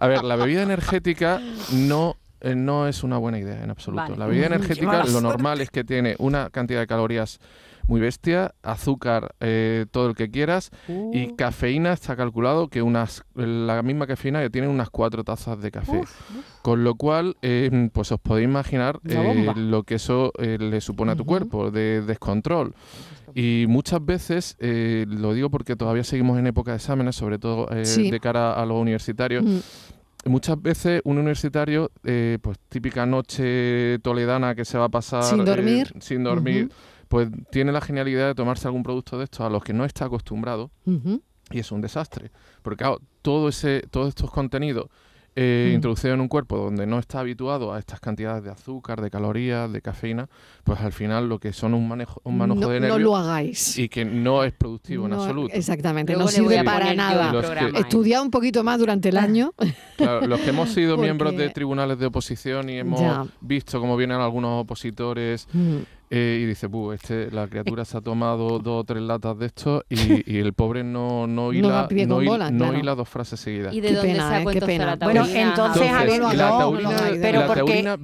A 0.00 0.06
ver, 0.06 0.22
la 0.22 0.36
bebida 0.36 0.62
energética 0.62 1.40
no, 1.72 2.16
eh, 2.40 2.54
no 2.54 2.86
es 2.88 3.02
una 3.02 3.18
buena 3.18 3.38
idea 3.38 3.62
en 3.62 3.70
absoluto. 3.70 4.02
Vale. 4.02 4.16
La 4.16 4.26
bebida 4.26 4.46
energética 4.54 5.04
lo 5.04 5.20
normal 5.20 5.60
es 5.60 5.70
que 5.70 5.84
tiene 5.84 6.16
una 6.18 6.50
cantidad 6.50 6.80
de 6.80 6.86
calorías 6.86 7.38
muy 7.86 8.00
bestia, 8.02 8.54
azúcar 8.62 9.34
eh, 9.40 9.86
todo 9.90 10.10
el 10.10 10.14
que 10.14 10.30
quieras 10.30 10.70
y 11.14 11.34
cafeína 11.36 11.94
está 11.94 12.16
calculado 12.16 12.68
que 12.68 12.82
unas 12.82 13.24
la 13.34 13.82
misma 13.82 14.06
cafeína 14.06 14.42
que 14.42 14.50
tiene 14.50 14.68
unas 14.68 14.90
cuatro 14.90 15.24
tazas 15.24 15.58
de 15.62 15.70
café. 15.70 16.02
Con 16.60 16.84
lo 16.84 16.96
cual, 16.96 17.38
eh, 17.40 17.88
pues 17.94 18.12
os 18.12 18.20
podéis 18.20 18.44
imaginar 18.46 19.00
eh, 19.08 19.54
lo 19.56 19.84
que 19.84 19.94
eso 19.94 20.32
le 20.38 20.80
supone 20.82 21.12
a 21.12 21.16
tu 21.16 21.24
cuerpo, 21.24 21.70
de 21.70 22.02
descontrol. 22.02 22.74
Y 23.34 23.64
muchas 23.68 24.04
veces, 24.04 24.56
lo 24.60 25.32
digo 25.32 25.48
porque 25.48 25.74
todavía 25.74 26.04
seguimos 26.04 26.38
en 26.38 26.46
época 26.46 26.72
de 26.72 26.76
exámenes, 26.76 27.16
sobre 27.16 27.38
todo 27.38 27.68
Sí. 27.84 28.10
de 28.10 28.20
cara 28.20 28.52
a 28.52 28.66
los 28.66 28.78
universitarios, 28.78 29.44
Mm. 29.44 29.58
Muchas 30.24 30.60
veces 30.60 31.00
un 31.04 31.18
universitario, 31.18 31.90
eh, 32.04 32.38
pues 32.42 32.58
típica 32.68 33.06
noche 33.06 33.98
toledana 34.00 34.54
que 34.54 34.64
se 34.64 34.78
va 34.78 34.84
a 34.84 34.88
pasar 34.88 35.22
Sin 35.22 35.40
eh, 35.40 35.44
dormir. 35.44 35.92
sin 36.00 36.24
dormir, 36.24 36.70
pues 37.08 37.28
tiene 37.50 37.72
la 37.72 37.80
genialidad 37.80 38.26
de 38.28 38.34
tomarse 38.34 38.66
algún 38.68 38.82
producto 38.82 39.18
de 39.18 39.24
estos 39.24 39.40
a 39.40 39.50
los 39.50 39.62
que 39.62 39.72
no 39.72 39.84
está 39.84 40.06
acostumbrado 40.06 40.70
y 41.50 41.58
es 41.58 41.72
un 41.72 41.80
desastre. 41.80 42.30
Porque 42.62 42.78
claro, 42.84 43.00
todo 43.22 43.48
ese, 43.48 43.82
todos 43.90 44.08
estos 44.08 44.30
contenidos 44.30 44.88
eh, 45.40 45.68
Mm. 45.70 45.74
introducidos 45.76 46.14
en 46.14 46.20
un 46.20 46.26
cuerpo 46.26 46.56
donde 46.56 46.84
no 46.84 46.98
está 46.98 47.20
habituado 47.20 47.72
a 47.72 47.78
estas 47.78 48.00
cantidades 48.00 48.42
de 48.42 48.50
azúcar, 48.50 49.00
de 49.00 49.08
calorías, 49.08 49.72
de 49.72 49.80
cafeína, 49.80 50.28
pues 50.64 50.80
al 50.80 50.92
final 50.92 51.28
lo 51.28 51.38
que 51.38 51.52
son 51.52 51.74
un 51.74 51.86
manejo, 51.86 52.20
un 52.24 52.36
manojo 52.38 52.60
no, 52.62 52.68
de 52.70 52.80
no 52.80 52.98
lo 52.98 53.16
hagáis. 53.16 53.78
y 53.78 53.88
que 53.88 54.04
no 54.04 54.42
es 54.42 54.52
productivo 54.52 55.06
en 55.06 55.12
absoluto. 55.12 55.54
Exactamente, 55.54 56.14
Luego 56.14 56.24
no 56.28 56.32
sirve 56.32 56.64
para 56.64 56.92
nada. 56.94 57.30
que- 57.30 57.38
programa, 57.38 57.68
¿eh? 57.78 57.82
Estudia 57.82 58.20
un 58.20 58.30
poquito 58.32 58.64
más 58.64 58.80
durante 58.80 59.10
el 59.10 59.16
año. 59.16 59.52
Claro, 59.96 60.26
los 60.26 60.40
que 60.40 60.50
hemos 60.50 60.70
sido 60.70 60.96
miembros 60.98 61.36
de 61.36 61.50
tribunales 61.50 61.98
de 62.00 62.06
oposición 62.06 62.68
y 62.70 62.78
hemos 62.78 63.00
Ya. 63.00 63.24
visto 63.40 63.78
cómo 63.80 63.96
vienen 63.96 64.18
algunos 64.20 64.62
opositores 64.62 65.46
Mm. 65.52 65.76
Eh, 66.10 66.40
y 66.42 66.46
dice, 66.46 66.66
"Buh, 66.66 66.92
este, 66.92 67.30
la 67.30 67.46
criatura 67.48 67.84
se 67.84 67.96
ha 67.98 68.00
tomado 68.00 68.58
dos 68.58 68.80
o 68.80 68.84
tres 68.84 69.02
latas 69.02 69.38
de 69.38 69.46
esto 69.46 69.82
y, 69.88 70.30
y 70.32 70.38
el 70.38 70.52
pobre 70.54 70.84
no, 70.84 71.26
no 71.26 71.52
No 71.52 71.52
hila, 71.52 71.80
a 71.80 71.88
no 72.06 72.20
no 72.50 72.64
claro. 72.66 72.78
hila 72.78 72.94
dos 72.94 73.08
frases 73.08 73.40
seguidas. 73.40 73.74
¿Y 73.74 73.80
de 73.80 73.88
Qué 73.88 73.94
dónde 73.94 74.12
pena, 74.12 74.28
saco 74.30 74.50
eh, 74.50 74.52
qué 74.52 74.58
entonces 74.58 74.78
pena. 74.78 74.86
la 74.86 74.96
Bueno, 75.04 75.26
entonces? 75.26 75.90
Javier, 75.90 76.14
Entonces, 76.14 76.20
no, 76.20 76.32
la 76.44 76.48
no, 76.50 76.58
taurina, 76.58 76.90
no, 76.90 76.98
pero 77.20 77.40
la 77.40 77.46
porque 77.46 77.60
taurina 77.60 77.94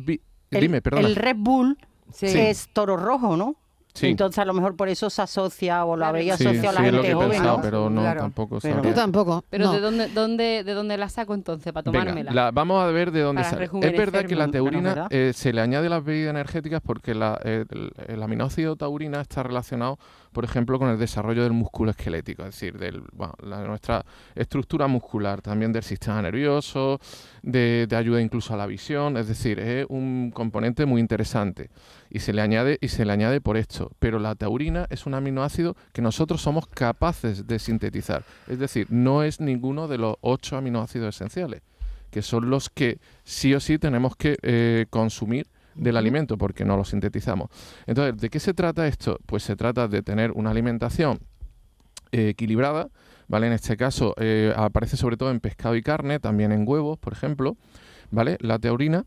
el- 0.51 0.61
dime, 0.61 0.83
perdona. 0.83 1.09
El 1.09 1.17
Red 1.17 1.37
Bull 1.39 1.79
Sí. 2.13 2.27
es 2.27 2.69
toro 2.73 2.97
rojo, 2.97 3.37
¿no? 3.37 3.57
Sí. 3.97 4.09
Entonces 4.09 4.41
a 4.41 4.45
lo 4.45 4.53
mejor 4.55 4.75
por 4.75 4.89
eso 4.89 5.09
se 5.09 5.23
asocia 5.23 5.85
o 5.85 5.97
lo 5.97 6.05
habría 6.05 6.37
Sí, 6.37 6.45
asociado 6.49 6.77
sí, 6.77 6.83
la 6.83 6.87
es 6.89 6.93
lo 6.93 6.99
gente 6.99 7.03
que 7.03 7.11
he 7.13 7.15
joven, 7.15 7.31
pensado, 7.31 7.57
¿no? 7.59 7.63
pero 7.63 7.91
no, 7.91 8.01
Claro. 8.01 8.21
tampoco 8.23 8.59
Pero-. 8.61 8.83
Yo 8.83 8.93
tampoco. 8.93 9.45
Pero 9.49 9.65
no. 9.67 9.73
¿de, 9.73 9.81
dónde, 9.81 10.09
dónde, 10.09 10.65
¿de 10.65 10.75
dónde 10.75 10.97
la 10.99 11.09
saco 11.09 11.33
entonces 11.33 11.73
para 11.73 11.89
Venga, 11.91 12.01
tomármela? 12.01 12.33
la- 12.33 12.51
vamos 12.51 12.83
a 12.83 12.89
ver 12.89 13.13
de 13.13 13.21
dónde 13.21 13.43
Para 13.43 13.51
sale. 13.51 13.65
Es 13.67 13.97
verdad 13.97 14.25
que 14.27 14.35
la 14.35 14.49
Claro, 14.51 15.07
eh, 15.11 15.31
se 15.33 15.53
le 15.53 15.61
añade 15.61 15.87
a 15.87 15.91
las 15.91 16.05
bebidas 16.05 16.31
energéticas 16.31 16.81
porque 16.85 17.15
la- 17.15 17.41
eh, 17.45 17.67
el, 17.71 17.93
el 18.09 18.21
aminoácido 18.23 18.75
taurina 18.75 19.21
está 19.21 19.45
relacionado, 19.45 19.99
por 20.35 20.45
ejemplo, 20.45 20.79
con 20.79 20.91
el 20.91 20.99
desarrollo 20.99 21.45
del 21.45 21.53
músculo 21.53 21.93
esquelético, 21.93 22.43
es 22.43 22.51
decir, 22.51 22.77
de 22.77 23.01
nuestra 23.67 24.05
estructura 24.35 24.89
muscular, 24.89 25.41
también 25.41 25.73
del 25.73 25.85
sistema 25.85 26.21
nervioso, 26.21 27.01
de, 27.43 27.89
ayuda 27.97 28.21
incluso 28.21 28.53
a 28.53 28.57
la 28.57 28.67
visión, 28.67 29.17
es 29.17 29.29
decir, 29.29 29.61
es 29.61 29.87
un 29.89 30.33
componente 30.35 30.85
muy 30.87 31.01
interesante 31.01 31.71
y 32.11 32.19
se 32.19 32.33
le 32.33 32.43
añade 32.43 32.79
y 32.81 32.89
se 32.89 33.05
le 33.05 33.13
añade 33.13 33.41
por 33.41 33.57
esto, 33.57 33.93
pero 34.01 34.19
la 34.19 34.35
taurina 34.35 34.87
es 34.91 35.07
un 35.07 35.15
aminoácido 35.15 35.77
que 35.93 36.03
nosotros 36.03 36.43
somos 36.43 36.67
capaces 36.67 37.47
de 37.47 37.59
sintetizar, 37.61 38.25
es 38.49 38.59
decir, 38.59 38.89
no 38.91 39.23
es 39.23 39.41
ninguno 39.41 39.87
de 39.87 39.99
los 39.99 40.17
ocho 40.21 40.57
aminoácidos 40.57 41.15
esenciales, 41.15 41.63
que 42.11 42.23
son 42.23 42.51
los 42.51 42.71
que 42.71 42.99
sí 43.23 43.55
o 43.55 43.61
sí 43.61 43.79
tenemos 43.79 44.17
que 44.17 44.37
eh, 44.43 44.87
consumir 44.91 45.47
del 45.75 45.97
alimento 45.97 46.39
porque 46.39 46.65
no 46.65 46.77
lo 46.77 46.85
sintetizamos. 46.85 47.51
Entonces, 47.87 48.21
¿de 48.21 48.31
qué 48.31 48.41
se 48.41 48.55
trata 48.55 48.87
esto? 48.87 49.19
Pues 49.27 49.43
se 49.43 49.57
trata 49.57 49.89
de 49.89 50.03
tener 50.03 50.33
una 50.33 50.51
alimentación 50.51 51.21
eh, 52.13 52.29
equilibrada, 52.29 52.91
¿vale? 53.29 53.49
En 53.49 53.53
este 53.53 53.77
caso 53.77 54.15
eh, 54.19 54.53
aparece 54.57 54.97
sobre 54.97 55.17
todo 55.17 55.31
en 55.31 55.41
pescado 55.41 55.75
y 55.77 55.83
carne, 55.83 56.21
también 56.21 56.53
en 56.53 56.65
huevos, 56.67 56.99
por 56.99 57.13
ejemplo, 57.13 57.57
¿vale? 58.11 58.37
La 58.41 58.59
taurina. 58.59 59.05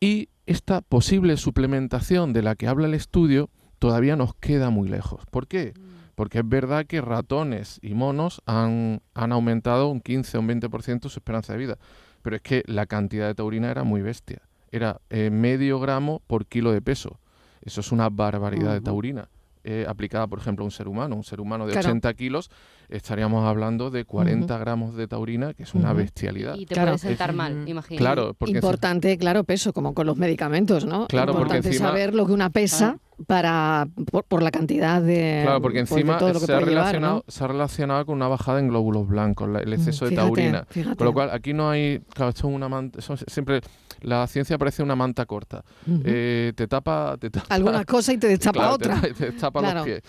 Y 0.00 0.30
esta 0.46 0.80
posible 0.80 1.36
suplementación 1.36 2.32
de 2.32 2.42
la 2.42 2.56
que 2.56 2.66
habla 2.66 2.86
el 2.86 2.94
estudio 2.94 3.50
todavía 3.78 4.16
nos 4.16 4.34
queda 4.34 4.70
muy 4.70 4.88
lejos. 4.88 5.22
¿Por 5.30 5.46
qué? 5.46 5.74
Porque 6.16 6.40
es 6.40 6.48
verdad 6.48 6.86
que 6.86 7.00
ratones 7.00 7.78
y 7.82 7.94
monos 7.94 8.42
han, 8.46 9.00
han 9.14 9.32
aumentado 9.32 9.88
un 9.88 10.00
15 10.00 10.36
o 10.36 10.40
un 10.40 10.48
20% 10.48 11.08
su 11.08 11.18
esperanza 11.18 11.52
de 11.52 11.58
vida. 11.58 11.78
Pero 12.22 12.36
es 12.36 12.42
que 12.42 12.62
la 12.66 12.86
cantidad 12.86 13.26
de 13.26 13.34
taurina 13.34 13.70
era 13.70 13.84
muy 13.84 14.02
bestia. 14.02 14.42
Era 14.72 15.00
eh, 15.10 15.30
medio 15.30 15.80
gramo 15.80 16.22
por 16.26 16.46
kilo 16.46 16.72
de 16.72 16.80
peso. 16.82 17.18
Eso 17.62 17.80
es 17.80 17.92
una 17.92 18.08
barbaridad 18.08 18.72
de 18.74 18.80
taurina. 18.80 19.28
eh, 19.62 19.84
aplicada, 19.86 20.26
por 20.26 20.38
ejemplo, 20.38 20.62
a 20.64 20.66
un 20.66 20.70
ser 20.70 20.88
humano. 20.88 21.14
Un 21.14 21.22
ser 21.22 21.38
humano 21.38 21.66
de 21.66 21.72
Claro. 21.72 21.88
80 21.88 22.14
kilos, 22.14 22.50
estaríamos 22.90 23.46
hablando 23.46 23.90
de 23.90 24.04
40 24.04 24.58
gramos 24.58 24.94
de 24.96 25.06
taurina, 25.08 25.54
que 25.54 25.62
es 25.62 25.74
una 25.74 25.92
bestialidad. 25.92 26.54
Y 26.56 26.66
te 26.66 26.74
Claro. 26.74 26.92
puede 26.92 26.98
sentar 26.98 27.30
Es- 27.30 27.36
mal, 27.36 27.68
imagino. 27.68 27.98
Claro, 27.98 28.34
porque 28.34 28.54
Importante, 28.54 29.16
claro, 29.18 29.44
peso, 29.44 29.72
como 29.72 29.94
con 29.94 30.06
los 30.06 30.16
medicamentos, 30.16 30.84
¿no? 30.84 31.06
Claro, 31.06 31.32
porque 31.32 31.42
Importante 31.56 31.68
encima- 31.68 31.88
saber 31.88 32.14
lo 32.14 32.26
que 32.26 32.32
una 32.32 32.50
pesa 32.50 32.98
para 33.26 33.86
por, 34.10 34.24
por 34.24 34.42
la 34.42 34.50
cantidad 34.50 35.02
de 35.02 35.40
Claro, 35.44 35.60
porque 35.60 35.80
pues, 35.80 35.92
encima 35.92 36.16
todo 36.18 36.32
lo 36.32 36.40
que 36.40 36.46
se, 36.46 36.52
ha 36.52 36.58
llevar, 36.58 36.68
relacionado, 36.70 37.16
¿no? 37.16 37.24
se 37.32 37.44
ha 37.44 37.46
relacionado 37.48 38.06
con 38.06 38.14
una 38.16 38.28
bajada 38.28 38.58
en 38.60 38.68
glóbulos 38.68 39.06
blancos, 39.08 39.48
la- 39.48 39.60
el 39.60 39.72
exceso 39.74 40.06
de 40.06 40.10
Fíjate, 40.12 40.26
taurina. 40.26 40.66
fíjate. 40.70 40.96
Con 40.96 41.06
lo 41.06 41.12
cual, 41.12 41.30
aquí 41.30 41.52
no 41.52 41.68
hay. 41.70 42.00
Claro, 42.14 42.30
esto 42.30 42.48
es 42.48 42.54
una 42.54 42.68
manta. 42.68 42.98
eso 42.98 43.16
siempre. 43.16 43.60
La 44.00 44.26
ciencia 44.26 44.56
parece 44.56 44.82
una 44.82 44.96
manta 44.96 45.26
corta. 45.26 45.62
Eh, 46.04 46.54
te 46.56 46.66
tapa. 46.66 47.18
Te 47.20 47.28
tapa 47.28 47.54
Alguna 47.54 47.84
cosa 47.84 48.14
y 48.14 48.16
te 48.18 48.28
destapa 48.28 48.58
claro, 48.60 48.74
otra. 48.76 48.98
Te, 49.18 49.32
tapa 49.32 49.60
Claro. 49.60 49.80
los 49.80 49.84
pies. 49.84 50.00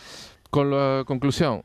Con 0.50 0.72
la 0.72 1.04
conclusión. 1.06 1.62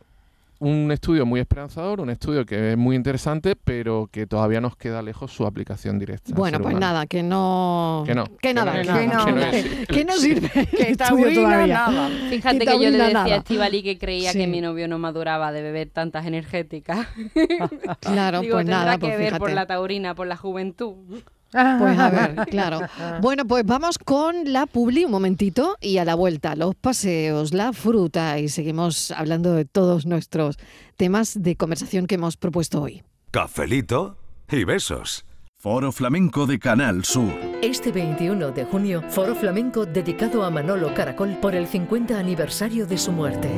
Un 0.59 0.90
estudio 0.90 1.27
muy 1.27 1.38
esperanzador, 1.40 2.01
un 2.01 2.09
estudio 2.09 2.47
que 2.47 2.73
es 2.73 2.79
muy 2.79 2.97
interesante, 2.97 3.55
pero 3.62 4.09
que 4.11 4.27
todavía 4.27 4.59
nos 4.61 4.75
queda 4.77 5.03
lejos 5.03 5.31
su 5.31 5.47
aplicación 5.47 5.99
directa. 5.99 6.33
Bueno, 6.35 6.59
pues 6.59 6.73
humano. 6.75 6.87
nada, 6.87 7.07
que 7.07 7.23
no. 7.23 8.05
Que 8.07 8.14
no, 8.14 8.25
Que 8.25 8.37
que 8.38 8.55
nada, 8.55 8.73
que, 8.73 8.81
que 8.81 8.87
nada, 8.87 9.07
no, 9.07 9.25
que 9.27 9.33
no, 9.33 9.51
que 9.51 9.62
no 9.62 9.87
que 9.87 10.05
no 10.07 10.12
sirve. 10.14 10.51
el 10.55 10.66
Que 10.97 10.97
todavía. 10.97 11.66
nada. 11.66 12.09
Fíjate 12.31 12.59
Que 12.61 12.64
que 12.64 12.73
yo 12.73 12.90
le 12.90 12.97
decía 12.99 13.12
nada. 13.12 13.35
a 13.35 13.37
Estivali 13.37 13.83
que 13.83 13.99
creía 13.99 14.33
Sí. 14.33 14.38
que 14.38 14.47
mi 14.47 14.62
novio 14.62 14.88
no 14.88 14.99
maduraba 14.99 15.53
de 15.53 15.61
beber 15.61 15.90
tantas 15.90 16.25
energéticas. 16.27 17.07
Claro, 18.01 18.40
Digo, 18.40 18.55
pues 18.55 18.66
nada, 18.66 18.92
que 18.99 19.07
pues 19.07 19.19
ver 19.19 19.38
por 19.38 19.53
la 19.53 19.66
taurina, 19.66 20.14
por 20.14 20.27
la 20.27 20.37
juventud. 20.37 20.95
Pues 21.50 21.98
a 21.98 22.11
ver, 22.11 22.35
claro. 22.50 22.80
Bueno, 23.20 23.46
pues 23.46 23.64
vamos 23.64 23.98
con 23.98 24.52
la 24.52 24.66
publi 24.66 25.04
un 25.04 25.11
momentito 25.11 25.76
y 25.80 25.98
a 25.98 26.04
la 26.04 26.14
vuelta, 26.14 26.56
los 26.56 26.74
paseos, 26.74 27.54
la 27.54 27.72
fruta 27.72 28.38
y 28.38 28.48
seguimos 28.48 29.11
hablando 29.11 29.52
de 29.52 29.64
todos 29.64 30.06
nuestros 30.06 30.59
temas 30.96 31.42
de 31.42 31.56
conversación 31.56 32.06
que 32.06 32.16
hemos 32.16 32.37
propuesto 32.37 32.82
hoy. 32.82 33.02
Cafelito 33.30 34.18
y 34.50 34.64
besos. 34.64 35.24
Foro 35.66 35.90
Flamenco 35.90 36.46
de 36.46 36.61
Canal 36.61 37.05
Sur. 37.05 37.33
Este 37.61 37.90
21 37.90 38.52
de 38.52 38.64
junio, 38.64 39.02
Foro 39.09 39.35
Flamenco 39.35 39.85
dedicado 39.85 40.44
a 40.44 40.50
Manolo 40.50 40.94
Caracol 40.94 41.38
por 41.42 41.57
el 41.57 41.66
50 41.66 42.16
aniversario 42.16 42.87
de 42.87 42.96
su 42.96 43.11
muerte. 43.11 43.50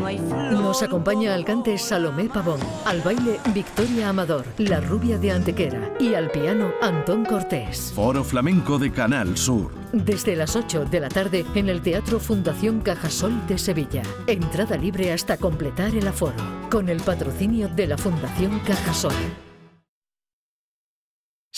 Nos 0.51 0.83
acompaña 0.83 1.35
al 1.35 1.45
cante 1.45 1.77
Salomé 1.77 2.31
Pavón, 2.31 2.61
al 2.87 3.03
baile 3.03 3.39
Victoria 3.53 4.09
Amador, 4.09 4.47
la 4.57 4.81
rubia 4.81 5.19
de 5.19 5.33
Antequera 5.33 5.93
y 6.01 6.15
al 6.15 6.31
piano 6.31 6.73
Antón 6.81 7.27
Cortés. 7.27 7.93
Foro 7.95 8.25
Flamenco 8.25 8.79
de 8.79 8.91
Canal 8.91 9.37
Sur. 9.37 9.71
Desde 9.93 10.35
las 10.35 10.57
8 10.57 10.87
de 10.87 11.01
la 11.01 11.11
tarde 11.11 11.45
en 11.55 11.69
el 11.69 11.83
Teatro 11.83 12.21
Fundación 12.21 12.81
Cajasol 12.81 13.47
de 13.47 13.59
Sevilla. 13.59 14.01
Entrada 14.27 14.79
libre 14.79 15.13
hasta 15.13 15.37
completar 15.37 15.95
el 15.95 16.09
aforo. 16.09 16.37
Con 16.71 16.89
el 16.89 17.03
patrocinio 17.03 17.69
de 17.69 17.87
la 17.87 17.99
Fundación 17.99 18.61
Cajasol. 18.61 19.13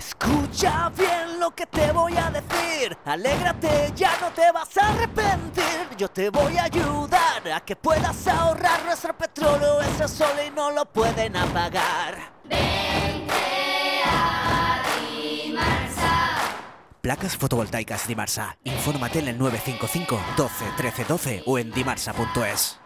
Escucha 0.00 0.88
bien 0.96 1.38
lo 1.38 1.54
que 1.54 1.66
te 1.66 1.92
voy 1.92 2.16
a 2.16 2.30
decir. 2.30 2.96
Alégrate, 3.04 3.92
ya 3.94 4.12
no 4.18 4.30
te 4.30 4.50
vas 4.50 4.74
a 4.78 4.88
arrepentir. 4.88 5.94
Yo 5.98 6.08
te 6.08 6.30
voy 6.30 6.56
a 6.56 6.64
ayudar 6.64 7.52
a 7.54 7.60
que 7.60 7.76
puedas 7.76 8.26
ahorrar 8.26 8.82
nuestro 8.86 9.14
petróleo. 9.14 9.82
Ese 9.82 10.08
sol 10.08 10.34
y 10.46 10.50
no 10.52 10.70
lo 10.70 10.86
pueden 10.86 11.36
apagar. 11.36 12.32
Placas 17.02 17.36
fotovoltaicas 17.36 18.08
Dimarsa. 18.08 18.56
Infórmate 18.64 19.18
en 19.18 19.28
el 19.28 19.38
955 19.38 20.18
12 20.38 20.64
13 20.78 21.04
12 21.04 21.42
o 21.44 21.58
en 21.58 21.72
dimarsa.es. 21.72 22.80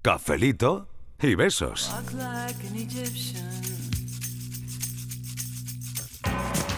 Cafelito 0.00 0.88
y 1.20 1.34
besos. 1.34 1.92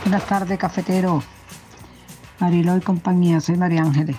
Buenas 0.03 0.27
tardes, 0.27 0.59
cafetero. 0.59 1.23
Mariló 2.41 2.77
y 2.77 2.81
compañía, 2.81 3.41
soy 3.41 3.57
María 3.57 3.83
Ángeles. 3.83 4.17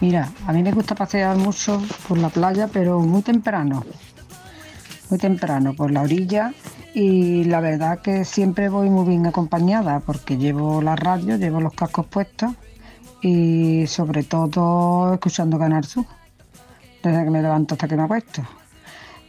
Mira, 0.00 0.30
a 0.46 0.52
mí 0.52 0.62
me 0.62 0.72
gusta 0.72 0.94
pasear 0.94 1.36
mucho 1.36 1.82
por 2.06 2.18
la 2.18 2.28
playa, 2.28 2.68
pero 2.68 3.00
muy 3.00 3.22
temprano. 3.22 3.84
Muy 5.10 5.18
temprano, 5.18 5.74
por 5.74 5.90
la 5.90 6.02
orilla. 6.02 6.54
Y 6.94 7.44
la 7.44 7.60
verdad 7.60 8.00
que 8.00 8.24
siempre 8.24 8.68
voy 8.68 8.88
muy 8.88 9.06
bien 9.08 9.26
acompañada, 9.26 10.00
porque 10.00 10.36
llevo 10.36 10.80
la 10.80 10.96
radio, 10.96 11.36
llevo 11.36 11.60
los 11.60 11.74
cascos 11.74 12.06
puestos 12.06 12.52
y 13.20 13.86
sobre 13.86 14.22
todo 14.22 15.14
escuchando 15.14 15.58
Canal 15.58 15.84
Sur, 15.84 16.06
desde 17.02 17.24
que 17.24 17.30
me 17.30 17.42
levanto 17.42 17.74
hasta 17.74 17.88
que 17.88 17.96
me 17.96 18.04
acuesto. 18.04 18.42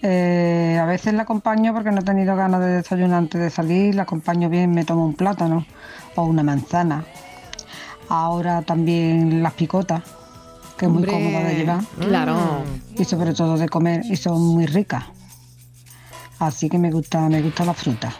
Eh, 0.01 0.79
a 0.81 0.85
veces 0.85 1.13
la 1.13 1.23
acompaño 1.23 1.73
porque 1.73 1.91
no 1.91 1.99
he 1.99 2.03
tenido 2.03 2.35
ganas 2.35 2.61
de 2.61 2.67
desayunar 2.67 3.17
antes 3.17 3.41
de 3.41 3.49
salir, 3.49 3.95
la 3.95 4.03
acompaño 4.03 4.49
bien, 4.49 4.71
me 4.71 4.85
tomo 4.85 5.05
un 5.05 5.13
plátano 5.13 5.65
o 6.15 6.23
una 6.23 6.43
manzana. 6.43 7.03
Ahora 8.07 8.61
también 8.61 9.43
las 9.43 9.53
picotas, 9.53 10.03
que 10.77 10.85
es 10.85 10.91
muy 10.91 11.03
cómoda 11.03 11.43
de 11.43 11.55
llevar. 11.55 11.83
claro. 11.99 12.63
Y 12.97 13.03
sobre 13.03 13.33
todo 13.33 13.57
de 13.57 13.67
comer, 13.67 14.03
y 14.05 14.15
son 14.15 14.41
muy 14.41 14.65
ricas. 14.65 15.03
Así 16.39 16.69
que 16.69 16.77
me 16.77 16.89
gusta, 16.89 17.27
me 17.27 17.41
gusta 17.41 17.65
la 17.65 17.73
fruta. 17.73 18.11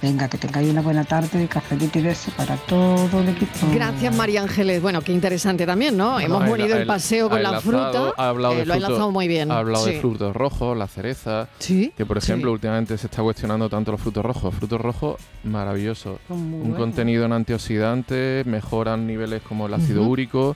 Venga, 0.00 0.28
que 0.28 0.38
tengáis 0.38 0.70
una 0.70 0.80
buena 0.80 1.02
tarde 1.04 1.28
de 1.38 1.48
y 1.98 2.00
beso 2.02 2.30
para 2.36 2.56
todo 2.56 3.20
el 3.20 3.30
equipo. 3.30 3.52
Gracias, 3.74 4.14
María 4.14 4.42
Ángeles. 4.42 4.80
Bueno, 4.80 5.00
qué 5.02 5.10
interesante 5.12 5.66
también, 5.66 5.96
¿no? 5.96 6.12
Bueno, 6.12 6.36
Hemos 6.36 6.50
unido 6.50 6.76
ha- 6.76 6.78
el 6.78 6.86
paseo 6.86 7.28
con 7.28 7.38
ha 7.38 7.42
la 7.42 7.60
fruta. 7.60 8.12
Ha 8.16 8.28
hablado 8.28 8.54
eh, 8.54 8.58
de 8.58 8.66
lo 8.66 8.74
ha 8.74 8.76
frutos- 8.76 8.88
enlazado 8.90 9.10
muy 9.10 9.26
bien. 9.26 9.50
Ha 9.50 9.58
hablado 9.58 9.84
Sí. 9.86 9.94
de 9.94 10.00
frutos 10.00 10.36
rojos, 10.36 10.76
la 10.78 10.86
cereza. 10.86 11.48
Sí, 11.58 11.92
Que, 11.96 12.06
por 12.06 12.20
sí. 12.20 12.30
ejemplo, 12.30 12.52
últimamente 12.52 12.96
se 12.96 13.08
está 13.08 13.22
cuestionando 13.22 13.68
tanto 13.68 13.90
los 13.90 14.00
frutos 14.00 14.24
rojos. 14.24 14.54
Frutos 14.54 14.80
rojos, 14.80 15.16
maravilloso. 15.42 16.20
Un 16.28 16.74
contenido 16.76 17.24
en 17.24 17.32
antioxidantes, 17.32 18.46
mejoran 18.46 19.04
niveles 19.04 19.42
como 19.42 19.66
el 19.66 19.74
ácido 19.74 20.04
úrico. 20.04 20.54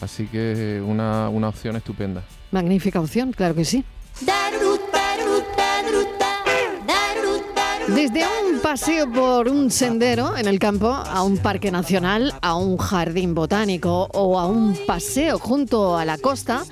Así 0.00 0.26
que 0.28 0.80
una, 0.86 1.28
una 1.30 1.48
opción 1.48 1.74
estupenda. 1.74 2.22
Magnífica 2.52 3.00
opción, 3.00 3.32
claro 3.32 3.56
que 3.56 3.64
sí. 3.64 3.84
Desde 7.94 8.24
un 8.44 8.60
paseo 8.60 9.10
por 9.10 9.48
un 9.48 9.70
sendero 9.70 10.36
en 10.36 10.48
el 10.48 10.58
campo 10.58 10.88
a 10.88 11.22
un 11.22 11.38
parque 11.38 11.70
nacional, 11.70 12.34
a 12.42 12.56
un 12.56 12.76
jardín 12.76 13.34
botánico 13.34 14.08
o 14.12 14.38
a 14.38 14.46
un 14.46 14.76
paseo 14.86 15.38
junto 15.38 15.96
a 15.96 16.04
la 16.04 16.18
costa 16.18 16.64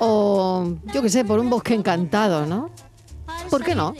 o 0.00 0.74
yo 0.92 1.02
qué 1.02 1.08
sé, 1.08 1.24
por 1.24 1.38
un 1.38 1.50
bosque 1.50 1.74
encantado, 1.74 2.46
¿no? 2.46 2.70
¿Por 3.48 3.62
qué 3.64 3.74
no? 3.74 3.94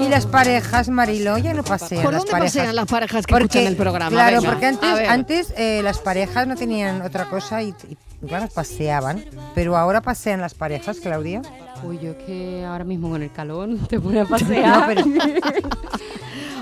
Y 0.00 0.08
las 0.08 0.26
parejas, 0.26 0.88
Mariló, 0.88 1.38
ya 1.38 1.52
no 1.54 1.62
pasean 1.62 2.02
¿Por 2.02 2.12
las 2.12 2.20
dónde 2.20 2.32
parejas. 2.32 2.56
pasean 2.56 2.76
las 2.76 2.86
parejas 2.86 3.26
que 3.26 3.32
Porque, 3.32 3.44
escuchan 3.46 3.66
el 3.66 3.76
programa? 3.76 4.10
Claro, 4.10 4.36
Venga, 4.38 4.50
porque 4.50 4.66
antes, 4.66 5.08
antes 5.08 5.54
eh, 5.56 5.80
las 5.82 5.98
parejas 5.98 6.46
no 6.46 6.54
tenían 6.56 7.02
otra 7.02 7.28
cosa 7.28 7.62
y, 7.62 7.74
y, 7.88 8.26
claro, 8.26 8.48
paseaban. 8.54 9.24
Pero 9.54 9.76
ahora 9.76 10.00
pasean 10.00 10.40
las 10.40 10.54
parejas, 10.54 11.00
Claudia. 11.00 11.42
Uy, 11.84 11.98
yo 12.00 12.10
es 12.12 12.16
que 12.24 12.64
ahora 12.64 12.84
mismo 12.84 13.10
con 13.10 13.22
el 13.22 13.30
calor 13.32 13.68
te 13.88 13.98
pone 14.00 14.20
a 14.20 14.24
pasear. 14.26 14.78
No, 14.80 14.86
pero- 14.86 15.04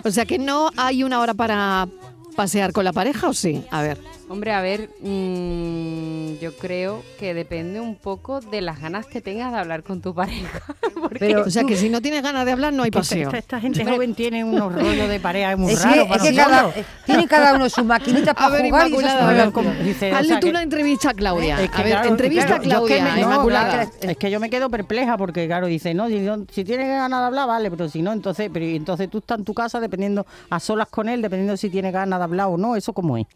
O 0.04 0.10
sea 0.10 0.24
que 0.24 0.38
no 0.38 0.70
hay 0.76 1.02
una 1.04 1.20
hora 1.20 1.34
para 1.34 1.86
pasear 2.34 2.72
con 2.72 2.84
la 2.84 2.92
pareja 2.92 3.28
o 3.28 3.34
sí? 3.34 3.62
A 3.70 3.82
ver. 3.82 3.98
Hombre, 4.32 4.52
a 4.52 4.60
ver, 4.60 4.90
mm, 5.00 6.38
yo 6.40 6.56
creo 6.56 7.02
que 7.18 7.34
depende 7.34 7.80
un 7.80 7.96
poco 7.96 8.40
de 8.40 8.60
las 8.60 8.80
ganas 8.80 9.06
que 9.06 9.20
tengas 9.20 9.50
de 9.52 9.58
hablar 9.58 9.82
con 9.82 10.00
tu 10.00 10.14
pareja. 10.14 10.62
Porque- 10.94 11.34
o 11.36 11.50
sea 11.50 11.64
que 11.64 11.74
si 11.76 11.88
no 11.88 12.00
tienes 12.00 12.22
ganas 12.22 12.44
de 12.46 12.52
hablar 12.52 12.72
no 12.72 12.84
hay 12.84 12.92
paseo. 12.92 13.24
Esta, 13.24 13.38
esta 13.38 13.60
gente 13.60 13.84
joven 13.84 14.14
tiene 14.14 14.44
unos 14.44 14.72
rollos 14.72 15.08
de 15.08 15.18
pareja 15.18 15.56
muy 15.56 15.72
Es 15.72 15.82
raros. 15.82 16.04
que, 16.04 16.08
para 16.08 16.22
es 16.24 16.30
que 16.30 16.36
cada, 16.36 16.68
eh, 16.68 16.84
tiene 17.06 17.26
cada 17.26 17.54
uno 17.56 17.68
su 17.68 17.84
maquinita 17.84 18.32
para 18.32 18.50
ver, 18.50 18.66
jugar 18.66 18.88
y 18.88 18.94
eso 18.94 19.08
a 19.08 19.32
ver, 19.32 19.50
como 19.52 19.70
dice, 19.82 20.12
o 20.12 20.14
Hazle 20.14 20.28
sea 20.28 20.38
tú 20.40 20.46
que- 20.46 20.50
una 20.50 20.62
entrevista 20.62 21.10
a 21.10 21.14
Claudia. 21.14 21.60
Es 21.60 21.70
que 21.70 21.80
a 21.80 21.82
ver, 21.82 21.92
claro, 21.94 22.08
entrevista 22.10 22.46
claro, 22.46 22.62
a 22.62 22.64
yo 22.64 22.70
es 22.86 22.92
que 22.92 22.98
Claudia, 22.98 23.14
me- 23.16 23.20
no, 23.22 23.26
Inmaculada. 23.32 23.70
claro, 23.72 23.90
es 24.12 24.16
que 24.16 24.30
yo 24.30 24.38
me 24.38 24.48
quedo 24.48 24.70
perpleja 24.70 25.16
porque, 25.18 25.48
claro, 25.48 25.66
dice, 25.66 25.92
no, 25.92 26.06
si, 26.06 26.20
no- 26.20 26.46
si 26.52 26.62
tienes 26.64 26.86
ganas 26.86 27.18
de 27.18 27.26
hablar, 27.26 27.48
vale, 27.48 27.68
pero 27.68 27.88
si 27.88 28.00
no, 28.00 28.12
entonces, 28.12 28.48
pero 28.52 28.64
entonces 28.64 29.10
tú 29.10 29.18
estás 29.18 29.38
en 29.40 29.44
tu 29.44 29.54
casa 29.54 29.80
dependiendo, 29.80 30.24
a 30.50 30.60
solas 30.60 30.86
con 30.86 31.08
él, 31.08 31.20
dependiendo 31.20 31.56
si 31.56 31.68
tienes 31.68 31.92
ganas 31.92 32.20
de 32.20 32.24
hablar 32.24 32.46
o 32.46 32.56
no, 32.56 32.76
¿eso 32.76 32.92
cómo 32.92 33.16
es? 33.16 33.26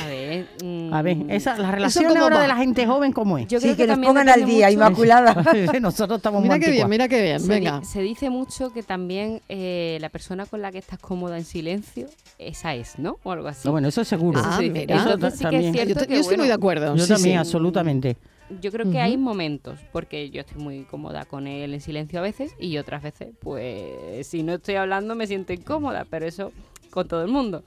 A 0.00 0.06
ver, 0.06 0.46
mm, 0.62 0.92
A 0.94 1.02
ver, 1.02 1.16
esa, 1.28 1.56
la 1.58 1.70
relación 1.70 2.16
ahora 2.16 2.36
va? 2.36 2.42
de 2.42 2.48
la 2.48 2.56
gente 2.56 2.86
joven, 2.86 3.12
¿cómo 3.12 3.38
es? 3.38 3.46
Yo 3.48 3.58
Sí, 3.60 3.64
creo 3.66 3.76
que 3.76 3.82
que 3.82 3.96
nos 3.96 3.98
pongan 4.06 4.28
al 4.28 4.44
día, 4.46 4.66
mucho- 4.66 4.72
Inmaculada. 4.74 5.34
Nosotros 5.80 6.18
estamos 6.18 6.42
Mira 6.42 6.56
muy 6.56 6.64
qué 6.64 6.70
bien, 6.70 6.88
mira 6.88 7.08
qué 7.08 7.22
bien. 7.22 7.40
Se, 7.40 7.48
Venga. 7.48 7.80
di- 7.80 7.84
se 7.86 8.00
dice 8.02 8.30
mucho 8.30 8.72
que 8.72 8.82
también 8.82 9.40
eh, 9.48 9.98
la 10.00 10.08
persona 10.08 10.46
con 10.46 10.62
la 10.62 10.72
que 10.72 10.78
estás 10.78 10.98
cómoda 10.98 11.36
en 11.38 11.44
silencio, 11.44 12.06
esa 12.38 12.74
es, 12.74 12.98
¿no? 12.98 13.18
O 13.22 13.32
algo 13.32 13.48
así. 13.48 13.66
No, 13.68 13.72
bueno, 13.72 13.88
eso 13.88 14.04
seguro. 14.04 14.40
Eso 14.40 14.48
Ah, 14.50 14.58
mira. 14.60 14.80
Entonces 14.82 15.38
sí 15.38 15.44
que 15.46 15.68
es 15.68 15.72
cierto 15.72 15.94
Yo, 15.94 16.00
te- 16.00 16.06
que, 16.06 16.14
yo 16.14 16.20
estoy 16.20 16.36
muy 16.38 16.46
de 16.46 16.52
acuerdo. 16.54 16.96
Yo 16.96 17.04
sí, 17.04 17.12
también, 17.12 17.34
sí. 17.34 17.38
absolutamente. 17.38 18.16
Yo 18.60 18.70
creo 18.70 18.90
que 18.90 19.00
hay 19.00 19.16
momentos, 19.16 19.78
porque 19.92 20.28
yo 20.30 20.40
estoy 20.42 20.62
muy 20.62 20.82
cómoda 20.84 21.24
con 21.24 21.46
él 21.46 21.72
en 21.72 21.80
silencio 21.80 22.18
a 22.18 22.22
veces 22.22 22.52
y 22.60 22.76
otras 22.76 23.02
veces, 23.02 23.28
pues 23.40 24.26
si 24.26 24.42
no 24.42 24.54
estoy 24.54 24.74
hablando 24.74 25.14
me 25.14 25.26
siento 25.26 25.54
incómoda, 25.54 26.06
pero 26.10 26.26
eso 26.26 26.52
con 26.90 27.08
todo 27.08 27.22
el 27.22 27.28
mundo. 27.30 27.62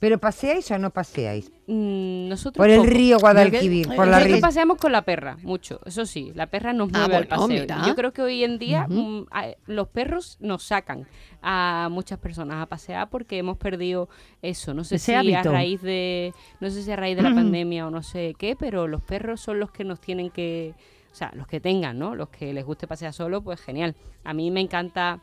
¿Pero 0.00 0.18
paseáis 0.18 0.70
o 0.70 0.78
no 0.78 0.90
paseáis? 0.90 1.50
Mm, 1.66 2.28
nosotros 2.28 2.62
Por 2.64 2.70
el 2.70 2.78
poco. 2.78 2.90
río 2.90 3.18
Guadalquivir, 3.18 3.86
por 3.88 4.06
la 4.06 4.18
Nosotros 4.18 4.38
ri- 4.38 4.40
paseamos 4.40 4.78
con 4.78 4.92
la 4.92 5.02
perra, 5.02 5.36
mucho, 5.42 5.80
eso 5.84 6.06
sí, 6.06 6.30
la 6.34 6.46
perra 6.46 6.72
nos 6.72 6.88
Ah, 6.92 6.98
mueve 7.00 7.16
al 7.16 7.24
bueno, 7.26 7.42
paseo. 7.48 7.62
mira. 7.62 7.82
Yo 7.86 7.94
creo 7.96 8.12
que 8.12 8.22
hoy 8.22 8.44
en 8.44 8.58
día 8.58 8.86
mm, 8.88 9.26
a- 9.32 9.48
los 9.66 9.88
perros 9.88 10.36
nos 10.40 10.62
sacan 10.62 11.06
a 11.42 11.88
muchas 11.90 12.18
personas 12.20 12.62
a 12.62 12.66
pasear 12.66 13.10
porque 13.10 13.38
hemos 13.38 13.56
perdido 13.56 14.08
eso. 14.40 14.72
No 14.72 14.84
sé 14.84 14.96
Ese 14.96 15.20
si 15.20 15.34
a 15.34 15.42
raíz 15.42 15.82
de, 15.82 16.32
no 16.60 16.70
sé 16.70 16.82
si 16.82 16.90
a 16.92 16.96
raíz 16.96 17.16
de 17.16 17.22
la 17.24 17.34
pandemia 17.34 17.86
o 17.86 17.90
no 17.90 18.02
sé 18.02 18.34
qué, 18.38 18.54
pero 18.56 18.86
los 18.86 19.02
perros 19.02 19.40
son 19.40 19.58
los 19.58 19.70
que 19.72 19.82
nos 19.84 20.00
tienen 20.00 20.30
que, 20.30 20.74
o 21.10 21.14
sea, 21.14 21.32
los 21.34 21.46
que 21.48 21.58
tengan, 21.60 21.98
¿no? 21.98 22.14
Los 22.14 22.28
que 22.28 22.52
les 22.52 22.64
guste 22.64 22.86
pasear 22.86 23.12
solo, 23.12 23.42
pues 23.42 23.60
genial. 23.60 23.96
A 24.24 24.32
mí 24.32 24.50
me 24.52 24.60
encanta 24.60 25.20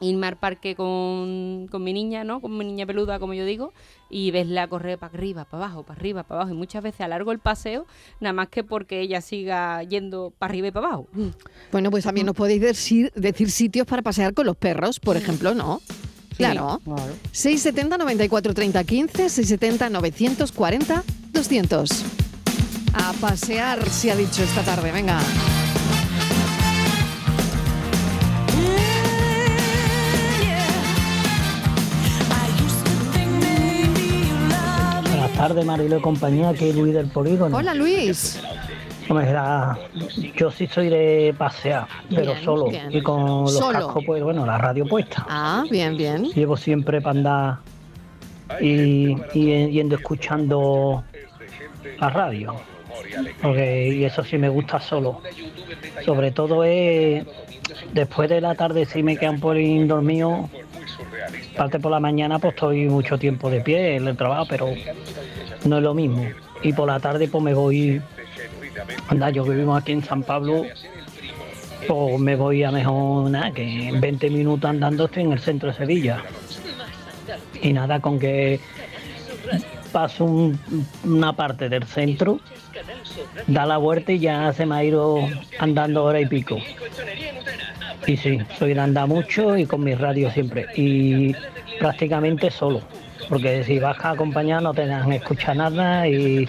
irme 0.00 0.26
al 0.26 0.36
parque 0.36 0.74
con, 0.74 1.68
con 1.70 1.82
mi 1.82 1.92
niña, 1.92 2.24
¿no? 2.24 2.40
Con 2.40 2.56
mi 2.56 2.64
niña 2.64 2.86
peluda, 2.86 3.18
como 3.18 3.34
yo 3.34 3.44
digo, 3.44 3.72
y 4.10 4.30
vesla 4.30 4.68
correr 4.68 4.98
para 4.98 5.14
arriba, 5.14 5.44
para 5.44 5.64
abajo, 5.64 5.82
para 5.82 5.98
arriba, 5.98 6.22
para 6.22 6.40
abajo. 6.40 6.54
Y 6.54 6.58
muchas 6.58 6.82
veces 6.82 7.00
alargo 7.00 7.32
el 7.32 7.38
paseo, 7.38 7.86
nada 8.20 8.32
más 8.32 8.48
que 8.48 8.62
porque 8.62 9.00
ella 9.00 9.20
siga 9.20 9.82
yendo 9.82 10.32
para 10.38 10.50
arriba 10.50 10.68
y 10.68 10.70
para 10.70 10.86
abajo. 10.86 11.08
Bueno, 11.72 11.90
pues 11.90 12.04
también 12.04 12.26
nos 12.26 12.36
podéis 12.36 12.60
decir, 12.60 13.12
decir 13.14 13.50
sitios 13.50 13.86
para 13.86 14.00
pasear 14.00 14.32
con 14.34 14.46
los 14.46 14.56
perros, 14.56 15.00
por 15.00 15.16
ejemplo, 15.16 15.54
¿no? 15.54 15.80
Claro. 16.36 16.80
670 17.32 17.98
94 17.98 18.54
30 18.54 18.84
15, 18.84 19.28
670 19.28 19.90
940 19.90 21.04
200. 21.32 21.90
A 22.94 23.12
pasear, 23.14 23.88
se 23.90 24.10
ha 24.10 24.16
dicho 24.16 24.42
esta 24.42 24.62
tarde, 24.62 24.92
venga. 24.92 25.20
Tardes, 35.48 35.64
Marilo 35.64 35.98
y 35.98 36.00
compañía, 36.00 36.48
aquí 36.48 36.72
Luis 36.72 36.92
del 36.92 37.06
Polígono. 37.06 37.56
Hola, 37.56 37.72
Luis. 37.74 38.40
Hombre, 39.08 39.32
la- 39.32 39.78
yo 40.36 40.50
sí 40.50 40.66
soy 40.66 40.88
de 40.88 41.32
pasear, 41.38 41.86
pero 42.10 42.32
Bien, 42.32 42.44
solo. 42.44 42.66
bien. 42.68 42.88
Y 42.90 43.00
con 43.00 43.42
los 43.42 43.52
Solo. 43.56 43.78
cascos, 43.78 44.02
pues 44.04 44.22
bueno, 44.24 44.44
la 44.44 44.58
radio 44.58 44.84
puesta. 44.86 45.24
Ah, 45.28 45.64
bien, 45.70 45.96
bien. 45.96 46.24
Llevo 46.32 46.56
siempre 46.56 47.00
para 47.00 47.16
andar 47.16 47.56
y, 48.60 49.16
y 49.34 49.70
yendo 49.70 49.94
escuchando 49.94 51.04
la 52.00 52.10
radio. 52.10 52.56
Porque, 53.40 53.88
y 53.94 54.04
eso 54.04 54.24
sí 54.24 54.38
me 54.38 54.48
gusta 54.48 54.80
solo. 54.80 55.20
Sobre 56.04 56.32
todo 56.32 56.64
es 56.64 57.24
después 57.92 58.28
de 58.28 58.40
la 58.40 58.56
tarde 58.56 58.84
si 58.86 59.04
me 59.04 59.16
quedan 59.16 59.34
un 59.36 59.40
poquín 59.40 59.86
dormido. 59.86 60.50
Parte 61.56 61.78
por 61.78 61.92
la 61.92 62.00
mañana 62.00 62.38
pues 62.40 62.54
estoy 62.54 62.86
mucho 62.88 63.18
tiempo 63.18 63.48
de 63.50 63.60
pie 63.60 63.96
en 63.96 64.08
el 64.08 64.16
trabajo, 64.16 64.46
pero 64.48 64.66
no 65.66 65.78
es 65.78 65.82
lo 65.82 65.94
mismo. 65.94 66.24
Y 66.62 66.72
por 66.72 66.88
la 66.88 67.00
tarde 67.00 67.28
pues 67.28 67.42
me 67.42 67.54
voy, 67.54 68.00
anda, 69.08 69.30
yo 69.30 69.44
vivo 69.44 69.74
aquí 69.74 69.92
en 69.92 70.02
San 70.04 70.22
Pablo, 70.22 70.64
pues 71.86 72.18
me 72.20 72.36
voy 72.36 72.62
a 72.64 72.70
mejor 72.70 73.30
nada, 73.30 73.52
que 73.52 73.88
en 73.88 74.00
20 74.00 74.30
minutos 74.30 74.68
andando 74.68 75.04
estoy 75.06 75.24
en 75.24 75.32
el 75.32 75.38
centro 75.40 75.70
de 75.70 75.76
Sevilla. 75.76 76.22
Y 77.62 77.72
nada, 77.72 78.00
con 78.00 78.18
que 78.18 78.60
paso 79.92 80.24
un- 80.24 80.58
una 81.04 81.32
parte 81.32 81.68
del 81.68 81.84
centro, 81.84 82.40
da 83.46 83.64
la 83.66 83.76
vuelta 83.78 84.12
y 84.12 84.18
ya 84.18 84.52
se 84.52 84.66
me 84.66 84.74
ha 84.76 84.84
ido 84.84 85.18
andando 85.58 86.04
hora 86.04 86.20
y 86.20 86.26
pico. 86.26 86.58
Y 88.06 88.16
sí, 88.16 88.38
soy 88.58 88.74
de 88.74 88.80
andar 88.80 89.08
mucho 89.08 89.56
y 89.56 89.66
con 89.66 89.82
mi 89.82 89.94
radio 89.94 90.30
siempre. 90.30 90.66
Y 90.76 91.34
prácticamente 91.78 92.50
solo. 92.50 92.82
Porque 93.28 93.64
si 93.64 93.78
vas 93.78 93.96
a 94.04 94.10
acompañar 94.10 94.62
no 94.62 94.72
te 94.72 94.86
dejan 94.86 95.12
escuchar 95.12 95.56
nada 95.56 96.06
y 96.08 96.48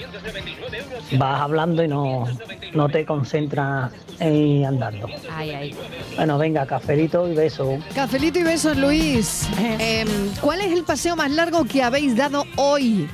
vas 1.13 1.41
hablando 1.41 1.83
y 1.83 1.87
no, 1.87 2.25
no 2.73 2.89
te 2.89 3.05
concentras 3.05 3.91
en 4.19 4.65
andando. 4.65 5.07
Ay, 5.35 5.51
ay. 5.51 5.75
Bueno, 6.15 6.37
venga, 6.37 6.65
cafelito 6.65 7.27
y 7.27 7.33
beso. 7.35 7.77
Cafelito 7.95 8.39
y 8.39 8.43
besos, 8.43 8.77
Luis. 8.77 9.47
Em, 9.79 10.07
¿Cuál 10.41 10.61
es 10.61 10.71
el 10.71 10.83
paseo 10.83 11.15
más 11.15 11.31
largo 11.31 11.65
que 11.65 11.81
habéis 11.83 12.15
dado 12.15 12.43
hoy? 12.57 13.07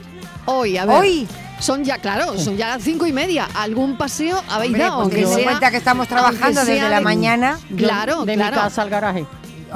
Hoy, 0.46 0.78
a 0.78 0.86
ver. 0.86 0.98
¿Hoy? 1.00 1.28
Son 1.60 1.86
ya, 1.86 1.98
claro, 2.00 2.38
son 2.38 2.58
ya 2.58 2.68
las 2.68 2.84
cinco 2.84 3.06
y 3.08 3.14
media. 3.14 3.48
¿Algún 3.56 3.98
paseo 3.98 4.42
habéis 4.50 4.72
Hombre, 4.74 4.84
dado? 4.84 5.04
pues 5.10 5.16
en 5.16 5.28
sea- 5.30 5.44
cuenta 5.46 5.72
que 5.72 5.78
estamos 5.78 6.08
trabajando 6.10 6.66
desde 6.66 6.82
la 6.90 6.98
de- 6.98 7.02
mañana. 7.02 7.58
Claro, 7.78 8.26
de 8.26 8.34
claro. 8.36 8.56
mi 8.58 8.62
casa 8.62 8.82
al 8.82 8.90
garaje. 8.90 9.26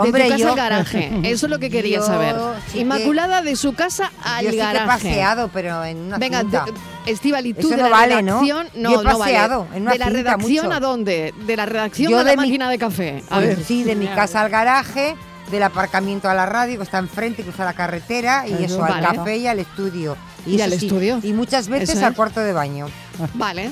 De 0.03 0.11
tu 0.11 0.17
casa 0.17 0.37
yo- 0.37 0.49
al 0.49 0.55
garaje. 0.55 1.11
Eso 1.23 1.45
es 1.45 1.49
lo 1.49 1.59
que 1.59 1.69
quería 1.69 1.97
Yo 1.97 2.05
saber. 2.05 2.35
sí 2.67 2.73
que- 2.73 2.79
Inmaculada 2.79 3.41
de 3.41 3.55
su 3.55 3.73
casa 3.73 4.11
al 4.23 4.45
Yo 4.45 4.51
sí 4.51 4.57
que 4.57 4.61
he 4.61 4.65
garaje. 4.65 4.85
paseado, 4.87 5.49
pero 5.53 5.83
en 5.83 5.97
una 5.97 6.17
Venga, 6.17 6.41
cinta. 6.41 6.65
Estivali, 7.05 7.53
tú 7.53 7.61
Eso 7.67 7.69
de 7.69 7.77
no 7.77 7.89
la 7.89 8.05
redacción, 8.05 8.67
no, 8.75 8.91
Yo 8.91 9.01
he 9.01 9.03
no 9.03 9.09
vale. 9.17 9.19
paseado 9.19 9.67
en 9.73 9.83
una 9.83 9.91
¿De 9.93 9.97
la 9.99 10.05
cinta 10.05 10.17
redacción 10.19 10.65
mucho. 10.65 10.77
a 10.77 10.79
dónde? 10.79 11.33
¿De 11.45 11.55
la 11.55 11.65
redacción 11.65 12.11
Yo 12.11 12.19
a 12.19 12.23
la 12.23 12.31
de 12.31 12.37
mi- 12.37 12.43
máquina 12.43 12.69
de 12.69 12.77
café? 12.77 13.23
A 13.29 13.35
Pues 13.35 13.47
ver. 13.57 13.63
sí, 13.63 13.83
de 13.83 13.95
mi 13.95 14.07
casa 14.07 14.41
al 14.41 14.49
garaje, 14.49 15.15
del 15.51 15.63
aparcamiento 15.63 16.29
a 16.29 16.33
la 16.33 16.45
radio, 16.45 16.75
que 16.77 16.83
está 16.83 16.97
enfrente, 16.97 17.43
cruza 17.43 17.63
la 17.63 17.71
carretera, 17.73 18.45
y 18.45 18.65
Eso, 18.65 18.83
al 18.83 18.99
café 19.01 19.37
y 19.37 19.47
al 19.47 19.59
estudio. 19.59 20.17
Y 20.45 20.59
al 20.59 20.71
sí, 20.77 20.85
estudio. 20.87 21.19
Y 21.23 21.31
muchas 21.31 21.69
veces 21.69 22.01
al 22.03 22.13
cuarto 22.13 22.41
de 22.41 22.51
baño. 22.51 22.87
Vale. 23.33 23.71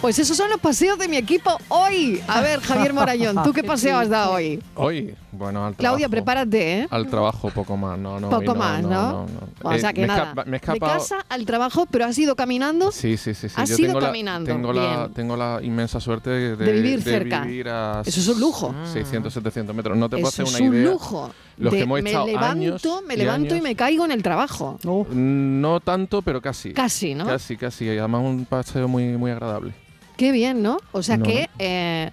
Pues 0.00 0.18
esos 0.18 0.34
son 0.34 0.48
los 0.48 0.58
paseos 0.60 0.98
de 0.98 1.08
mi 1.08 1.18
equipo 1.18 1.58
hoy. 1.68 2.22
A 2.26 2.40
ver, 2.40 2.60
Javier 2.62 2.94
Morayón, 2.94 3.42
¿tú 3.42 3.52
qué 3.52 3.62
paseo 3.64 3.98
has 3.98 4.08
dado 4.08 4.32
hoy? 4.32 4.62
Hoy, 4.74 5.14
bueno, 5.32 5.64
al 5.66 5.74
Claudia, 5.74 6.08
trabajo. 6.08 6.10
prepárate, 6.10 6.78
¿eh? 6.80 6.88
Al 6.90 7.06
trabajo 7.08 7.50
poco 7.50 7.76
más, 7.76 7.98
no, 7.98 8.18
no. 8.18 8.30
Poco 8.30 8.44
no, 8.52 8.54
más, 8.56 8.82
¿no? 8.82 9.26
O 9.62 9.72
Eh, 9.72 9.78
sea 9.78 9.92
que 9.92 10.00
me 10.00 10.04
he 10.04 10.08
nada. 10.08 10.22
escapa- 10.32 10.44
me 10.46 10.56
he 10.56 10.60
de 10.72 10.78
casa 10.80 11.24
al 11.28 11.44
trabajo, 11.46 11.86
pero 11.90 12.04
has 12.06 12.18
ido 12.18 12.34
caminando. 12.36 12.90
Sí, 12.92 13.16
sí, 13.16 13.34
sí. 13.34 13.48
sí. 13.48 13.54
Has 13.56 13.68
Yo 13.70 13.76
ido 13.76 13.86
tengo 13.94 14.00
caminando, 14.00 14.50
La, 14.50 14.56
tengo, 14.56 14.72
la, 14.72 14.96
bien. 15.04 15.14
tengo 15.14 15.36
la 15.36 15.60
inmensa 15.62 16.00
suerte 16.00 16.30
de, 16.30 16.56
De 16.56 16.72
vivir 16.72 17.02
cerca. 17.02 17.42
vivir 17.42 17.68
a 17.68 18.02
Eso 18.04 18.20
es 18.20 18.28
un 18.28 18.40
lujo. 18.40 18.74
600, 18.92 19.32
700 19.32 19.74
metros. 19.74 19.96
No 19.96 20.08
te 20.08 20.16
puedo 20.16 20.28
hacer 20.28 20.46
es 20.46 20.54
una 20.60 20.68
un 20.68 20.74
idea. 20.74 20.90
lujo. 20.92 21.30
Los 21.58 21.72
De- 21.72 21.76
que 21.78 21.82
hemos 21.84 22.02
me 22.02 22.10
estado 22.10 22.26
levanto, 22.26 22.46
años 22.46 22.82
me 23.06 23.16
levanto 23.16 23.54
y 23.54 23.60
me 23.60 23.76
caigo 23.76 24.04
en 24.04 24.12
el 24.12 24.22
trabajo. 24.22 24.78
No 24.84 25.80
tanto, 25.80 26.22
pero 26.22 26.40
casi. 26.40 26.72
Casi, 26.72 27.14
¿no? 27.14 27.26
Casi, 27.26 27.56
casi. 27.56 27.84
Y 27.86 27.98
además 27.98 28.22
un 28.24 28.44
paseo 28.46 28.88
muy, 28.88 29.16
muy 29.16 29.30
agradable. 29.30 29.72
Qué 30.16 30.32
bien, 30.32 30.62
¿no? 30.62 30.78
O 30.92 31.02
sea 31.02 31.18
que, 31.18 31.48
eh, 31.58 32.10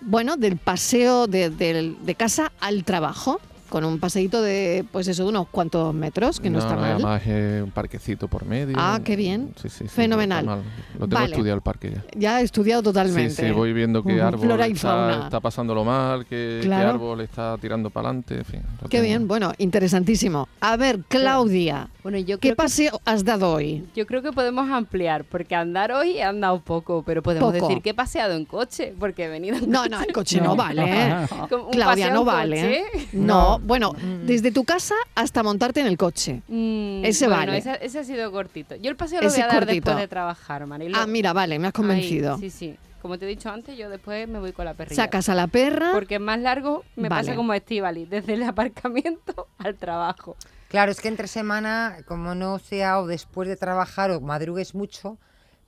bueno, 0.00 0.36
del 0.36 0.56
paseo 0.56 1.26
de, 1.26 1.50
de 1.50 2.14
casa 2.14 2.52
al 2.60 2.84
trabajo, 2.84 3.40
con 3.68 3.84
un 3.84 3.98
paseíto 3.98 4.42
de, 4.42 4.84
pues 4.92 5.08
eso, 5.08 5.24
de 5.24 5.28
unos 5.28 5.48
cuantos 5.48 5.92
metros, 5.94 6.40
que 6.40 6.50
no, 6.50 6.58
está 6.58 6.74
mal. 6.76 6.92
Además 6.94 7.22
eh, 7.26 7.60
un 7.64 7.70
parquecito 7.70 8.28
por 8.28 8.44
medio. 8.44 8.76
Ah, 8.78 9.00
qué 9.04 9.16
bien. 9.16 9.52
Sí, 9.60 9.68
sí, 9.68 9.84
sí, 9.84 9.88
Fenomenal. 9.88 10.44
no. 10.46 10.56
Lo 10.56 11.06
tengo 11.06 11.14
Vale. 11.20 11.32
estudiado 11.32 11.56
el 11.56 11.62
parque 11.62 11.92
ya. 11.92 12.04
Ya 12.18 12.40
he 12.40 12.44
estudiado 12.44 12.82
totalmente. 12.82 13.30
Sí, 13.30 13.46
sí, 13.46 13.50
voy 13.52 13.72
viendo 13.72 14.02
qué 14.02 14.20
árbol 14.20 14.40
Flora 14.40 14.68
y 14.68 14.72
está, 14.72 14.88
fauna. 14.88 15.24
está 15.24 15.40
pasándolo 15.40 15.84
mal, 15.84 16.24
qué, 16.26 16.58
qué 16.62 16.66
Claro. 16.68 16.90
árbol 16.90 17.20
está 17.20 17.56
tirando 17.60 17.90
para 17.90 18.08
adelante, 18.08 18.38
en 18.38 18.44
fin. 18.44 18.60
Qué 18.82 18.88
tengo. 18.88 19.04
bien, 19.04 19.28
bueno, 19.28 19.52
interesantísimo. 19.58 20.48
A 20.60 20.76
ver, 20.76 21.00
Claudia, 21.08 21.88
Bueno, 22.02 22.18
yo 22.18 22.38
¿qué 22.38 22.48
creo 22.48 22.52
que- 22.52 22.56
paseo 22.56 23.00
has 23.04 23.24
dado 23.24 23.52
hoy? 23.52 23.84
Yo 23.94 24.06
creo 24.06 24.22
que 24.22 24.32
podemos 24.32 24.68
ampliar, 24.70 25.24
porque 25.24 25.54
andar 25.54 25.92
hoy 25.92 26.18
he 26.18 26.22
andado 26.22 26.60
poco, 26.60 27.02
pero 27.04 27.22
podemos 27.22 27.52
Poco. 27.52 27.66
decir 27.68 27.82
que 27.82 27.90
he 27.90 27.94
paseado 27.94 28.34
en 28.34 28.44
coche, 28.44 28.94
porque 28.98 29.24
he 29.24 29.28
venido 29.28 29.56
en 29.56 29.70
No, 29.70 29.80
coche. 29.82 29.90
no, 29.90 30.00
el 30.02 30.12
coche 30.12 30.40
no, 30.40 30.56
vale. 30.56 30.82
¿eh? 30.86 31.26
Claudia, 31.72 31.84
paseo 31.84 32.14
no 32.14 32.24
vale. 32.24 32.56
coche. 32.56 32.76
¿eh? 32.78 33.08
No, 33.12 33.57
bueno, 33.62 33.92
desde 34.24 34.50
tu 34.52 34.64
casa 34.64 34.94
hasta 35.14 35.42
montarte 35.42 35.80
en 35.80 35.86
el 35.86 35.96
coche. 35.96 36.42
Mm, 36.48 37.04
Ese 37.04 37.26
bueno, 37.26 37.40
vale. 37.46 37.58
Ese, 37.58 37.78
ese 37.84 37.98
ha 38.00 38.04
sido 38.04 38.30
cortito. 38.32 38.74
Yo 38.76 38.90
el 38.90 38.96
paseo 38.96 39.20
lo 39.20 39.28
Ese 39.28 39.38
voy 39.38 39.44
a 39.44 39.46
dar 39.48 39.56
cortito. 39.60 39.74
después 39.90 39.96
de 39.96 40.08
trabajar, 40.08 40.66
Marilo. 40.66 40.96
Ah, 40.98 41.06
mira, 41.06 41.32
vale, 41.32 41.58
me 41.58 41.68
has 41.68 41.72
convencido. 41.72 42.34
Ahí, 42.34 42.40
sí, 42.40 42.50
sí. 42.50 42.76
Como 43.02 43.16
te 43.18 43.26
he 43.26 43.28
dicho 43.28 43.48
antes, 43.48 43.78
yo 43.78 43.88
después 43.88 44.28
me 44.28 44.40
voy 44.40 44.52
con 44.52 44.64
la 44.64 44.74
perrilla. 44.74 45.04
Sacas 45.04 45.28
a 45.28 45.34
la 45.34 45.46
perra. 45.46 45.90
Porque 45.92 46.16
es 46.16 46.20
más 46.20 46.40
largo, 46.40 46.84
me 46.96 47.08
Vale. 47.08 47.22
pasa 47.26 47.36
como 47.36 47.54
Estivali, 47.54 48.06
desde 48.06 48.34
el 48.34 48.42
aparcamiento 48.42 49.46
al 49.58 49.76
trabajo. 49.76 50.36
Claro, 50.68 50.90
es 50.92 51.00
que 51.00 51.08
entre 51.08 51.28
semana, 51.28 51.98
como 52.06 52.34
no 52.34 52.58
sea 52.58 53.00
o 53.00 53.06
después 53.06 53.48
de 53.48 53.56
trabajar 53.56 54.10
o 54.10 54.20
madrugues 54.20 54.74
mucho, 54.74 55.16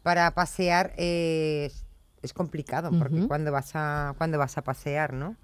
para 0.03 0.31
pasear 0.33 0.93
eh, 0.97 1.67
es, 1.71 1.85
es 2.23 2.33
complicado, 2.33 2.91
porque 2.99 3.27
cuando 3.29 3.53
vas 3.53 3.71
a 3.75 4.15
cuando 4.19 4.37
vas 4.39 4.59
a 4.59 4.63
pasear, 4.63 5.13
¿no? 5.15 5.37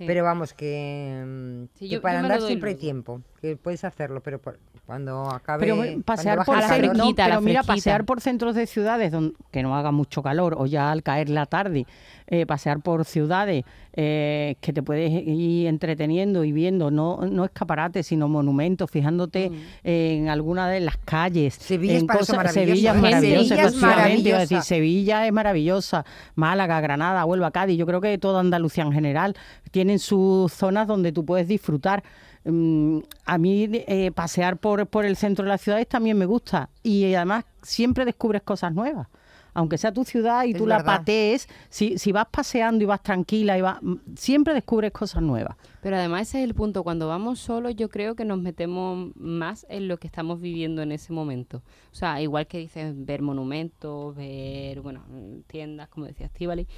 Sí. 0.00 0.06
Pero 0.06 0.24
vamos, 0.24 0.54
que, 0.54 1.22
mm, 1.26 1.64
Sí, 1.78 1.88
que 1.88 1.96
yo- 1.96 2.00
para 2.00 2.14
yo 2.20 2.24
andar 2.24 2.40
siempre 2.40 2.70
hay 2.70 2.76
tiempo. 2.76 3.20
Que 3.40 3.56
puedes 3.56 3.84
hacerlo, 3.84 4.20
pero 4.22 4.38
por- 4.38 4.58
cuando 4.86 5.28
acabe. 5.30 5.60
Pero 5.60 5.76
cuando 5.76 6.02
pasear 6.02 6.44
por 6.44 6.56
el 6.56 6.62
calor- 6.62 7.14
pero 7.16 7.40
mira, 7.40 7.62
pasear 7.62 8.04
por 8.04 8.20
centros 8.20 8.54
de 8.54 8.66
ciudades 8.66 9.12
donde, 9.12 9.34
que 9.52 9.62
no 9.62 9.76
haga 9.76 9.92
mucho 9.92 10.22
calor 10.22 10.56
o 10.58 10.66
ya 10.66 10.90
al 10.90 11.02
caer 11.02 11.28
la 11.30 11.46
tarde, 11.46 11.86
eh, 12.26 12.44
pasear 12.46 12.80
por 12.80 13.04
ciudades 13.04 13.64
eh, 13.92 14.54
que 14.60 14.72
te 14.72 14.82
puedes 14.82 15.10
ir 15.10 15.66
entreteniendo 15.66 16.44
y 16.44 16.52
viendo, 16.52 16.90
no, 16.90 17.18
no 17.28 17.44
escaparates, 17.44 18.06
sino 18.06 18.28
monumentos, 18.28 18.90
fijándote 18.90 19.50
en 19.84 20.28
alguna 20.28 20.68
de 20.68 20.80
las 20.80 20.96
calles. 20.98 21.54
Sevilla 21.54 21.94
es 21.96 22.02
en 22.02 22.08
eso 22.10 22.34
maravillosa. 22.36 22.52
Sevilla 22.52 22.90
es 22.92 22.94
Sevilla 22.94 22.94
maravillosa, 22.94 23.54
es 23.54 23.60
efectivamente, 23.60 23.80
iba 23.80 23.88
a 23.88 23.92
maravillosa. 23.96 24.38
decir, 24.38 24.62
Sevilla 24.62 25.26
es 25.26 25.32
maravillosa, 25.32 26.04
Málaga, 26.34 26.80
Granada, 26.80 27.24
Huelva, 27.24 27.50
Cádiz, 27.50 27.78
yo 27.78 27.86
creo 27.86 28.00
que 28.00 28.16
toda 28.18 28.40
Andalucía 28.40 28.84
en 28.84 28.92
general 28.92 29.34
tienen 29.70 29.98
sus 29.98 30.52
zonas 30.52 30.86
donde 30.86 31.12
tú 31.12 31.24
puedes 31.24 31.48
disfrutar. 31.48 32.02
Mm, 32.44 33.00
a 33.26 33.38
mí 33.38 33.68
eh, 33.70 34.12
pasear 34.12 34.56
por, 34.56 34.86
por 34.86 35.04
el 35.04 35.16
centro 35.16 35.44
de 35.44 35.50
las 35.50 35.60
ciudades 35.60 35.86
también 35.86 36.16
me 36.16 36.24
gusta 36.24 36.70
y 36.82 37.12
además 37.14 37.44
siempre 37.62 38.04
descubres 38.04 38.42
cosas 38.42 38.72
nuevas. 38.72 39.08
Aunque 39.52 39.78
sea 39.78 39.92
tu 39.92 40.04
ciudad 40.04 40.44
y 40.44 40.52
Es 40.52 40.58
tú 40.58 40.66
la 40.66 40.84
patees, 40.84 41.48
si, 41.70 41.98
si 41.98 42.12
vas 42.12 42.26
paseando 42.30 42.84
y 42.84 42.86
vas 42.86 43.02
tranquila, 43.02 43.58
y 43.58 43.60
vas, 43.60 43.82
mm, 43.82 43.96
siempre 44.14 44.54
descubres 44.54 44.92
cosas 44.92 45.22
nuevas. 45.22 45.56
Pero 45.82 45.96
además 45.96 46.28
ese 46.28 46.38
es 46.38 46.44
el 46.44 46.54
punto, 46.54 46.84
cuando 46.84 47.08
vamos 47.08 47.40
solos 47.40 47.74
yo 47.74 47.88
creo 47.88 48.14
que 48.14 48.24
nos 48.24 48.38
metemos 48.38 49.10
más 49.16 49.66
en 49.68 49.88
lo 49.88 49.98
que 49.98 50.06
estamos 50.06 50.40
viviendo 50.40 50.82
en 50.82 50.92
ese 50.92 51.12
momento. 51.12 51.62
O 51.90 51.94
sea, 51.94 52.22
igual 52.22 52.46
que 52.46 52.58
dices 52.58 52.94
ver 52.96 53.22
monumentos, 53.22 54.14
ver, 54.14 54.80
bueno, 54.80 55.04
tiendas, 55.48 55.88
como 55.88 56.06
decía 56.06 56.26
Estivali, 56.26 56.68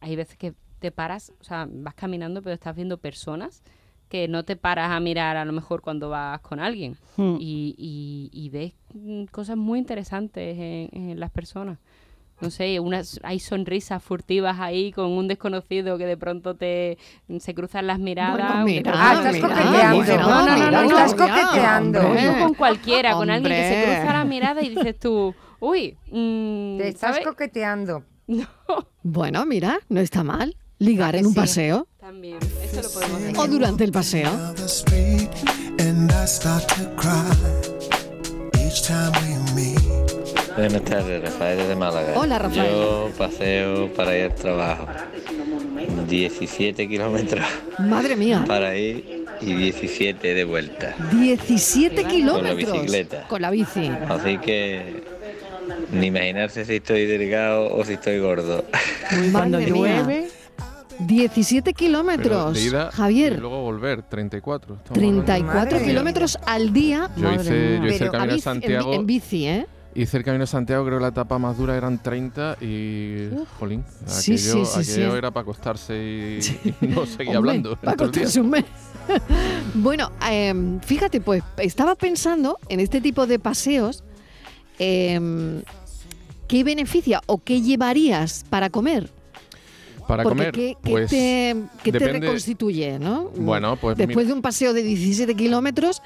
hay 0.00 0.16
veces 0.16 0.36
que 0.38 0.54
te 0.78 0.90
paras, 0.90 1.32
o 1.38 1.44
sea, 1.44 1.68
vas 1.70 1.94
caminando 1.94 2.42
pero 2.42 2.54
estás 2.54 2.74
viendo 2.74 2.96
personas 2.98 3.62
que 4.12 4.28
no 4.28 4.44
te 4.44 4.56
paras 4.56 4.90
a 4.90 5.00
mirar 5.00 5.38
a 5.38 5.44
lo 5.46 5.52
mejor 5.54 5.80
cuando 5.80 6.10
vas 6.10 6.38
con 6.40 6.60
alguien 6.60 6.96
Hmm. 7.16 7.36
y, 7.40 7.74
y- 7.78 8.28
y 8.30 8.50
ves 8.50 8.74
mm, 8.92 9.24
cosas 9.30 9.56
muy 9.56 9.78
interesantes 9.78 10.56
en, 10.58 11.10
en 11.10 11.18
las 11.18 11.30
personas. 11.30 11.78
No 12.42 12.50
sé, 12.50 12.78
unas, 12.80 13.20
hay 13.22 13.38
sonrisas 13.38 14.02
furtivas 14.02 14.58
ahí 14.58 14.90
con 14.92 15.12
un 15.12 15.28
desconocido 15.28 15.96
que 15.96 16.06
de 16.06 16.16
pronto 16.16 16.56
te 16.56 16.98
se 17.38 17.54
cruzan 17.54 17.86
las 17.86 17.98
miradas. 18.00 18.48
Bueno, 18.48 18.64
mira, 18.64 18.92
Ah, 18.94 19.14
estás 19.14 19.32
mira, 19.34 19.48
coqueteando. 19.48 20.16
No, 20.16 20.28
no, 20.28 20.46
no, 20.46 20.54
mira, 20.54 20.70
no, 20.70 20.82
no, 20.82 20.88
estás 20.88 21.12
no, 21.12 21.18
coqueteando. 21.18 22.00
hombre. 22.00 22.22
No 22.26 22.38
con 22.44 22.54
cualquiera, 22.54 23.12
con 23.14 23.30
alguien 23.30 23.52
que 23.54 23.62
se 23.68 23.84
cruza 23.84 24.12
la 24.12 24.24
mirada 24.24 24.60
y 24.62 24.68
dices 24.70 24.98
tú, 24.98 25.34
uy, 25.60 25.96
mm, 26.10 26.78
Te 26.78 26.88
estás 26.88 27.12
¿sabes? 27.12 27.26
coqueteando. 27.26 28.02
Bueno, 29.02 29.46
mira, 29.46 29.78
no 29.88 30.00
está 30.00 30.22
mal. 30.24 30.56
Ligar 30.82 31.14
en 31.14 31.26
un 31.26 31.32
sí. 31.32 31.36
paseo 31.38 31.86
También, 32.00 32.38
eso 32.64 32.82
lo 32.82 32.90
podemos 32.90 33.22
hacer. 33.22 33.38
o 33.38 33.46
durante 33.46 33.84
el 33.84 33.92
paseo. 33.92 34.30
Buenas 40.56 40.82
tardes, 40.84 41.22
Rafael 41.22 41.58
desde 41.58 41.76
Málaga. 41.76 42.12
Hola, 42.16 42.38
Rafael. 42.38 42.70
Yo 42.70 43.10
paseo 43.18 43.92
para 43.94 44.16
ir 44.16 44.24
al 44.24 44.34
trabajo. 44.34 44.86
17 46.08 46.88
kilómetros 46.88 47.44
Madre 47.78 48.14
mía, 48.16 48.44
para 48.46 48.76
ir 48.76 49.24
y 49.40 49.54
17 49.54 50.34
de 50.34 50.44
vuelta. 50.44 50.94
17 51.12 51.94
Con 51.94 52.04
la 52.04 52.10
kilómetros 52.10 52.72
bicicleta. 52.72 53.26
con 53.28 53.42
la 53.42 53.50
bici. 53.50 53.90
Así 54.08 54.38
que 54.38 55.02
ni 55.92 56.06
imaginarse 56.06 56.64
si 56.64 56.76
estoy 56.76 57.06
delgado 57.06 57.74
o 57.74 57.84
si 57.84 57.94
estoy 57.94 58.18
gordo. 58.20 58.64
Cuando 59.32 59.58
llueve, 59.60 60.28
17 61.06 61.62
Pero 61.72 61.76
kilómetros. 61.76 62.54
de 62.54 62.62
ida 62.62 62.90
y 62.92 62.96
Javier, 62.96 63.38
luego 63.38 63.62
volver, 63.62 64.02
34. 64.02 64.74
estamos 64.76 64.98
hablando. 64.98 65.24
34 65.24 65.54
Madre 65.76 65.84
kilómetros 65.90 66.38
al 66.46 66.72
día. 66.72 67.10
Yo 67.16 67.32
hice, 67.32 67.78
yo 67.80 67.86
hice 67.88 68.04
el 68.04 68.08
a 68.08 68.12
camino 68.12 68.32
de 68.32 68.32
bici- 68.32 68.32
en 68.32 68.36
bi- 68.36 68.40
Santiago. 68.40 68.92
En, 68.94 69.06
bici, 69.06 69.46
¿eh? 69.46 69.66
Hice 69.94 70.16
el 70.16 70.24
camino 70.24 70.42
de 70.44 70.46
Santiago, 70.46 70.86
creo 70.86 70.98
que 70.98 71.02
la 71.02 71.08
etapa 71.08 71.38
más 71.38 71.58
dura 71.58 71.76
eran 71.76 72.02
30 72.02 72.56
y. 72.62 73.28
Jolín, 73.58 73.84
Sí, 74.06 74.32
aquello, 74.32 74.64
sí, 74.64 74.82
sí, 74.84 74.92
aquello 74.92 75.12
sí. 75.12 75.18
era 75.18 75.30
para 75.30 75.42
acostarse 75.42 75.94
y, 75.94 76.38
y 76.80 76.86
no 76.86 77.04
seguía 77.04 77.36
hablando. 77.36 77.76
para 77.76 77.92
acostarse 77.92 78.40
un 78.40 78.50
mes. 78.50 78.64
bueno, 79.74 80.10
em, 80.30 80.80
fíjate, 80.80 81.20
pues 81.20 81.42
estaba 81.58 81.94
pensando 81.94 82.56
en 82.68 82.80
este 82.80 83.00
tipo 83.00 83.26
de 83.26 83.38
paseos. 83.38 84.02
em, 84.78 85.62
¿Qué 86.48 86.64
beneficia 86.64 87.20
o 87.26 87.38
qué 87.38 87.62
llevarías 87.62 88.44
para 88.50 88.68
comer? 88.68 89.10
Para 90.06 90.22
Porque 90.24 90.36
comer, 90.38 90.52
¿qué, 90.52 90.76
qué 90.82 90.90
pues. 90.90 91.10
te, 91.10 91.56
qué 91.82 91.92
te 91.92 91.98
depende- 91.98 92.20
reconstituye, 92.26 92.98
no? 92.98 93.30
Bueno, 93.36 93.76
pues 93.76 93.96
Después 93.96 94.26
de 94.26 94.32
un 94.32 94.42
paseo 94.42 94.72
de 94.72 94.82
17 94.82 95.34
kilómetros, 95.34 96.02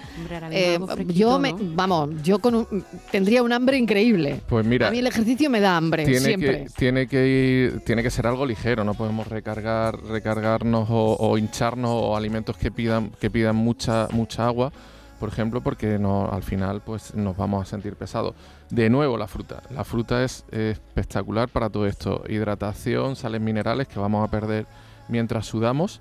eh, 0.51 0.79
yo 1.09 1.39
me, 1.39 1.53
¿no? 1.53 1.59
vamos, 1.75 2.11
yo 2.23 2.39
con 2.39 2.55
un- 2.55 2.85
tendría 3.11 3.43
un 3.43 3.53
hambre 3.53 3.79
increíble. 3.79 4.41
Pues 4.49 4.65
mira, 4.67 4.89
a 4.89 4.91
mí 4.91 4.99
el 4.99 5.07
ejercicio 5.07 5.49
me 5.51 5.61
da 5.61 5.77
hambre 5.77 6.05
tiene 6.05 6.21
siempre. 6.21 6.65
que, 6.65 6.71
tiene 6.77 7.07
que 7.07 7.27
ir, 7.29 7.81
tiene 7.85 8.03
que 8.03 8.11
ser 8.11 8.27
algo 8.27 8.45
ligero, 8.47 8.85
no 8.85 8.95
podemos 8.95 9.27
recargar, 9.29 9.99
recargarnos 10.05 10.89
o, 10.91 11.17
o 11.19 11.39
hincharnos 11.39 11.91
o 11.93 12.17
alimentos 12.17 12.57
que 12.57 12.71
pidan, 12.71 13.11
que 13.21 13.31
pidan 13.31 13.57
mucha, 13.57 14.09
mucha 14.13 14.47
agua, 14.47 14.73
por 15.19 15.29
ejemplo, 15.31 15.61
porque 15.63 15.99
no, 15.99 16.29
al 16.31 16.43
final 16.43 16.83
pues 16.85 17.15
nos 17.15 17.37
vamos 17.37 17.67
a 17.67 17.71
sentir 17.71 17.97
pesados. 17.97 18.35
De 18.71 18.91
nuevo 18.91 19.17
la 19.17 19.29
fruta. 19.29 19.63
La 19.71 19.85
fruta 19.85 20.25
es 20.25 20.45
espectacular 20.51 21.49
para 21.49 21.71
todo 21.71 21.87
esto. 21.87 22.25
Hidratación, 22.29 23.15
sales 23.15 23.41
minerales 23.41 23.87
que 23.87 23.99
vamos 23.99 24.27
a 24.27 24.31
perder 24.31 24.67
mientras 25.09 25.47
sudamos. 25.47 26.01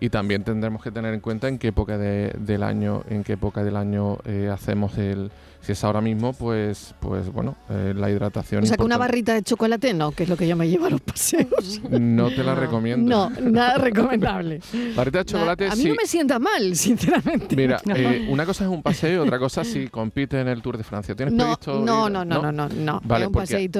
Y 0.00 0.10
también 0.10 0.44
tendremos 0.44 0.82
que 0.82 0.90
tener 0.90 1.12
en 1.14 1.20
cuenta 1.20 1.48
en 1.48 1.58
qué 1.58 1.68
época 1.68 1.98
de- 1.98 2.32
del 2.38 2.62
año, 2.62 3.02
en 3.08 3.24
qué 3.24 3.32
época 3.34 3.64
del 3.64 3.76
año 3.76 4.18
eh, 4.24 4.48
hacemos 4.52 4.96
el. 4.98 5.30
Si 5.60 5.72
es 5.72 5.82
ahora 5.82 6.00
mismo, 6.00 6.32
pues, 6.34 6.94
pues 7.00 7.30
bueno, 7.32 7.56
eh, 7.68 7.92
la 7.94 8.08
hidratación. 8.08 8.62
O 8.62 8.66
sea, 8.66 8.76
que 8.76 8.84
una 8.84 8.96
barrita 8.96 9.34
de 9.34 9.42
chocolate 9.42 9.92
no, 9.92 10.12
que 10.12 10.22
es 10.22 10.28
lo 10.28 10.36
que 10.36 10.46
yo 10.46 10.54
me 10.56 10.68
llevo 10.68 10.86
a 10.86 10.90
los 10.90 11.00
paseos. 11.00 11.80
No 11.90 12.30
te 12.30 12.44
la 12.44 12.54
recomiendo. 12.54 13.10
No, 13.10 13.28
nada 13.50 13.76
recomendable. 13.76 14.60
Barrita 14.94 15.18
de 15.18 15.24
chocolate, 15.24 15.66
a 15.66 15.74
mí 15.74 15.82
sí. 15.82 15.88
no 15.88 15.94
me 15.96 16.06
sienta 16.06 16.38
mal, 16.38 16.76
sinceramente. 16.76 17.56
Mira, 17.56 17.80
eh, 17.94 18.28
una 18.30 18.46
cosa 18.46 18.64
es 18.64 18.70
un 18.70 18.82
paseo 18.82 19.24
otra 19.24 19.38
cosa 19.40 19.64
si 19.64 19.88
compite 19.88 20.40
en 20.40 20.46
el 20.48 20.62
Tour 20.62 20.78
de 20.78 20.84
Francia. 20.84 21.16
¿Tienes 21.16 21.34
No, 21.34 21.44
previsto? 21.58 21.84
no, 21.84 22.08
no, 22.08 22.24
no, 22.24 22.40
no, 22.40 22.52
no, 22.52 22.68
no. 22.68 23.00
Vale, 23.04 23.26
un 23.26 23.32
porque 23.32 23.56
ahí 23.56 23.66
sí 23.66 23.78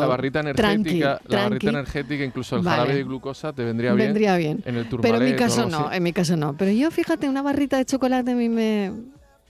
la 0.00 0.06
barrita 0.06 0.40
tranqui, 0.54 0.62
energética, 1.02 1.20
la 1.28 1.42
barrita 1.42 1.48
tranqui. 1.48 1.68
energética, 1.68 2.24
incluso 2.24 2.56
el 2.56 2.62
Vale. 2.62 2.76
jarabe 2.78 2.94
de 2.96 3.04
glucosa 3.04 3.52
te 3.52 3.64
vendría 3.64 3.92
bien. 3.92 4.08
Vendría 4.08 4.36
bien. 4.38 4.62
En 4.64 4.76
el 4.76 4.86
Pero 4.86 4.96
en 5.18 5.24
mi 5.24 5.30
Tourmalet 5.32 5.34
o 5.34 5.36
caso 5.64 5.80
no, 5.82 5.92
en 5.92 6.02
mi 6.02 6.12
caso 6.12 6.36
no. 6.36 6.56
Pero 6.56 6.70
yo, 6.72 6.90
fíjate, 6.90 7.28
una 7.28 7.42
barrita 7.42 7.76
de 7.76 7.84
chocolate 7.84 8.30
a 8.32 8.34
mí 8.34 8.48
me... 8.48 8.92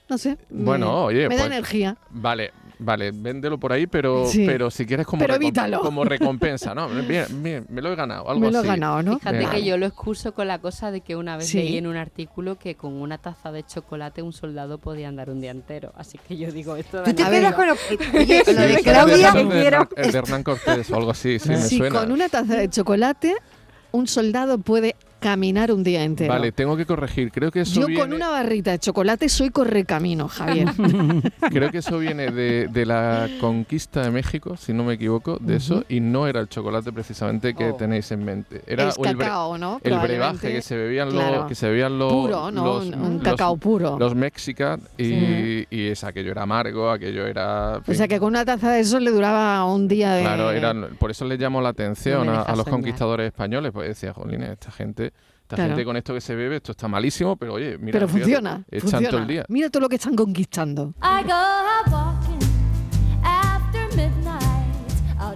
No 0.09 0.17
sé. 0.17 0.39
me- 0.49 0.65
Bueno, 0.65 1.05
oye, 1.05 1.29
Me 1.29 1.37
da 1.37 1.43
pues, 1.43 1.53
energía. 1.53 1.99
Vale, 2.09 2.51
vale, 2.79 3.11
véndelo 3.13 3.59
por 3.59 3.75
ahí, 3.75 3.87
pero, 3.87 4.27
Sí. 4.27 4.47
pero 4.47 4.71
si 4.71 4.87
quieres 4.87 5.07
como, 5.07 5.21
Pero 5.21 5.35
recom- 5.35 5.37
evítalo. 5.37 5.81
como 5.83 6.03
recompensa, 6.07 6.75
¿no? 6.75 6.89
Bien, 6.89 7.27
bien, 7.43 7.67
me 7.69 7.83
lo 7.83 7.93
he 7.93 7.95
ganado, 7.95 8.27
algo 8.27 8.41
Me 8.41 8.51
lo 8.51 8.57
he 8.57 8.61
así. 8.61 8.69
ganado, 8.69 9.03
¿no? 9.03 9.19
Fíjate 9.19 9.45
que 9.51 9.65
yo 9.67 9.77
lo 9.77 9.85
excuso 9.85 10.33
con 10.33 10.49
la 10.49 10.61
cosa 10.61 10.91
de 10.91 11.03
que 11.03 11.15
una 11.15 11.37
vez 11.37 11.49
Sí. 11.49 11.59
leí 11.59 11.77
en 11.77 11.87
un 11.87 11.99
artículo 11.99 12.57
que 12.59 12.75
con 12.75 12.95
una 12.95 13.19
taza 13.19 13.53
de 13.53 13.65
chocolate 13.67 14.23
un 14.23 14.33
soldado 14.33 14.79
podía 14.79 15.09
andar 15.09 15.29
un 15.29 15.43
día 15.43 15.51
entero. 15.51 15.93
Así 15.95 16.17
que 16.27 16.39
yo 16.39 16.51
digo 16.53 16.75
esto. 16.77 17.03
Tú 17.03 17.13
te 17.13 17.23
da- 17.25 17.31
quedas 17.31 17.53
con 17.55 17.67
lo, 17.67 17.75
oye, 17.75 18.43
Sí, 18.47 18.53
lo 18.55 18.61
de 18.63 18.81
Claudia. 18.83 19.29
el 19.37 19.49
de 19.51 19.67
Hernán- 19.67 19.89
El 19.95 20.11
de 20.13 20.19
Hernán 20.19 20.43
Cortés 20.43 20.91
o 20.91 20.97
algo 20.97 21.11
así, 21.11 21.39
sí, 21.39 21.51
me 21.51 21.59
suena. 21.61 22.01
con 22.01 22.13
una 22.13 22.31
taza 22.31 22.55
de 22.57 22.71
chocolate 22.71 23.35
un 23.93 24.07
soldado 24.07 24.57
puede 24.57 24.97
caminar 25.21 25.73
un 25.73 25.83
día 25.83 26.03
entero. 26.05 26.33
Vale, 26.33 26.53
tengo 26.53 26.77
que 26.77 26.87
corregir. 26.87 27.31
Creo 27.33 27.51
que 27.51 27.61
eso 27.61 27.81
Yo 27.81 27.87
viene, 27.87 28.01
con 28.01 28.13
una 28.13 28.29
barrita 28.29 28.71
de 28.73 28.79
chocolate 28.79 29.29
soy 29.29 29.51
correcamino, 29.51 30.29
Javier. 30.29 30.69
creo 31.51 31.71
que 31.71 31.79
eso 31.79 31.99
viene 31.99 32.31
de, 32.31 32.69
de 32.69 32.87
la 32.87 33.29
conquista 33.41 34.03
de 34.03 34.11
México, 34.11 34.57
si 34.57 34.73
no 34.73 34.85
me 34.85 34.95
equivoco, 34.95 35.39
de 35.41 35.57
eso, 35.57 35.85
y 35.89 36.01
no 36.01 36.27
era 36.27 36.41
el 36.41 36.49
chocolate 36.49 36.93
precisamente 36.93 37.55
que 37.55 37.71
Oh. 37.71 37.75
tenéis 37.75 38.11
en 38.13 38.25
mente. 38.25 38.63
Era 38.67 38.85
El 38.85 38.91
bre- 38.93 39.19
cacao, 39.19 39.59
¿no? 39.59 39.81
El 39.85 39.99
brebaje 39.99 40.53
que 40.53 40.63
se 40.63 40.77
bebían 40.77 41.11
Claro. 41.11 41.37
los, 41.41 41.47
que 41.47 41.55
se 41.55 41.69
bebían 41.69 41.99
los, 41.99 42.13
Puro, 42.13 42.51
¿no? 42.51 42.65
los- 42.65 42.87
Un- 42.87 42.95
un 43.01 43.15
los- 43.15 43.23
cacao 43.23 43.57
puro. 43.57 43.99
Los 43.99 44.15
mexican 44.15 44.81
y, 44.97 45.05
Sí. 45.05 45.67
y 45.71 45.87
es 45.89 46.05
aquello 46.05 46.31
era 46.33 46.43
amargo, 46.43 46.91
aquello 46.91 47.27
era. 47.27 47.81
o 47.87 47.95
sea 47.95 48.09
que 48.09 48.19
con 48.19 48.29
una 48.29 48.45
taza 48.45 48.71
de 48.73 48.81
eso 48.81 48.99
le 49.01 49.11
duraba 49.11 49.65
un 49.67 49.87
día 49.89 50.13
de... 50.15 50.23
Claro, 50.23 50.51
eran, 50.51 50.97
por 50.99 51.11
eso 51.11 51.25
les 51.25 51.39
llamó 51.39 51.61
la 51.61 51.71
atención 51.71 52.27
No 52.27 52.33
a, 52.33 52.37
los 52.51 52.59
soñar. 52.59 52.71
conquistadores 52.71 53.27
españoles, 53.27 53.71
pues 53.73 53.89
decía, 53.89 54.13
jolines, 54.13 54.51
esta 54.51 54.71
gente, 54.71 55.13
esta 55.49 55.57
Claro. 55.57 55.71
gente 55.71 55.85
con 55.87 55.97
esto 55.97 56.13
que 56.13 56.21
se 56.21 56.35
bebe, 56.35 56.57
esto 56.57 56.73
está 56.73 56.89
malísimo, 56.89 57.35
pero 57.37 57.55
oye, 57.55 57.79
mira, 57.79 57.93
Pero 57.93 58.07
fíjate, 58.07 58.25
funciona. 58.25 58.65
echan 58.71 59.05
todo 59.07 59.19
el 59.23 59.27
día. 59.27 59.45
Mira 59.49 59.71
todo 59.71 59.81
lo 59.81 59.89
que 59.89 59.97
están 59.97 60.15
conquistando. 60.15 60.93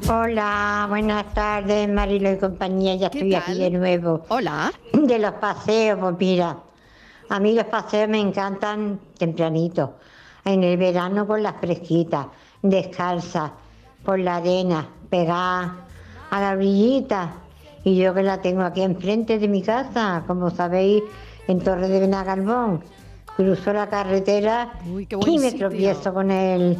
Hola, 0.08 0.86
buenas 0.88 1.32
tardes, 1.32 1.88
Marilo 1.88 2.30
y 2.32 2.36
compañía, 2.38 2.94
ya 2.96 3.06
estoy 3.06 3.34
aquí 3.34 3.58
de 3.58 3.70
nuevo. 3.70 4.24
Hola. 4.28 4.72
De 4.92 5.18
los 5.18 5.32
paseos, 5.32 5.98
pues 6.00 6.14
mira, 6.18 6.56
a 7.28 7.40
mí 7.40 7.54
los 7.54 7.64
paseos 7.66 8.08
me 8.08 8.18
encantan 8.20 9.00
tempranito, 9.18 9.96
en 10.44 10.62
el 10.64 10.76
verano 10.76 11.26
por 11.26 11.40
las 11.40 11.56
fresquitas, 11.60 12.26
descalza, 12.62 13.52
por 14.04 14.18
la 14.18 14.36
arena, 14.36 14.86
pegada 15.08 15.76
a 16.30 16.40
la 16.40 16.50
orillita, 16.52 17.34
y 17.84 17.96
yo 17.96 18.14
que 18.14 18.22
la 18.22 18.40
tengo 18.40 18.62
aquí 18.62 18.82
enfrente 18.82 19.38
de 19.38 19.48
mi 19.48 19.62
casa, 19.62 20.22
como 20.26 20.50
sabéis, 20.50 21.02
en 21.48 21.60
Torre 21.60 21.88
de 21.88 22.00
Benagalbón. 22.00 22.82
cruzo 23.36 23.72
la 23.72 23.88
carretera 23.88 24.72
qué 25.08 25.16
buen 25.16 25.32
y 25.32 25.38
me 25.38 25.50
sitio. 25.50 25.68
tropiezo 25.68 26.14
con 26.14 26.30
el, 26.30 26.76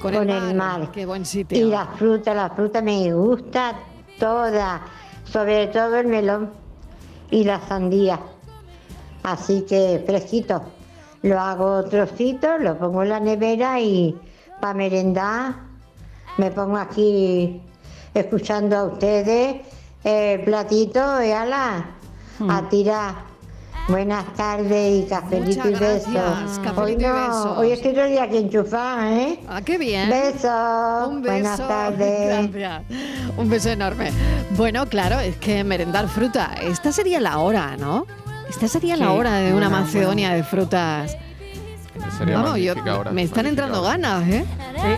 Con 0.00 0.14
con, 0.14 0.28
el 0.28 0.30
el 0.30 0.54
mar, 0.54 0.80
mar. 0.80 0.90
qué 0.92 1.06
buen 1.06 1.24
sitio. 1.24 1.56
Y 1.58 1.70
la 1.70 1.86
fruta, 1.86 2.34
la 2.34 2.50
fruta 2.50 2.82
me 2.82 3.12
gusta 3.12 3.74
toda, 4.18 4.82
sobre 5.24 5.68
todo 5.68 5.96
el 5.96 6.06
melón 6.08 6.50
y 7.30 7.44
la 7.44 7.60
sandía. 7.60 8.20
Así 9.22 9.62
que 9.62 10.02
fresquito. 10.06 10.62
Lo 11.22 11.38
hago 11.38 11.84
trocitos, 11.84 12.60
lo 12.60 12.76
pongo 12.76 13.04
en 13.04 13.08
la 13.10 13.20
nevera 13.20 13.80
y 13.80 14.18
para 14.60 14.74
merendar 14.74 15.54
me 16.36 16.50
pongo 16.50 16.76
aquí 16.76 17.60
escuchando 18.12 18.76
a 18.76 18.84
ustedes 18.86 19.60
el 20.04 20.40
platito 20.44 21.22
y 21.22 21.30
ala, 21.30 21.84
Hmm. 22.38 22.50
a 22.50 22.68
tirar. 22.68 23.14
Buenas 23.88 24.24
tardes 24.34 25.04
y 25.04 25.08
cafelito 25.08 25.68
y 25.68 25.74
besos. 25.74 26.60
Hoy 26.76 26.92
y 26.92 26.96
no, 26.96 27.12
besos. 27.14 27.58
hoy 27.58 27.72
estoy 27.72 27.92
todo 27.92 28.04
el 28.04 28.10
día 28.12 28.22
aquí 28.22 28.36
enchufada, 28.38 29.12
¿eh? 29.12 29.40
Ah, 29.48 29.60
qué 29.60 29.76
bien. 29.76 30.08
Besos. 30.08 31.08
Un 31.08 31.20
beso. 31.22 31.32
Buenas 31.32 31.58
tardes. 31.58 32.52
Gracias. 32.52 32.82
Un 33.36 33.48
beso 33.50 33.70
enorme. 33.70 34.12
Bueno, 34.56 34.86
claro, 34.86 35.18
es 35.20 35.36
que 35.36 35.64
merendar 35.64 36.08
fruta. 36.08 36.52
Esta 36.62 36.92
sería 36.92 37.20
la 37.20 37.38
hora, 37.38 37.76
¿no? 37.76 38.06
Esta 38.48 38.68
sería 38.68 38.96
la 38.96 39.12
hora 39.12 39.34
de 39.38 39.52
una 39.52 39.68
Macedonia 39.68 40.32
de 40.32 40.44
frutas. 40.44 41.16
Sería 42.18 42.36
Vamos, 42.38 42.58
yo- 42.58 42.74
magnífica 42.74 42.98
hora, 42.98 43.10
me 43.12 43.22
están 43.22 43.44
magnífica 43.44 43.64
entrando 43.64 43.82
ganas, 43.82 44.28
¿eh? 44.28 44.44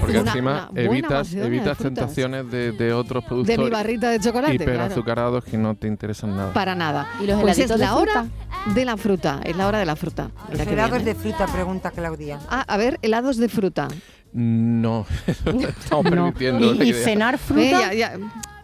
Porque 0.01 0.19
Una- 0.19 0.31
encima 0.31 0.69
una 0.71 0.81
evitas, 0.81 1.31
de 1.31 1.47
evitas 1.47 1.77
frutas. 1.77 1.95
tentaciones 1.95 2.51
de, 2.51 2.73
de 2.73 2.93
otros 2.93 3.23
De 3.25 3.29
productos 3.29 3.59
mi 3.59 3.71
barrita 3.71 4.11
de 4.11 4.21
chocolate, 4.21 4.57
claro. 4.57 4.73
hiperazucarados 4.73 5.45
que 5.45 5.59
no 5.59 5.75
te 5.75 5.87
interesan 5.89 6.37
nada. 6.37 6.53
Para 6.53 6.75
nada. 6.75 7.09
¿Y 7.23 7.27
los 7.27 7.41
pues 7.41 7.59
es 7.59 7.71
heladitos 7.71 7.79
de 7.81 7.85
la 7.87 7.95
hora 7.97 8.13
fruta? 8.25 8.75
de 8.75 8.85
la 8.85 8.97
fruta. 8.97 9.41
Es 9.45 9.57
la 9.57 9.67
hora 9.69 9.79
de 9.79 9.87
la 9.87 9.97
fruta. 9.97 10.31
Los 10.51 10.61
qué 10.63 10.73
helados 10.73 11.05
de 11.05 11.15
fruta, 11.15 11.47
pregunta 11.47 11.91
Claudia. 11.91 12.39
Ah, 12.49 12.65
a 12.67 12.77
ver, 12.77 12.99
helados 13.03 13.37
de 13.37 13.49
fruta. 13.49 13.89
No, 14.33 15.07
estamos 15.27 16.05
No. 16.05 16.11
permitiendo. 16.11 16.75
¿Y- 16.75 16.79
la 16.79 16.85
y 16.85 16.93
cenar 16.93 17.39
fruta? 17.39 17.63
Eh, 17.63 17.71
ya, 17.71 17.93
ya. 17.95 18.13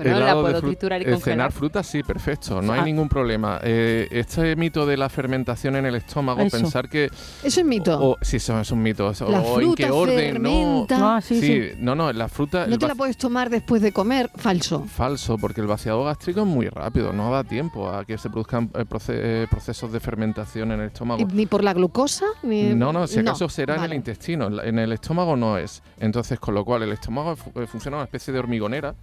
Pero 0.03 0.11
no 0.14 0.18
la 0.20 0.24
Helado 0.26 0.42
de 0.44 0.51
puedo 0.53 0.62
fru- 0.62 0.66
triturar 0.68 1.01
y 1.01 1.05
eh, 1.05 1.11
congelar. 1.12 1.22
Cenar 1.22 1.53
fruta, 1.53 1.82
sí, 1.82 2.03
perfecto, 2.03 2.61
no 2.62 2.72
hay 2.72 2.80
Ah. 2.80 2.84
ningún 2.84 3.09
problema. 3.09 3.61
Eh, 3.62 4.09
este 4.11 4.57
mito 4.57 4.86
de 4.86 4.96
la 4.96 5.09
fermentación 5.09 5.76
en 5.76 5.86
el 5.86 5.94
estómago, 5.94 6.40
Eso. 6.42 6.57
pensar 6.57 6.88
que... 6.88 7.11
Eso 7.42 7.61
es 7.61 7.64
mito. 7.66 7.98
O, 8.03 8.16
sí, 8.20 8.36
eso 8.38 8.59
es 8.61 8.70
un 8.70 8.82
mito. 8.82 9.07
o- 9.09 9.30
La 9.30 9.40
o 9.40 9.61
en 9.61 9.74
qué 9.74 9.90
orden, 9.90 10.42
no... 10.42 10.48
fermenta. 10.86 11.16
Ah, 11.16 11.20
sí, 11.20 11.40
Sí, 11.40 11.46
sí. 11.46 11.68
no, 11.78 11.94
no, 11.94 12.12
la 12.12 12.28
fruta... 12.28 12.66
no 12.66 12.78
te 12.78 12.88
la 12.88 12.94
puedes 12.94 13.16
tomar 13.16 13.51
después 13.51 13.82
de 13.82 13.92
comer. 13.92 14.30
Falso. 14.36 14.84
Falso, 14.86 15.36
porque 15.38 15.61
el 15.61 15.66
vaciado 15.66 16.03
gástrico 16.05 16.40
es 16.40 16.46
muy 16.46 16.68
rápido, 16.68 17.12
no 17.12 17.30
da 17.30 17.44
tiempo 17.44 17.88
a 17.90 18.05
que 18.05 18.16
se 18.18 18.30
produzcan 18.30 18.70
eh, 18.74 18.84
eh, 19.09 19.46
procesos 19.51 19.92
de 19.92 20.01
fermentación 20.01 20.72
en 20.72 20.80
el 20.80 20.86
estómago. 20.86 21.26
Ni 21.32 21.46
por 21.46 21.62
la 21.62 21.74
glucosa, 21.74 22.24
ni... 22.42 22.74
No, 22.74 22.92
no, 22.92 23.07
si 23.07 23.18
acaso 23.20 23.48
será 23.48 23.74
en 23.74 23.80
vale. 23.82 23.92
el 23.94 23.96
intestino, 23.98 24.46
en 24.46 24.70
en 24.70 24.78
el 24.78 24.92
estómago 24.92 25.36
no 25.36 25.59
es. 25.59 25.82
Entonces, 25.98 26.38
con 26.38 26.55
lo 26.55 26.64
cual, 26.64 26.82
el 26.84 26.92
estómago 26.92 27.34
fu- 27.36 27.51
funciona 27.66 27.96
una 27.98 28.05
especie 28.05 28.32
de 28.32 28.38
hormigonera 28.38 28.94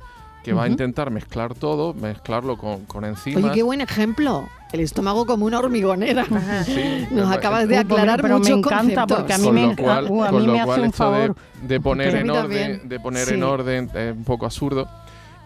que 0.43 0.53
va 0.53 0.63
a 0.63 0.67
intentar 0.69 1.11
mezclar 1.11 1.53
todo, 1.55 1.93
mezclarlo 1.93 2.57
con, 2.57 2.85
con 2.85 3.03
enzimas. 3.03 3.43
Oye, 3.43 3.53
qué 3.53 3.63
buen 3.63 3.81
ejemplo. 3.81 4.47
El 4.71 4.79
estómago 4.81 5.25
como 5.25 5.45
una 5.45 5.59
hormigonera. 5.59 6.25
Sí, 6.65 7.05
Nos 7.11 7.29
acabas 7.31 7.67
de 7.67 7.77
aclarar 7.77 8.21
pero 8.21 8.35
me 8.35 8.39
muchos 8.39 8.57
encanta, 8.59 8.77
conceptos. 9.05 9.17
porque 9.17 9.33
a 9.33 9.38
mí 9.39 9.43
con 9.45 9.55
me 9.55 9.75
cual, 9.75 10.07
uh, 10.09 10.23
a 10.23 10.29
con 10.29 10.41
mí 10.41 10.47
lo 10.47 10.53
me 10.53 10.61
hace 10.61 10.79
un 10.79 10.85
esto 10.88 11.11
de- 11.11 11.17
favor. 11.19 11.35
De, 11.63 11.79
poner 11.81 12.15
en 12.15 12.29
orden, 12.29 12.88
de 12.89 12.99
poner 12.99 13.25
Sí. 13.27 13.33
en 13.33 13.43
orden 13.43 13.89
es 13.93 14.15
un 14.15 14.23
poco 14.23 14.45
absurdo. 14.45 14.88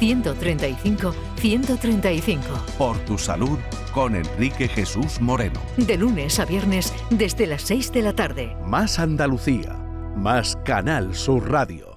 616-135-135. 0.00 2.38
Por 2.78 2.96
tu 3.00 3.18
salud 3.18 3.58
con 3.92 4.16
Enrique 4.16 4.68
Jesús 4.68 5.20
Moreno. 5.20 5.60
De 5.76 5.98
lunes 5.98 6.40
a 6.40 6.46
viernes 6.46 6.94
desde 7.10 7.46
las 7.46 7.60
6 7.60 7.92
de 7.92 8.00
la 8.00 8.14
tarde. 8.14 8.56
Más 8.64 8.98
Andalucía, 8.98 9.76
más 10.16 10.56
Canal 10.64 11.14
Sur 11.14 11.50
Radio. 11.50 11.91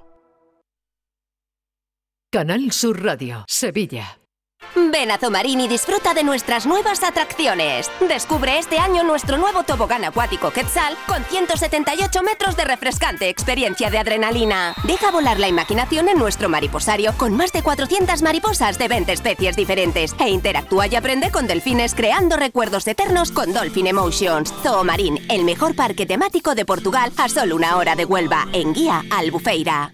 Canal 2.35 2.73
Sur 2.73 3.01
Radio, 3.01 3.45
Sevilla. 3.47 4.19
Ven 4.75 5.09
a 5.09 5.17
Zomarín 5.17 5.61
y 5.61 5.69
disfruta 5.69 6.13
de 6.13 6.25
nuestras 6.25 6.65
nuevas 6.65 7.01
atracciones. 7.01 7.89
Descubre 8.09 8.59
este 8.59 8.77
año 8.77 9.05
nuestro 9.05 9.37
nuevo 9.37 9.63
tobogán 9.63 10.03
acuático 10.03 10.51
Quetzal 10.51 10.97
con 11.07 11.23
178 11.23 12.23
metros 12.23 12.57
de 12.57 12.65
refrescante 12.65 13.29
experiencia 13.29 13.89
de 13.89 13.99
adrenalina. 13.99 14.75
Deja 14.83 15.11
volar 15.11 15.39
la 15.39 15.47
imaginación 15.47 16.09
en 16.09 16.17
nuestro 16.17 16.49
mariposario 16.49 17.13
con 17.17 17.33
más 17.37 17.53
de 17.53 17.63
400 17.63 18.21
mariposas 18.21 18.77
de 18.77 18.89
20 18.89 19.13
especies 19.13 19.55
diferentes 19.55 20.13
e 20.19 20.27
interactúa 20.27 20.87
y 20.87 20.95
aprende 20.97 21.31
con 21.31 21.47
delfines 21.47 21.95
creando 21.95 22.35
recuerdos 22.35 22.85
eternos 22.85 23.31
con 23.31 23.53
Dolphin 23.53 23.87
Emotions. 23.87 24.53
Zoomarín, 24.61 25.19
el 25.29 25.45
mejor 25.45 25.73
parque 25.73 26.05
temático 26.05 26.53
de 26.53 26.65
Portugal 26.65 27.13
a 27.15 27.29
solo 27.29 27.55
una 27.55 27.77
hora 27.77 27.95
de 27.95 28.03
Huelva 28.03 28.45
en 28.51 28.73
guía 28.73 29.05
Albufeira. 29.09 29.93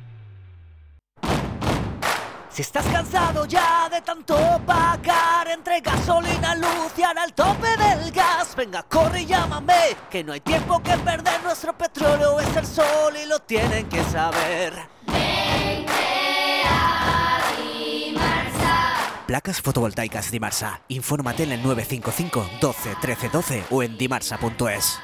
Estás 2.61 2.85
cansado 2.85 3.47
ya 3.47 3.89
de 3.89 4.01
tanto 4.01 4.37
pagar 4.67 5.47
entre 5.47 5.79
gasolina, 5.81 6.53
luz 6.53 6.93
y 6.95 7.01
el 7.01 7.33
tope 7.33 7.75
del 7.75 8.11
gas, 8.11 8.55
venga, 8.55 8.83
corre 8.83 9.23
y 9.23 9.25
llámame, 9.25 9.97
que 10.11 10.23
no 10.23 10.33
hay 10.33 10.41
tiempo 10.41 10.79
que 10.83 10.95
perder, 10.97 11.41
nuestro 11.41 11.75
petróleo 11.75 12.39
es 12.39 12.55
el 12.55 12.67
sol 12.67 13.15
y 13.19 13.27
lo 13.27 13.39
tienen 13.39 13.89
que 13.89 14.03
saber. 14.03 14.75
Placas 19.25 19.59
fotovoltaicas 19.59 20.29
Dimarsa. 20.29 20.81
Infórmate 20.89 21.43
en 21.43 21.53
el 21.53 21.63
955 21.63 22.47
12 22.61 22.95
13 23.01 23.29
12 23.29 23.63
o 23.71 23.81
en 23.81 23.97
dimarsa.es. 23.97 24.99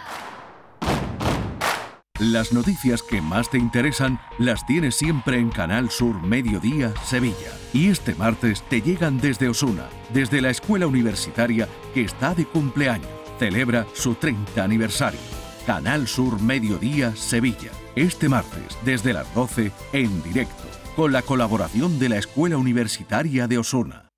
Las 2.20 2.52
noticias 2.52 3.04
que 3.04 3.22
más 3.22 3.52
te 3.52 3.60
interesan 3.60 4.20
las 4.40 4.66
tienes 4.66 4.96
siempre 4.96 5.38
en 5.38 5.52
Canal 5.52 5.92
Sur 5.92 6.20
Mediodía 6.24 6.92
Sevilla. 7.06 7.52
Y 7.74 7.90
este 7.90 8.16
martes 8.16 8.64
te 8.64 8.82
llegan 8.82 9.20
desde 9.20 9.50
Osuna, 9.50 9.88
desde 10.12 10.42
la 10.42 10.50
escuela 10.50 10.88
universitaria 10.88 11.68
que 11.94 12.02
está 12.02 12.34
de 12.34 12.46
cumpleaños. 12.46 13.08
Celebra 13.38 13.86
su 13.94 14.16
30 14.16 14.64
aniversario. 14.64 15.20
Canal 15.68 16.08
Sur 16.08 16.42
Mediodía 16.42 17.16
Sevilla. 17.16 17.70
Este 17.96 18.30
martes, 18.30 18.76
desde 18.84 19.14
las 19.14 19.32
12, 19.36 19.72
en 19.94 20.24
directo, 20.24 20.64
con 20.96 21.12
la 21.12 21.22
colaboración 21.22 22.00
de 22.00 22.10
la 22.10 22.18
Escuela 22.18 22.58
Universitaria 22.58 23.48
de 23.48 23.60
Osuna. 23.60 24.10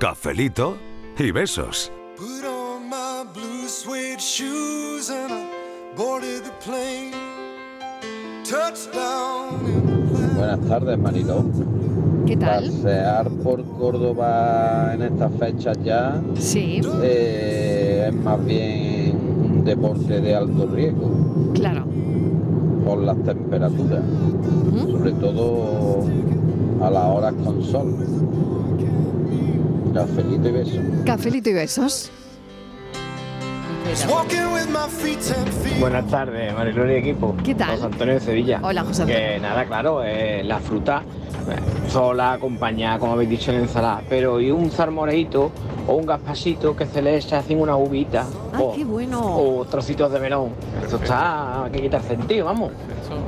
Cafelito 0.00 0.78
y 1.18 1.30
besos. 1.30 1.90
Put 2.16 2.44
on 2.44 2.88
my 2.88 3.24
blue 3.32 3.68
suede 3.68 4.18
shoes 4.20 5.10
and 5.10 5.32
I 5.32 5.46
boarded 5.96 6.44
the 6.44 6.50
plane. 6.64 7.12
Touchdown. 8.44 10.34
Buenas 10.36 10.60
tardes, 10.68 10.98
Mariló. 10.98 11.44
¿Qué 12.26 12.36
tal? 12.36 12.64
Pasear 12.70 13.28
por 13.42 13.62
Córdoba 13.78 14.92
en 14.94 15.02
estas 15.02 15.32
fechas 15.38 15.78
ya 15.84 16.20
Sí. 16.38 16.80
eh, 17.02 18.06
es 18.08 18.14
más 18.14 18.44
bien 18.44 19.16
un 19.16 19.64
deporte 19.64 20.20
de 20.20 20.34
alto 20.34 20.66
riesgo 20.66 21.10
Claro. 21.54 21.84
por 22.84 22.98
las 23.02 23.16
temperaturas, 23.22 24.02
sobre 24.90 25.12
todo 25.12 26.00
a 26.82 26.90
las 26.90 27.04
horas 27.04 27.34
con 27.44 27.62
sol. 27.62 27.94
Cafelito 29.94 30.48
y 30.48 30.52
beso. 30.52 30.80
Cafelito 31.06 31.50
y 31.50 31.52
besos. 31.52 32.10
Buenas 35.78 36.06
tardes, 36.08 36.52
Marilón 36.52 36.90
y 36.90 36.94
equipo. 36.94 37.36
¿Qué 37.44 37.54
tal? 37.54 37.70
José 37.76 37.84
Antonio 37.84 38.14
de 38.14 38.20
Sevilla. 38.20 38.60
Hola, 38.62 38.82
José 38.82 39.02
Antonio. 39.02 39.22
Que 39.22 39.40
nada, 39.40 39.64
claro, 39.66 40.02
eh, 40.02 40.42
la 40.42 40.58
fruta 40.58 41.02
sola, 41.88 42.32
acompañada, 42.32 42.98
como 42.98 43.12
habéis 43.12 43.30
dicho, 43.30 43.52
en 43.52 43.60
ensalada. 43.60 44.02
Pero 44.08 44.40
y 44.40 44.50
un 44.50 44.70
zarmoreito 44.70 45.50
o 45.86 45.94
un 45.94 46.06
gazpachito 46.06 46.74
que 46.74 46.86
se 46.86 47.02
le 47.02 47.16
echa 47.16 47.38
así 47.38 47.54
una 47.54 47.76
uvita. 47.76 48.24
¡Ay, 48.52 48.62
o, 48.62 48.72
qué 48.74 48.84
bueno! 48.84 49.20
o 49.22 49.64
trocitos 49.64 50.10
de 50.12 50.20
melón. 50.20 50.50
Esto 50.82 50.96
está, 50.96 51.64
hay 51.64 51.70
que 51.72 51.82
quitar 51.82 52.02
sentido, 52.02 52.46
vamos. 52.46 52.72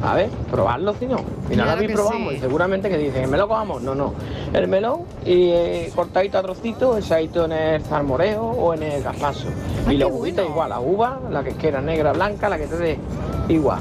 A 0.03 0.14
ver, 0.14 0.29
probarlo 0.51 0.95
si 0.95 1.07
no. 1.07 1.19
Y 1.51 1.55
Claro 1.55 1.81
que 1.81 1.89
probamos. 1.91 2.33
sí. 2.33 2.37
Y 2.39 2.41
seguramente 2.41 2.89
que 2.89 2.99
dicen, 2.99 3.31
¿me 3.31 3.37
lo 3.37 3.47
comamos? 3.47 3.83
No, 3.83 3.95
no. 3.95 4.14
El 4.53 4.69
melón 4.69 5.01
y 5.25 5.51
eh, 5.51 5.93
cortadito 5.95 6.39
a 6.39 6.43
trocitos, 6.43 6.99
echadito 6.99 7.45
en 7.45 7.53
el 7.53 7.83
zarmoreo 7.83 8.43
o 8.43 8.75
en 8.75 8.83
el 8.83 9.03
gazpacho. 9.03 9.49
y 9.89 9.97
la 9.97 10.07
uvita 10.07 10.43
igual, 10.43 10.71
la 10.71 10.81
uva, 10.81 11.21
la 11.31 11.45
que 11.45 11.53
quiera 11.53 11.81
negra, 11.81 12.12
blanca, 12.12 12.49
la 12.49 12.59
que 12.59 12.67
te 12.67 12.77
dé 12.77 12.99
igual. 13.49 13.79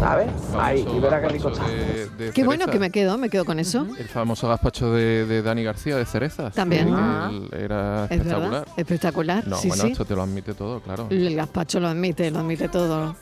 ¿Sabes? 0.00 0.30
Ahí, 0.56 0.86
y 0.94 1.00
verás 1.00 1.22
qué 1.22 1.28
rico 1.28 1.48
está. 1.48 1.66
De- 1.66 2.08
de 2.26 2.32
Qué 2.32 2.44
bueno 2.44 2.66
que 2.68 2.78
me 2.78 2.90
quedo, 2.90 3.18
me 3.18 3.28
quedo 3.28 3.44
con 3.44 3.58
eso. 3.58 3.86
El 3.98 4.08
famoso 4.08 4.48
gazpacho 4.48 4.92
de, 4.92 5.26
de 5.26 5.42
Dani 5.42 5.64
García 5.64 5.96
de 5.96 6.04
cerezas. 6.06 6.54
También. 6.54 6.88
Ah. 6.92 7.30
el- 7.32 7.60
Era 7.60 8.04
Es 8.04 8.12
espectacular. 8.12 8.50
verdad, 8.50 8.66
espectacular. 8.76 9.46
No, 9.48 9.56
sí, 9.56 9.68
bueno, 9.68 9.82
sí. 9.84 9.90
esto 9.92 10.04
te 10.04 10.14
lo 10.14 10.22
admite 10.22 10.54
todo, 10.54 10.80
claro. 10.80 11.08
El 11.10 11.34
gazpacho 11.34 11.80
lo 11.80 11.88
admite, 11.88 12.30
lo 12.30 12.38
admite 12.38 12.68
todo. 12.68 13.16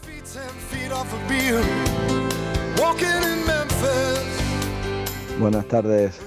Buenas 5.38 5.66
tardes. 5.66 6.18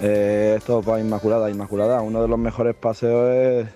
Eh, 0.00 0.54
esto 0.58 0.82
para 0.82 1.00
Inmaculada. 1.00 1.50
Inmaculada, 1.50 2.00
uno 2.02 2.22
de 2.22 2.28
los 2.28 2.38
mejores 2.38 2.74
paseos 2.74 3.30
es 3.30 3.68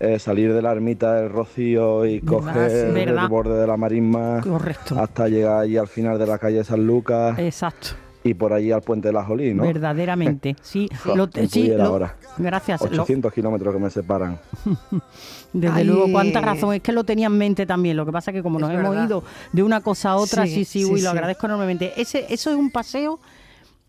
eh, 0.00 0.18
salir 0.18 0.52
de 0.54 0.62
la 0.62 0.72
ermita 0.72 1.14
del 1.14 1.30
Rocío 1.30 2.06
y 2.06 2.20
coger 2.20 2.92
verdad. 2.92 3.24
el 3.24 3.28
borde 3.28 3.60
de 3.60 3.66
la 3.66 3.76
marisma 3.76 4.40
Correcto. 4.42 4.98
hasta 4.98 5.28
llegar 5.28 5.60
allí 5.60 5.76
al 5.76 5.88
final 5.88 6.18
de 6.18 6.26
la 6.26 6.38
calle 6.38 6.64
San 6.64 6.86
Lucas 6.86 7.38
Exacto. 7.38 7.90
y 8.24 8.32
por 8.34 8.52
allí 8.54 8.72
al 8.72 8.80
puente 8.80 9.08
de 9.08 9.12
la 9.14 9.22
Jolí, 9.24 9.52
¿no? 9.54 9.62
Verdaderamente. 9.62 10.56
Sí, 10.62 10.88
lo- 11.14 11.28
sí, 11.48 11.68
lo- 11.68 11.84
ahora. 11.84 12.16
gracias. 12.38 12.80
lo- 12.80 12.86
800 13.02 13.32
kilómetros 13.32 13.74
que 13.74 13.80
me 13.80 13.90
separan. 13.90 14.38
Desde 15.52 15.74
Ay. 15.80 15.84
luego, 15.84 16.06
cuánta 16.12 16.40
razón. 16.40 16.74
Es 16.74 16.80
que 16.82 16.92
lo 16.92 17.04
tenía 17.04 17.26
en 17.26 17.36
mente 17.36 17.66
también. 17.66 17.96
Lo 17.96 18.06
que 18.06 18.12
pasa 18.12 18.30
es 18.30 18.36
que 18.36 18.42
como 18.42 18.58
Es 18.58 18.62
nos 18.62 18.70
hemos 18.72 19.04
ido 19.06 19.22
de 19.52 19.62
una 19.62 19.80
cosa 19.80 20.10
a 20.10 20.16
otra, 20.16 20.44
Sí, 20.46 20.50
sí, 20.50 20.64
sí, 20.64 20.84
sí, 20.84 20.92
uy, 20.92 21.00
lo 21.02 21.10
agradezco 21.10 21.46
enormemente. 21.46 21.92
Ese, 22.00 22.26
eso 22.32 22.50
es 22.50 22.56
un 22.56 22.70
paseo 22.70 23.18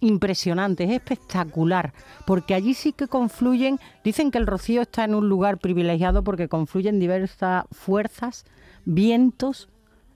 impresionante, 0.01 0.83
es 0.83 0.91
espectacular, 0.91 1.93
porque 2.25 2.53
allí 2.53 2.73
sí 2.73 2.91
que 2.91 3.07
confluyen, 3.07 3.79
dicen 4.03 4.31
que 4.31 4.39
el 4.39 4.47
Rocío 4.47 4.81
está 4.81 5.05
en 5.05 5.15
un 5.15 5.29
lugar 5.29 5.59
privilegiado 5.59 6.23
porque 6.23 6.49
confluyen 6.49 6.99
diversas 6.99 7.65
fuerzas, 7.71 8.45
vientos 8.83 9.69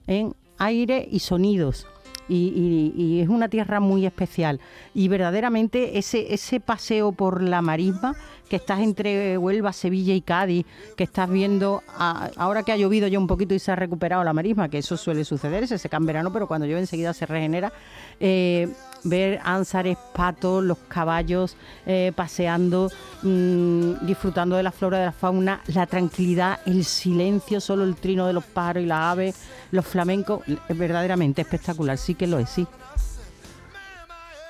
en 0.06 0.34
aire 0.58 1.08
y 1.10 1.20
sonidos. 1.20 1.86
Y, 2.28 3.20
es 3.22 3.28
una 3.28 3.48
tierra 3.48 3.78
muy 3.78 4.04
especial. 4.04 4.60
Y 4.94 5.06
verdaderamente 5.06 5.96
ese, 5.96 6.34
ese 6.34 6.58
paseo 6.58 7.12
por 7.12 7.40
la 7.40 7.62
marisma, 7.62 8.16
que 8.48 8.56
estás 8.56 8.80
entre 8.80 9.38
Huelva, 9.38 9.72
Sevilla 9.72 10.14
y 10.14 10.20
Cádiz, 10.20 10.66
que 10.96 11.04
estás 11.04 11.30
viendo, 11.30 11.82
ahora 11.96 12.62
que 12.62 12.72
ha 12.72 12.76
llovido 12.76 13.08
ya 13.08 13.18
un 13.18 13.26
poquito 13.26 13.54
y 13.54 13.58
se 13.58 13.72
ha 13.72 13.76
recuperado 13.76 14.24
la 14.24 14.32
marisma, 14.32 14.68
que 14.68 14.78
eso 14.78 14.96
suele 14.96 15.24
suceder, 15.24 15.66
se 15.68 15.78
seca 15.78 15.96
en 15.96 16.06
verano, 16.06 16.32
pero 16.32 16.46
cuando 16.46 16.66
llueve 16.66 16.80
enseguida 16.80 17.12
se 17.12 17.26
regenera, 17.26 17.72
eh, 18.20 18.68
ver 19.04 19.40
ánsares, 19.44 19.96
patos, 20.14 20.64
los 20.64 20.78
caballos 20.88 21.56
eh, 21.86 22.12
paseando, 22.14 22.90
mm, 23.22 24.06
disfrutando 24.06 24.56
de 24.56 24.62
la 24.62 24.72
flora, 24.72 24.98
de 24.98 25.06
la 25.06 25.12
fauna, 25.12 25.60
la 25.68 25.86
tranquilidad, 25.86 26.60
el 26.66 26.84
silencio, 26.84 27.60
solo 27.60 27.84
el 27.84 27.96
trino 27.96 28.26
de 28.26 28.32
los 28.32 28.44
pájaros 28.44 28.82
y 28.82 28.86
las 28.86 29.00
aves, 29.00 29.36
los 29.70 29.86
flamencos, 29.86 30.42
es 30.68 30.78
verdaderamente 30.78 31.42
espectacular, 31.42 31.98
sí 31.98 32.14
que 32.14 32.26
lo 32.26 32.38
es, 32.38 32.50
sí. 32.50 32.66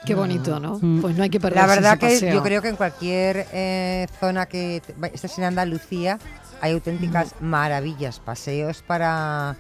Qué 0.05 0.15
bonito, 0.15 0.61
¿no? 0.61 0.79
Mm. 0.81 1.01
Pues 1.01 1.17
no 1.17 1.25
hay 1.25 1.31
que 1.31 1.41
perderse 1.41 1.67
La 1.67 1.75
verdad 1.75 1.93
ese 1.95 1.99
que 2.01 2.15
paseo. 2.15 2.35
yo 2.35 2.43
creo 2.43 2.63
que 2.63 2.69
en 2.69 2.77
cualquier 2.77 3.47
eh, 3.53 4.07
zona 4.21 4.47
que 4.47 4.81
estés 5.13 5.39
en 5.39 5.45
Andalucía 5.45 6.19
hay 6.61 6.73
auténticas 6.73 7.35
maravillas, 7.41 8.21
paseos 8.21 8.83
para, 8.83 9.57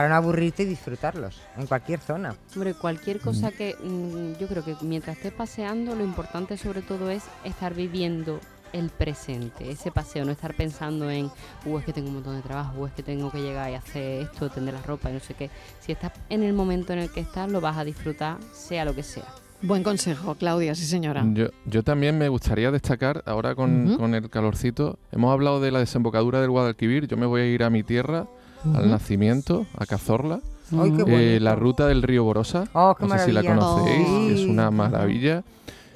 para 0.00 0.08
no 0.08 0.14
aburrirte 0.14 0.62
y 0.62 0.66
disfrutarlos, 0.66 1.42
en 1.58 1.66
cualquier 1.66 2.00
zona. 2.00 2.34
Hombre, 2.54 2.72
cualquier 2.72 3.20
cosa 3.20 3.52
que 3.52 3.74
mm, 3.74 4.40
yo 4.40 4.48
creo 4.48 4.64
que 4.64 4.74
mientras 4.80 5.18
estés 5.18 5.30
paseando, 5.30 5.94
lo 5.94 6.02
importante 6.02 6.56
sobre 6.56 6.80
todo 6.80 7.10
es 7.10 7.22
estar 7.44 7.74
viviendo 7.74 8.40
el 8.72 8.88
presente, 8.88 9.70
ese 9.70 9.90
paseo, 9.90 10.24
no 10.24 10.32
estar 10.32 10.54
pensando 10.54 11.10
en, 11.10 11.30
uh, 11.66 11.78
es 11.78 11.84
que 11.84 11.92
tengo 11.92 12.08
un 12.08 12.14
montón 12.14 12.34
de 12.34 12.40
trabajo, 12.40 12.80
uh, 12.80 12.86
es 12.86 12.94
que 12.94 13.02
tengo 13.02 13.30
que 13.30 13.42
llegar 13.42 13.70
y 13.70 13.74
hacer 13.74 14.22
esto, 14.22 14.48
tender 14.48 14.72
la 14.72 14.80
ropa 14.80 15.10
y 15.10 15.12
no 15.12 15.20
sé 15.20 15.34
qué. 15.34 15.50
Si 15.80 15.92
estás 15.92 16.12
en 16.30 16.44
el 16.44 16.54
momento 16.54 16.94
en 16.94 17.00
el 17.00 17.10
que 17.10 17.20
estás, 17.20 17.50
lo 17.50 17.60
vas 17.60 17.76
a 17.76 17.84
disfrutar, 17.84 18.38
sea 18.54 18.86
lo 18.86 18.94
que 18.94 19.02
sea. 19.02 19.26
Buen 19.60 19.82
consejo, 19.82 20.34
Claudia, 20.34 20.74
sí 20.74 20.86
señora. 20.86 21.22
Yo, 21.34 21.48
yo 21.66 21.82
también 21.82 22.16
me 22.16 22.30
gustaría 22.30 22.70
destacar, 22.70 23.22
ahora 23.26 23.54
con, 23.54 23.86
Ujú. 23.86 23.98
con 23.98 24.14
el 24.14 24.30
calorcito, 24.30 24.98
hemos 25.12 25.30
hablado 25.30 25.60
de 25.60 25.70
la 25.70 25.80
desembocadura 25.80 26.40
del 26.40 26.48
Guadalquivir, 26.48 27.06
yo 27.06 27.18
me 27.18 27.26
voy 27.26 27.42
a 27.42 27.46
ir 27.46 27.62
a 27.64 27.68
mi 27.68 27.82
tierra, 27.82 28.26
Al 28.74 28.90
nacimiento, 28.90 29.66
a 29.76 29.86
Cazorla. 29.86 30.40
Ay, 30.78 30.92
qué 30.92 31.36
Eh, 31.36 31.40
la 31.40 31.54
ruta 31.56 31.86
del 31.86 32.02
río 32.02 32.24
Borosa, 32.24 32.64
Oh, 32.72 32.94
qué 32.98 33.06
no 33.06 33.18
sé 33.18 33.24
si 33.26 33.32
la 33.32 33.42
conocéis, 33.42 34.06
Oh. 34.08 34.30
es 34.30 34.40
una 34.46 34.70
maravilla. 34.70 35.42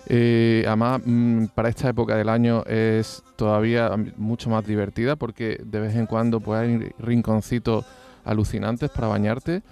Eh, 0.07 0.65
además, 0.67 1.01
mm, 1.05 1.47
para 1.55 1.69
esta 1.69 1.89
época 1.89 2.17
del 2.17 2.29
año 2.29 2.63
es 2.67 3.23
todavía 3.37 3.91
mucho 4.17 4.51
más 4.51 4.67
divertida 4.67 5.17
porque 5.17 5.59
de 5.65 5.81
vez 5.81 5.95
en 5.97 6.07
cuando 6.07 6.41
pues, 6.41 6.61
hay 6.61 6.91
rinconcitos 6.99 7.85
alucinantes 8.25 8.91
para 8.91 9.07
bañarte. 9.09 9.63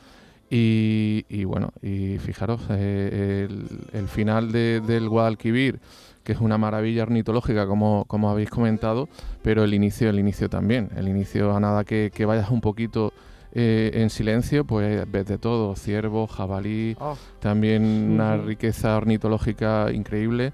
Y, 0.50 1.24
y 1.30 1.44
bueno, 1.44 1.70
y 1.82 2.18
fijaros, 2.18 2.60
eh, 2.70 3.46
el, 3.48 3.66
el 3.98 4.08
final 4.08 4.52
de- 4.52 4.80
del 4.86 5.08
Guadalquivir, 5.08 5.80
que 6.24 6.32
es 6.32 6.40
una 6.40 6.58
maravilla 6.58 7.02
ornitológica, 7.02 7.66
como, 7.66 8.04
como 8.06 8.30
habéis 8.30 8.50
comentado, 8.50 9.08
pero 9.42 9.64
el 9.64 9.74
inicio, 9.74 10.08
el 10.10 10.18
inicio 10.18 10.48
también. 10.48 10.90
El 10.96 11.08
inicio, 11.08 11.54
a 11.54 11.60
nada 11.60 11.84
que, 11.84 12.10
que 12.14 12.24
vayas 12.24 12.50
un 12.50 12.60
poquito 12.60 13.12
eh, 13.54 13.90
en 13.94 14.08
silencio, 14.10 14.64
pues 14.64 15.04
ves 15.10 15.26
de 15.26 15.38
todo, 15.38 15.76
ciervo, 15.76 16.26
jabalí, 16.26 16.96
Oh. 17.00 17.16
también 17.40 17.84
una 18.12 18.36
riqueza 18.36 18.96
ornitológica 18.96 19.90
increíble. 19.92 20.52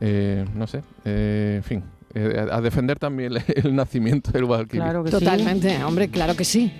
Eh, 0.00 0.44
no 0.54 0.66
sé, 0.66 0.82
eh, 1.04 1.54
en 1.58 1.62
fin, 1.62 1.84
eh, 2.14 2.46
a 2.50 2.60
defender 2.60 2.98
también 2.98 3.32
el, 3.36 3.42
el 3.64 3.74
nacimiento 3.74 4.30
del 4.32 4.44
Guadalquivir. 4.44 4.84
Totalmente, 5.10 5.82
hombre, 5.84 6.08
claro 6.08 6.34
que 6.34 6.44
sí. 6.44 6.70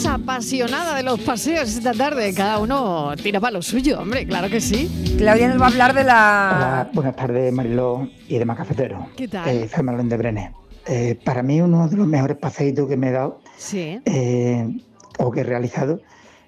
Defensa 0.00 0.14
apasionada 0.14 0.96
de 0.96 1.02
los 1.02 1.20
paseos 1.20 1.68
esta 1.76 1.92
tarde. 1.92 2.32
Cada 2.32 2.58
uno 2.58 3.12
tira 3.22 3.38
para 3.38 3.50
lo 3.52 3.60
suyo, 3.60 4.00
hombre, 4.00 4.26
claro 4.26 4.48
que 4.48 4.58
sí. 4.58 5.14
Claudia 5.18 5.48
nos 5.48 5.60
va 5.60 5.66
a 5.66 5.68
hablar 5.68 5.92
de 5.92 6.04
la... 6.04 6.52
Hola, 6.56 6.90
buenas 6.94 7.16
tardes 7.16 7.52
Mariló 7.52 8.08
y 8.26 8.38
demás 8.38 8.56
cafeteros. 8.56 9.08
¿Qué 9.14 9.28
tal? 9.28 9.46
Eh, 9.46 9.68
de 9.68 10.16
Brenes. 10.16 10.52
Eh, 10.86 11.20
para 11.22 11.42
mí 11.42 11.60
uno 11.60 11.86
de 11.86 11.98
los 11.98 12.06
mejores 12.06 12.38
paseitos 12.38 12.88
que 12.88 12.96
me 12.96 13.08
he 13.08 13.10
dado 13.10 13.42
Sí. 13.58 14.00
eh, 14.06 14.74
o 15.18 15.30
que 15.30 15.40
he 15.40 15.44
realizado 15.44 16.00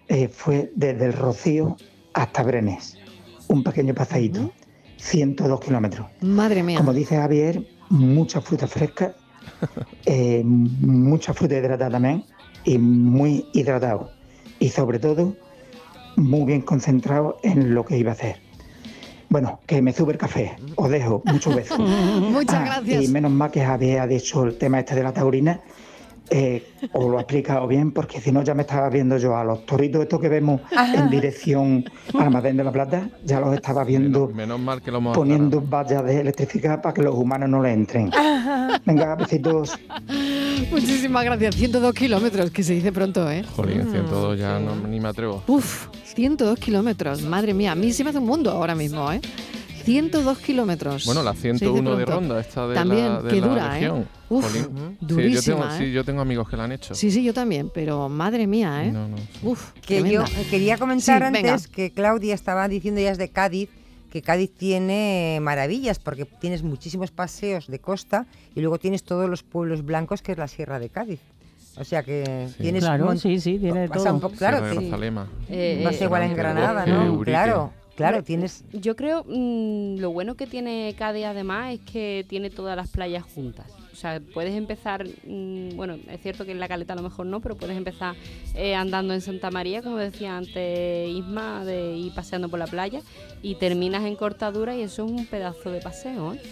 eh, 0.09 0.29
fue 0.29 0.73
desde 0.75 1.05
el 1.05 1.13
Rocío 1.13 1.77
hasta 2.15 2.43
Brenes. 2.43 2.97
Un 3.49 3.63
pequeño 3.63 3.93
paseíto. 3.93 4.51
102 4.97 5.61
kilómetros. 5.61 6.07
Madre 6.23 6.63
mía. 6.63 6.79
Como 6.79 6.95
dice 6.95 7.17
Javier, 7.17 7.63
mucha 7.91 8.41
fruta 8.41 8.67
fresca, 8.67 9.15
eh, 10.07 10.43
mucha 10.43 11.35
fruta 11.35 11.55
hidratada 11.59 11.91
también 11.91 12.25
y 12.65 12.79
muy 12.79 13.47
hidratado. 13.53 14.11
Y 14.59 14.69
sobre 14.69 14.99
todo, 14.99 15.35
muy 16.17 16.45
bien 16.45 16.61
concentrado 16.63 17.39
en 17.43 17.75
lo 17.75 17.85
que 17.85 17.99
iba 17.99 18.11
a 18.11 18.15
hacer. 18.15 18.37
Bueno, 19.29 19.61
que 19.67 19.81
me 19.81 19.93
sube 19.93 20.13
el 20.13 20.19
café. 20.19 20.57
Os 20.77 20.91
dejo. 20.91 21.23
Muchos 21.25 21.55
besos. 21.55 21.79
Muchas 22.21 22.55
Ah, 22.55 22.65
gracias. 22.81 23.05
Y 23.05 23.09
menos 23.09 23.33
mal 23.33 23.51
que 23.51 23.65
Javier 23.65 24.01
ha 24.01 24.07
dicho 24.07 24.45
el 24.45 24.59
tema 24.59 24.79
este 24.81 24.95
de 24.95 25.03
la 25.03 25.13
taurina. 25.13 25.61
Eh, 26.31 26.65
os 26.93 27.11
lo 27.11 27.19
ha 27.19 27.23
explicado 27.23 27.67
bien, 27.67 27.91
porque 27.93 28.19
si 28.21 28.33
no 28.33 28.43
ya 28.43 28.55
me 28.55 28.63
estaba 28.63 28.89
viendo 28.89 29.19
yo 29.19 29.37
a 29.37 29.45
los 29.45 29.67
toritos 29.67 30.03
estos 30.03 30.19
que 30.21 30.31
vemos 30.31 30.63
en 30.95 31.11
dirección 31.11 31.85
al 32.15 32.23
Almacén 32.23 32.57
de 32.57 32.65
la 32.65 32.73
Plata, 32.73 33.11
ya 33.25 33.39
los 33.41 33.53
estaba 33.55 33.85
viendo 33.85 34.29
Menos 34.29 34.59
mal 34.59 34.81
que 34.81 34.91
lo 34.91 34.99
hemos 34.99 35.15
poniendo 35.17 35.61
vallas 35.61 36.03
de 36.05 36.21
electricidad 36.21 36.81
para 36.81 36.95
que 36.95 37.03
los 37.03 37.15
humanos 37.17 37.51
no 37.51 37.61
le 37.61 37.73
entren. 37.73 38.11
Venga, 38.87 39.15
besitos. 39.17 39.79
Muchísimas 40.73 41.25
gracias. 41.25 41.55
102 41.57 41.95
kilómetros, 41.95 42.51
que 42.51 42.63
se 42.63 42.75
dice 42.75 42.93
pronto, 42.93 43.31
¿eh? 43.31 43.45
Jolín, 43.55 43.83
102 43.91 44.39
ya 44.39 44.59
no, 44.59 44.75
ni 44.89 44.99
me 45.01 45.09
atrevo. 45.09 45.43
Uf, 45.47 45.89
102 46.15 46.59
kilómetros. 46.59 47.23
Madre 47.23 47.55
mía, 47.55 47.73
a 47.73 47.75
mí 47.75 47.93
se 47.93 48.03
me 48.05 48.11
hace 48.11 48.19
un 48.19 48.27
mundo 48.27 48.51
ahora 48.51 48.75
mismo, 48.75 49.11
¿eh? 49.13 49.21
102 49.85 50.39
kilómetros. 50.39 51.05
Bueno, 51.07 51.23
la 51.23 51.35
Se 51.35 51.53
dice 51.53 51.67
101 51.67 51.97
de. 51.97 52.05
Ronda, 52.05 52.41
esta 52.41 52.69
de 52.69 52.75
También, 52.75 53.09
la, 53.15 53.23
de 53.23 53.31
que 53.31 53.41
la 53.41 53.47
dura, 53.49 53.81
¿eh? 53.81 53.91
Uf, 54.31 54.45
Jolín. 54.47 54.65
Sí, 54.65 54.97
yo 55.01 55.07
durísima, 55.07 55.57
tengo, 55.57 55.69
¿eh? 55.75 55.79
sí, 55.79 55.93
yo 55.93 56.05
tengo 56.05 56.21
amigos 56.23 56.49
que 56.49 56.57
la 56.57 56.65
han 56.65 56.73
hecho. 56.73 56.95
Sí, 56.95 57.11
sí, 57.11 57.23
yo 57.25 57.35
también, 57.35 57.71
pero 57.75 58.09
madre 58.09 58.47
mía, 58.47 58.85
¿eh? 58.85 58.93
No, 58.93 59.09
no. 59.09 59.17
Uf, 59.43 59.73
Que 59.85 60.01
tremenda. 60.01 60.25
yo 60.27 60.51
quería 60.51 60.79
comentar 60.79 61.19
Sí, 61.27 61.33
venga. 61.33 61.53
antes 61.55 61.67
que 61.69 61.91
Claudia 61.91 62.35
estaba 62.35 62.69
diciendo 62.69 63.01
ya 63.01 63.11
es 63.11 63.19
de 63.19 63.29
Cádiz, 63.29 63.69
que 64.13 64.21
Cádiz 64.21 64.53
tiene 64.55 65.39
maravillas 65.41 65.99
porque 65.99 66.27
tienes 66.27 66.63
muchísimos 66.63 67.11
paseos 67.11 67.67
de 67.67 67.79
costa 67.79 68.27
y 68.55 68.61
luego 68.61 68.77
tienes 68.79 69.05
todos 69.05 69.27
los 69.31 69.43
pueblos 69.43 69.87
blancos 69.87 70.21
que 70.21 70.33
es 70.33 70.39
la 70.39 70.49
Sierra 70.49 70.79
de 70.79 70.91
Cádiz. 70.91 71.19
O 71.79 71.85
sea 71.85 72.03
que 72.03 72.49
Sí. 72.55 72.63
tienes 72.63 72.85
Claro, 72.85 73.17
sí, 73.17 73.41
sí, 73.41 73.59
tiene 73.59 73.85
un 73.85 74.21
poco- 74.21 74.37
claro, 74.37 74.59
sí. 74.79 74.91
Eh, 75.49 75.81
no 75.83 75.93
sé 75.95 76.05
igual 76.05 76.25
en 76.25 76.35
Granada, 76.37 76.85
¿no? 76.85 77.21
Claro, 77.23 77.73
claro, 77.97 78.23
tienes 78.23 78.65
Yo 78.75 78.97
creo 78.97 79.25
mm, 79.27 79.97
lo 79.99 80.11
bueno 80.11 80.35
que 80.35 80.47
tiene 80.47 80.95
Cádiz 80.99 81.25
además 81.25 81.73
es 81.73 81.81
que 81.81 82.27
tiene 82.29 82.51
todas 82.51 82.77
las 82.77 82.91
playas 82.91 83.25
juntas. 83.25 83.65
Sea, 84.03 84.21
puedes 84.35 84.57
empezar, 84.57 85.07
mm, 85.07 85.77
bueno, 85.77 85.97
es 86.11 86.21
cierto 86.21 86.45
que 86.45 86.51
en 86.51 86.59
la 86.59 86.67
caleta 86.67 86.95
a 86.95 86.97
lo 86.97 87.03
mejor 87.03 87.25
no, 87.27 87.41
pero 87.41 87.57
puedes 87.57 87.77
empezar 87.77 88.17
eh, 88.57 88.75
andando 88.75 89.15
en 89.15 89.21
Santa 89.21 89.53
María, 89.53 89.81
como 89.81 89.97
decía 89.97 90.37
antes 90.39 91.09
Isma, 91.09 91.65
de 91.65 91.97
ir 91.97 92.13
paseando 92.13 92.49
por 92.49 92.59
la 92.59 92.67
playa 92.67 93.01
y 93.43 93.55
terminas 93.55 94.05
en 94.05 94.17
Cortadura 94.17 94.75
y 94.75 94.83
eso 94.83 95.05
es 95.05 95.13
un 95.13 95.27
pedazo 95.27 95.71
de 95.71 95.81
paseo. 95.81 96.35
¿eh? 96.35 96.43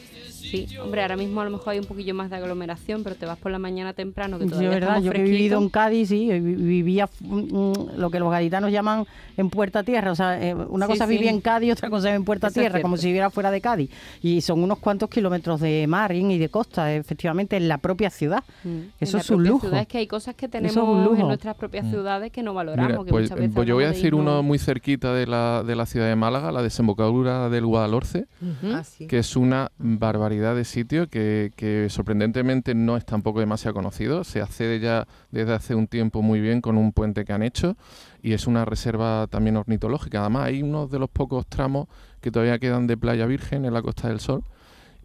Sí, 0.41 0.67
hombre, 0.83 1.03
ahora 1.03 1.17
mismo 1.17 1.41
a 1.41 1.45
lo 1.45 1.51
mejor 1.51 1.69
hay 1.75 1.79
un 1.79 1.85
poquillo 1.85 2.15
más 2.15 2.31
de 2.31 2.37
aglomeración, 2.37 3.03
pero 3.05 3.15
te 3.17 3.27
vas 3.27 3.39
por 3.39 3.53
la 3.53 3.59
mañana 3.59 3.93
temprano, 3.93 4.39
que 4.39 4.45
Sí, 4.45 4.51
todavía 4.51 4.69
es 4.71 4.75
verdad, 4.75 4.89
estamos 4.99 5.05
yo 5.07 5.13
que 5.13 5.19
he 5.21 5.25
vivido 5.25 5.59
en. 5.59 5.69
Cádiz, 5.69 6.09
sí, 6.09 6.29
vi- 6.29 6.55
vivía 6.55 7.09
mm, 7.21 7.73
lo 7.99 8.11
que 8.11 8.19
los 8.19 8.31
gaditanos 8.31 8.73
llaman 8.73 9.07
en 9.37 9.51
Puerta 9.51 9.83
Tierra, 9.83 10.13
o 10.13 10.15
sea, 10.15 10.41
eh, 10.43 10.55
una 10.55 10.87
Sí, 10.87 10.93
cosa 10.93 11.07
sí. 11.07 11.13
vivía 11.13 11.31
en 11.31 11.41
Cádiz, 11.41 11.73
otra 11.73 11.91
cosa 11.91 12.15
en 12.15 12.25
Puerta 12.25 12.49
Eso 12.49 12.61
es 12.61 12.63
Tierra, 12.65 12.81
como 12.83 12.97
si 12.97 13.07
viviera 13.07 13.31
fuera 13.31 13.51
de 13.51 13.61
Cádiz. 13.61 13.91
Y 14.23 14.41
son 14.41 14.63
unos 14.63 14.79
cuantos 14.79 15.09
kilómetros 15.11 15.61
de 15.61 15.87
mar 15.87 16.13
y 16.13 16.39
de 16.39 16.49
costa, 16.49 16.93
efectivamente, 16.95 17.57
en 17.57 17.69
la 17.69 17.79
propia 17.79 18.11
ciudad. 18.11 18.43
Mm. 18.65 18.79
Eso 19.01 19.17
En 19.17 19.21
es 19.21 19.31
un 19.31 19.45
lujo. 19.45 19.61
ciudad 19.67 19.81
es 19.83 19.89
que 19.89 19.99
hay 19.99 20.07
cosas 20.07 20.35
que 20.35 20.47
Eso 20.47 20.57
es 20.57 20.63
tenemos 20.73 20.89
un 20.89 21.05
lujo. 21.05 21.21
en 21.21 21.27
nuestras 21.29 21.57
propias 21.57 21.87
ciudades 21.89 22.33
que 22.33 22.43
no 22.43 22.55
valoramos. 22.55 22.91
Mira, 22.93 23.05
que 23.05 23.11
pues, 23.11 23.23
muchas 23.25 23.39
veces 23.39 23.53
pues 23.55 23.69
yo 23.69 23.75
voy 23.75 23.85
a 23.85 23.89
decir 23.89 24.15
uno 24.15 24.43
muy 24.43 24.59
cerquita 24.59 25.13
de 25.15 25.27
la, 25.27 25.63
de 25.67 25.77
la 25.77 25.87
ciudad 25.87 26.07
de 26.09 26.17
Málaga, 26.17 26.51
la 26.53 26.63
desembocadura 26.63 27.49
del 27.49 27.67
Guadalhorce. 27.67 28.27
Ah, 28.73 28.83
sí. 28.85 29.07
que 29.07 29.19
es 29.19 29.37
una 29.37 29.71
barbaridad 29.79 30.30
de 30.55 30.65
sitio 30.65 31.09
que, 31.09 31.53
sorprendentemente 31.91 32.75
no 32.75 32.97
es 32.97 33.05
tampoco 33.05 33.41
demasiado 33.41 33.75
conocido. 33.75 34.25
Se 34.25 34.41
accede 34.41 34.81
ya 34.81 35.07
desde 35.31 35.53
hace 35.53 35.75
un 35.75 35.87
tiempo 35.89 36.23
muy 36.23 36.41
bien 36.41 36.61
con 36.61 36.79
un 36.79 36.93
puente 36.93 37.25
que 37.25 37.33
han 37.33 37.43
hecho 37.43 37.77
y 38.23 38.33
es 38.33 38.47
una 38.47 38.65
reserva 38.65 39.27
también 39.29 39.57
ornitológica. 39.57 40.21
Además, 40.21 40.47
hay 40.47 40.63
unos 40.63 40.91
de 40.91 40.99
los 40.99 41.11
pocos 41.11 41.47
tramos 41.47 41.89
que 42.21 42.31
todavía 42.31 42.59
quedan 42.59 42.87
de 42.87 42.97
playa 42.97 43.27
virgen 43.27 43.65
en 43.65 43.75
la 43.75 43.83
Costa 43.83 44.09
del 44.09 44.21
Sol 44.21 44.45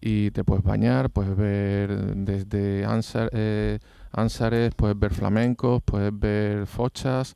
y 0.02 0.32
te 0.32 0.44
puedes 0.44 0.64
bañar, 0.64 1.10
puedes 1.10 1.36
ver 1.36 2.16
desde 2.16 2.86
Ansar- 2.86 3.30
eh, 3.34 3.80
Ansares, 4.12 4.74
puedes 4.76 4.98
ver 5.00 5.14
flamencos, 5.14 5.82
puedes 5.84 6.12
ver 6.18 6.68
fochas. 6.68 7.36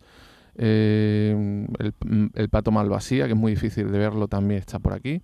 eh, 0.61 1.65
el, 1.79 1.93
el 2.33 2.49
pato 2.49 2.69
malvasía, 2.71 3.25
que 3.27 3.31
es 3.33 3.37
muy 3.39 3.53
difícil 3.53 3.91
de 3.91 3.97
verlo, 3.97 4.27
también 4.27 4.59
está 4.59 4.77
por 4.77 4.93
aquí. 4.93 5.21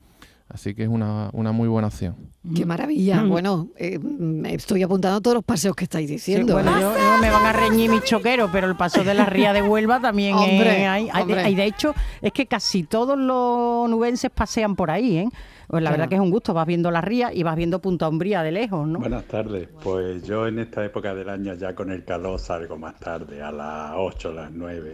Así 0.47 0.75
que 0.75 0.83
es 0.83 0.89
una, 0.89 1.31
una 1.33 1.51
muy 1.51 1.67
buena 1.67 1.87
opción. 1.87 2.15
Qué 2.55 2.65
maravilla. 2.67 3.23
Mm. 3.23 3.29
Bueno, 3.29 3.69
eh, 3.77 3.99
estoy 4.45 4.83
apuntando 4.83 5.19
todos 5.19 5.33
los 5.35 5.43
paseos 5.43 5.75
que 5.75 5.85
estáis 5.85 6.07
Sí, 6.07 6.13
diciendo. 6.13 6.53
bueno, 6.53 6.77
¿eh? 6.77 6.81
yo, 6.81 6.93
yo 6.93 7.17
me 7.19 7.31
van 7.31 7.45
a 7.47 7.51
reñir 7.51 7.89
mis 7.89 8.03
choqueros, 8.03 8.51
pero 8.53 8.67
el 8.67 8.75
paso 8.77 9.03
de 9.03 9.15
la 9.15 9.25
ría 9.25 9.53
de 9.53 9.63
Huelva 9.63 9.99
también 9.99 10.35
Hombre, 10.35 10.83
es- 10.83 10.87
hay, 10.87 11.09
hay- 11.11 11.21
hombre. 11.23 11.41
hay- 11.41 11.55
de 11.55 11.65
hecho, 11.65 11.95
es 12.21 12.31
que 12.31 12.45
casi 12.45 12.83
todos 12.83 13.17
los 13.17 13.89
nubenses 13.89 14.29
pasean 14.29 14.75
por 14.75 14.91
ahí, 14.91 15.17
¿eh? 15.17 15.29
Pues 15.67 15.81
la 15.81 15.89
Claro. 15.89 15.93
verdad 16.03 16.09
que 16.09 16.15
es 16.15 16.21
un 16.21 16.29
gusto, 16.29 16.53
vas 16.53 16.67
viendo 16.67 16.91
la 16.91 17.01
ría 17.01 17.33
y 17.33 17.41
vas 17.41 17.55
viendo 17.55 17.81
Punta 17.81 18.07
Umbría 18.07 18.43
de 18.43 18.51
lejos, 18.51 18.87
¿no? 18.87 18.99
Buenas 18.99 19.25
tardes. 19.25 19.67
Pues 19.83 20.23
yo 20.23 20.45
en 20.45 20.59
esta 20.59 20.85
época 20.85 21.15
del 21.15 21.27
año 21.27 21.55
ya 21.55 21.73
con 21.73 21.89
el 21.91 22.05
calor 22.05 22.37
salgo 22.39 22.77
más 22.77 22.99
tarde, 22.99 23.41
a 23.41 23.51
las 23.51 23.93
8, 23.95 24.31
las 24.31 24.51
9. 24.51 24.93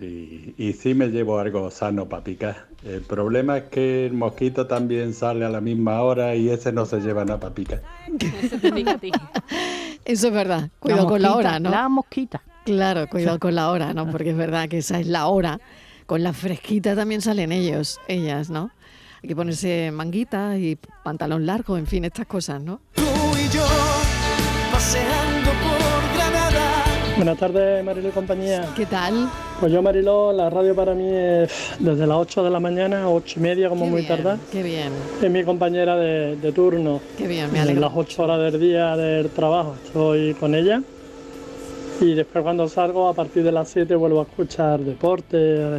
Y, 0.00 0.54
y 0.56 0.72
sí 0.74 0.94
me 0.94 1.08
llevo 1.08 1.38
algo 1.38 1.70
sano 1.70 2.08
para 2.08 2.22
picar. 2.22 2.66
El 2.84 3.00
problema 3.00 3.58
es 3.58 3.64
que 3.64 4.06
el 4.06 4.12
mosquito 4.12 4.66
también 4.66 5.12
sale 5.12 5.44
a 5.44 5.48
la 5.48 5.60
misma 5.60 6.02
hora 6.02 6.36
y 6.36 6.48
ese 6.50 6.72
no 6.72 6.86
se 6.86 7.00
lleva 7.00 7.24
nada 7.24 7.40
para 7.40 7.54
picar. 7.54 7.82
Ese 8.42 8.58
te 8.58 8.72
pica 8.72 8.92
a 8.92 8.98
ti. 8.98 9.10
Eso 10.04 10.28
es 10.28 10.32
verdad. 10.32 10.70
Cuidado 10.78 11.06
con 11.06 11.20
la 11.20 11.34
hora, 11.34 11.58
¿no? 11.58 11.70
La 11.70 11.88
mosquita. 11.88 12.42
Claro, 12.64 13.08
cuidado 13.08 13.38
con 13.38 13.54
la 13.54 13.70
hora, 13.70 13.92
¿no? 13.94 14.10
Porque 14.10 14.30
es 14.30 14.36
verdad 14.36 14.68
que 14.68 14.78
esa 14.78 15.00
es 15.00 15.06
la 15.06 15.26
hora. 15.26 15.60
Con 16.06 16.22
la 16.22 16.32
fresquita 16.32 16.94
también 16.94 17.20
salen 17.20 17.50
ellos, 17.50 18.00
ellas, 18.08 18.50
¿no? 18.50 18.70
Hay 19.22 19.28
que 19.28 19.34
ponerse 19.34 19.90
manguita 19.90 20.56
y 20.56 20.78
pantalón 21.02 21.44
largo, 21.44 21.76
en 21.76 21.86
fin, 21.86 22.04
estas 22.04 22.26
cosas, 22.26 22.62
¿no? 22.62 22.80
Tú 22.94 23.02
y 23.02 23.48
yo, 23.52 23.66
paseando 24.70 25.50
por 25.50 26.16
Granada. 26.16 26.84
Buenas 27.16 27.38
tardes, 27.38 27.84
Marilo 27.84 28.08
y 28.08 28.12
compañía. 28.12 28.68
¿Qué 28.76 28.86
tal? 28.86 29.28
Pues 29.60 29.72
yo, 29.72 29.82
Marilo, 29.82 30.32
la 30.32 30.48
radio 30.50 30.72
para 30.74 30.94
mí 30.94 31.08
es 31.10 31.50
desde 31.80 32.06
las 32.06 32.16
8 32.18 32.44
de 32.44 32.50
la 32.50 32.60
mañana, 32.60 33.10
8 33.10 33.40
y 33.40 33.42
media 33.42 33.68
como 33.68 33.86
Qué 33.86 33.90
muy 33.90 34.00
bien, 34.02 34.08
tardar. 34.16 34.38
Qué 34.52 34.62
bien, 34.62 34.92
Es 35.20 35.30
mi 35.30 35.42
compañera 35.42 35.96
de, 35.96 36.36
de 36.36 36.52
turno. 36.52 37.00
qué 37.16 37.26
bien, 37.26 37.50
me 37.50 37.58
En 37.58 37.62
alegro. 37.64 37.80
las 37.80 37.92
8 37.96 38.22
horas 38.22 38.52
del 38.52 38.60
día 38.60 38.96
del 38.96 39.30
trabajo 39.30 39.74
estoy 39.84 40.34
con 40.34 40.54
ella. 40.54 40.80
Y 42.00 42.14
después 42.14 42.44
cuando 42.44 42.68
salgo, 42.68 43.08
a 43.08 43.14
partir 43.14 43.42
de 43.42 43.50
las 43.50 43.68
7 43.70 43.96
vuelvo 43.96 44.20
a 44.20 44.22
escuchar 44.22 44.78
deporte, 44.78 45.36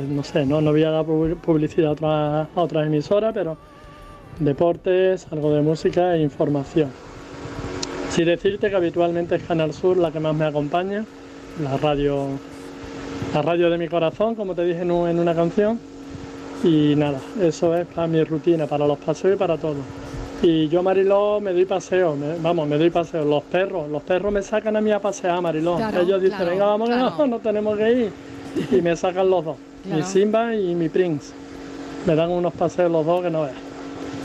no 0.09 0.23
sé, 0.25 0.45
no, 0.45 0.59
no 0.59 0.71
voy 0.71 0.83
a 0.83 0.89
dar 0.91 1.05
pu- 1.05 1.37
publicidad 1.37 1.87
a 1.87 1.91
otra, 1.93 2.41
a 2.41 2.61
otra 2.61 2.85
emisora, 2.85 3.31
pero 3.31 3.55
deportes, 4.39 5.25
algo 5.31 5.53
de 5.53 5.61
música 5.61 6.17
e 6.17 6.21
información. 6.21 6.89
Sí 8.09 8.25
decirte 8.25 8.69
que 8.69 8.75
habitualmente 8.75 9.35
es 9.35 9.43
Canal 9.43 9.71
Sur 9.71 9.95
la 9.95 10.11
que 10.11 10.19
más 10.19 10.35
me 10.35 10.43
acompaña, 10.43 11.05
la 11.63 11.77
radio, 11.77 12.25
la 13.33 13.41
radio 13.41 13.69
de 13.69 13.77
mi 13.77 13.87
corazón, 13.87 14.35
como 14.35 14.55
te 14.55 14.65
dije 14.65 14.81
en, 14.81 14.91
un- 14.91 15.09
en 15.09 15.19
una 15.19 15.35
canción. 15.35 15.79
Y 16.63 16.93
nada, 16.95 17.19
eso 17.41 17.75
es 17.77 17.87
para 17.87 18.07
mi 18.07 18.21
rutina, 18.23 18.67
para 18.67 18.85
los 18.85 18.97
paseos 18.97 19.35
y 19.35 19.37
para 19.37 19.57
todo. 19.57 19.75
Y 20.41 20.67
yo, 20.69 20.81
Mariló, 20.83 21.39
me 21.41 21.53
doy 21.53 21.65
paseo, 21.65 22.15
me- 22.15 22.37
vamos, 22.39 22.67
me 22.67 22.77
doy 22.77 22.89
paseo. 22.89 23.23
Los 23.25 23.43
perros, 23.43 23.89
los 23.89 24.01
perros 24.03 24.31
me 24.31 24.41
sacan 24.41 24.75
a 24.75 24.81
mí 24.81 24.91
a 24.91 24.99
pasear, 24.99 25.41
Mariló. 25.41 25.77
Claro, 25.77 26.01
Ellos 26.01 26.21
dicen, 26.21 26.37
claro, 26.37 26.51
venga, 26.51 26.65
vamos, 26.65 26.89
que 26.89 26.95
claro. 26.95 27.15
no, 27.17 27.27
no 27.27 27.39
tenemos 27.39 27.77
que 27.77 27.91
ir. 27.91 28.11
Y 28.71 28.81
me 28.81 28.95
sacan 28.95 29.29
los 29.29 29.45
dos, 29.45 29.57
mi. 29.85 30.01
Simba 30.03 30.55
y 30.55 30.75
mi 30.75 30.89
Prince. 30.89 31.31
Me 32.05 32.15
dan 32.15 32.29
unos 32.31 32.53
paseos 32.53 32.91
los 32.91 33.05
dos 33.05 33.21
que 33.21 33.29
no 33.29 33.43
veas. 33.43 33.55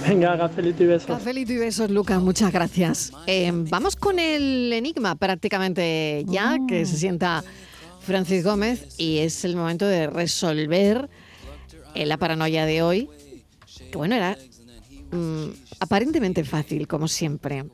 Venga, 0.09 0.37
cafelito 0.37 0.83
y 0.83 0.87
besos. 0.87 1.07
Cafelito 1.07 1.53
y 1.53 1.59
besos, 1.59 1.91
Lucas, 1.91 2.21
muchas 2.21 2.53
gracias. 2.53 3.13
Eh, 3.27 3.51
vamos 3.55 3.97
con 3.97 4.19
el 4.19 4.73
enigma 4.73 5.15
prácticamente 5.15 6.25
ya, 6.27 6.59
que 6.69 6.85
se 6.85 6.97
sienta 6.97 7.43
Francis 8.05 8.45
Gómez 8.45 8.95
y 8.99 9.19
es 9.19 9.45
el 9.45 9.57
momento 9.57 9.87
de 9.87 10.07
resolver 10.09 11.09
eh, 11.95 12.07
la 12.07 12.17
paranoia 12.17 12.67
de 12.67 12.83
hoy. 12.83 13.09
Que 13.91 13.97
bueno, 13.99 14.15
era 14.15 14.37
mm, 15.11 15.45
aparentemente 15.81 16.45
fácil, 16.45 16.87
como 16.87 17.09
siempre. 17.09 17.65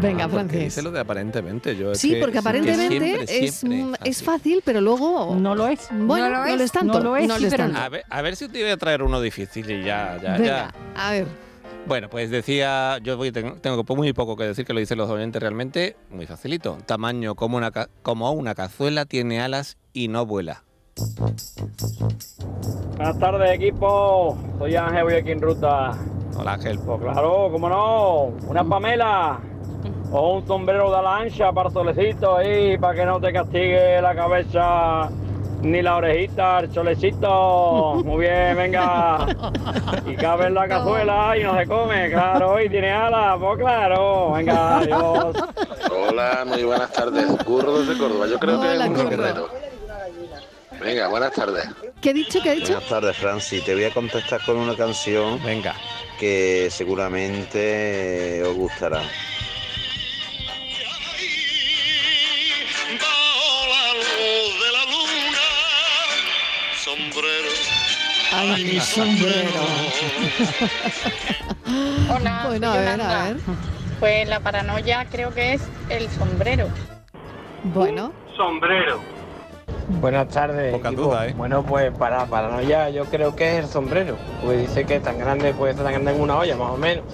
Venga, 0.00 0.24
Ah, 0.24 0.28
Francis. 0.30 0.58
Dice 0.60 0.82
lo 0.82 0.90
de 0.90 1.00
aparentemente. 1.00 1.76
Yo 1.76 1.94
Sí, 1.94 2.12
que- 2.12 2.20
porque 2.20 2.38
aparentemente 2.38 2.98
siempre, 2.98 3.44
es, 3.44 3.54
siempre 3.54 3.84
mm, 3.84 3.94
así. 4.00 4.10
es 4.10 4.22
fácil, 4.22 4.62
pero 4.64 4.80
luego... 4.80 5.36
No 5.38 5.54
lo 5.54 5.68
es. 5.68 5.88
Bueno, 5.92 6.30
no 6.30 6.56
lo 6.56 6.62
es, 6.64 6.72
tanto. 6.72 6.94
No 7.00 7.00
lo 7.00 7.16
es, 7.16 7.28
tanto. 7.54 7.78
A 7.78 7.88
ver, 7.90 8.04
a 8.08 8.22
ver 8.22 8.34
si 8.36 8.48
te 8.48 8.62
voy 8.62 8.70
a 8.70 8.76
traer 8.78 9.02
uno 9.02 9.20
difícil 9.20 9.70
y 9.70 9.84
ya, 9.84 10.18
ya, 10.22 10.32
Venga, 10.38 10.46
ya. 10.46 10.72
a 10.96 11.10
ver. 11.10 11.26
Bueno, 11.86 12.08
pues 12.08 12.30
decía, 12.30 12.98
yo 13.02 13.16
voy- 13.16 13.32
tengo, 13.32 13.54
tengo 13.56 13.82
muy 13.96 14.12
poco 14.12 14.36
que 14.36 14.44
decir 14.44 14.64
que 14.64 14.72
lo 14.72 14.80
dicen 14.80 14.98
los 14.98 15.10
oyentes 15.10 15.40
realmente, 15.42 15.96
muy 16.10 16.26
facilito. 16.26 16.78
Tamaño 16.86 17.34
como 17.34 17.56
una, 17.56 17.70
ca- 17.72 17.88
como 18.02 18.30
una 18.32 18.54
cazuela, 18.54 19.06
tiene 19.06 19.40
alas 19.40 19.76
y 19.92 20.06
no 20.08 20.24
vuela. 20.24 20.62
Buenas 22.96 23.18
tardes, 23.18 23.50
equipo. 23.52 24.36
Soy 24.58 24.76
Ángel, 24.76 25.04
voy 25.04 25.14
aquí 25.14 25.30
en 25.32 25.40
ruta. 25.40 25.92
Hola 26.36 26.52
Ángel. 26.54 26.78
Pues 26.78 27.00
claro, 27.00 27.48
cómo 27.50 27.68
no. 27.68 28.24
Una 28.48 28.62
pamela 28.62 29.40
o 30.12 30.36
un 30.38 30.46
sombrero 30.46 30.94
de 30.94 31.02
la 31.02 31.16
ancha 31.16 31.50
para 31.52 31.70
solecito 31.70 32.36
ahí, 32.36 32.78
para 32.78 32.94
que 32.94 33.04
no 33.04 33.20
te 33.20 33.32
castigue 33.32 34.00
la 34.00 34.14
cabeza 34.14 35.10
ni 35.62 35.82
la 35.82 35.96
orejita, 35.96 36.60
el 36.60 36.72
solecito. 36.72 38.00
Muy 38.04 38.26
bien, 38.26 38.56
venga. 38.56 39.26
Y 40.06 40.14
cabe 40.16 40.46
en 40.46 40.54
la 40.54 40.68
cazuela 40.68 41.36
y 41.36 41.42
no 41.42 41.58
se 41.58 41.66
come, 41.66 42.10
claro. 42.10 42.60
Y 42.62 42.68
tiene 42.68 42.90
alas, 42.90 43.36
pues 43.38 43.58
claro. 43.58 44.32
Venga, 44.32 44.78
adiós. 44.78 45.36
Hola, 45.90 46.44
muy 46.46 46.62
buenas 46.64 46.92
tardes. 46.92 47.26
Curro 47.44 47.80
desde 47.80 47.98
Córdoba. 47.98 48.26
Yo 48.26 48.38
creo 48.38 48.60
que 48.60 48.74
es 48.74 48.80
un 48.80 49.10
guerrero. 49.10 49.48
Venga, 50.80 51.08
buenas 51.08 51.32
tardes. 51.32 51.68
¿Qué 52.00 52.10
he 52.10 52.14
dicho? 52.14 52.40
¿Qué 52.42 52.52
he 52.52 52.54
dicho? 52.56 52.72
Buenas 52.72 52.88
tardes, 52.88 53.16
Francis. 53.16 53.64
Te 53.64 53.74
voy 53.74 53.84
a 53.84 53.92
contestar 53.92 54.40
con 54.44 54.56
una 54.56 54.74
canción. 54.76 55.42
Venga. 55.44 55.74
Que 56.18 56.68
seguramente 56.70 58.42
os 58.42 58.54
gustará. 58.54 59.02
Ay, 68.32 68.64
mi 68.64 68.80
sombrero. 68.80 69.50
Hola, 72.14 72.44
Bueno, 72.46 72.72
soy 72.72 72.78
a 72.78 72.80
ver, 72.80 72.88
a 72.88 72.92
Yolanda. 72.96 73.24
ver. 73.24 73.36
Pues 73.98 74.28
la 74.28 74.40
paranoia 74.40 75.06
creo 75.10 75.32
que 75.34 75.54
es 75.54 75.62
el 75.88 76.08
sombrero. 76.10 76.68
Bueno. 77.64 78.12
Sombrero. 78.36 79.00
Buenas 80.00 80.28
tardes. 80.28 80.72
Poca 80.72 80.88
equipo. 80.88 81.02
duda, 81.08 81.26
¿eh? 81.26 81.34
Bueno, 81.36 81.62
pues 81.64 81.92
para 81.96 82.24
paranoia 82.26 82.88
yo 82.90 83.04
creo 83.06 83.34
que 83.36 83.58
es 83.58 83.64
el 83.64 83.70
sombrero. 83.70 84.16
Pues 84.44 84.60
dice 84.60 84.84
que 84.84 84.96
es 84.96 85.02
tan 85.02 85.18
grande, 85.18 85.52
puede 85.52 85.74
ser 85.74 85.82
tan 85.82 85.92
grande 85.92 86.14
en 86.14 86.20
una 86.20 86.38
olla 86.38 86.56
más 86.56 86.70
o 86.70 86.76
menos. 86.76 87.04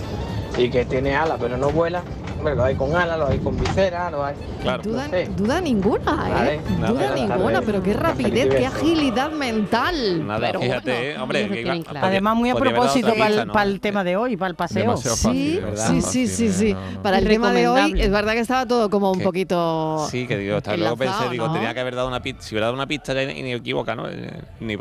Y 0.56 0.70
que 0.70 0.84
tiene 0.84 1.16
alas, 1.16 1.38
pero 1.40 1.56
no 1.56 1.70
vuela. 1.70 2.02
Hombre, 2.46 2.54
lo 2.58 2.64
hay 2.64 2.74
con 2.76 2.94
alas, 2.94 3.18
lo 3.18 3.26
hay 3.26 3.38
con 3.40 3.58
visera, 3.58 4.08
lo 4.08 4.24
hay. 4.24 4.36
Claro. 4.62 4.80
Duda, 4.84 5.08
duda 5.36 5.60
ninguna, 5.60 6.12
¿eh? 6.28 6.32
Vale, 6.32 6.60
nada, 6.78 6.92
duda 6.92 7.00
nada, 7.02 7.14
ninguna, 7.16 7.50
nada. 7.54 7.62
pero 7.66 7.82
qué 7.82 7.92
rapidez, 7.92 8.54
qué 8.54 8.66
agilidad 8.66 9.32
mental. 9.32 10.24
Nada, 10.24 10.38
Pero 10.46 10.60
fíjate, 10.60 10.90
bueno, 10.92 11.04
eh, 11.06 11.18
hombre, 11.20 11.48
que 11.48 11.60
iba- 11.62 11.82
claro. 11.82 12.06
Además, 12.06 12.36
muy 12.36 12.50
a 12.50 12.54
propósito 12.54 13.14
para 13.18 13.26
el, 13.26 13.46
¿no? 13.48 13.52
para 13.52 13.68
el 13.68 13.80
tema 13.80 14.04
de 14.04 14.16
hoy, 14.16 14.36
para 14.36 14.50
el 14.50 14.54
paseo. 14.54 14.96
Sí, 14.96 15.58
¿verdad? 15.60 15.88
sí, 15.88 16.02
sí, 16.02 16.28
sí, 16.28 16.52
sí. 16.52 16.72
no, 16.72 16.90
no. 16.92 17.02
Para 17.02 17.18
el 17.18 17.26
tema 17.26 17.50
de 17.50 17.66
hoy, 17.66 18.00
es 18.00 18.10
verdad 18.12 18.34
que 18.34 18.40
estaba 18.40 18.64
todo 18.64 18.88
como 18.90 19.10
un 19.10 19.18
Que- 19.18 19.24
poquito. 19.24 20.06
Sí, 20.08 20.28
que 20.28 20.38
digo, 20.38 20.58
hasta 20.58 20.76
luego 20.76 20.96
pensé, 20.96 21.28
digo, 21.28 21.50
tenía 21.52 21.74
que 21.74 21.80
haber 21.80 21.96
dado 21.96 22.06
una 22.06 22.22
pista. 22.22 22.42
Si 22.42 22.54
hubiera 22.54 22.66
dado 22.66 22.74
una 22.76 22.86
pista, 22.86 23.12
ya 23.12 23.24
ni, 23.26 23.42
ni 23.42 23.54
equivoca, 23.54 23.96
¿no? 23.96 24.08
Eh, 24.08 24.30
Ni 24.60 24.76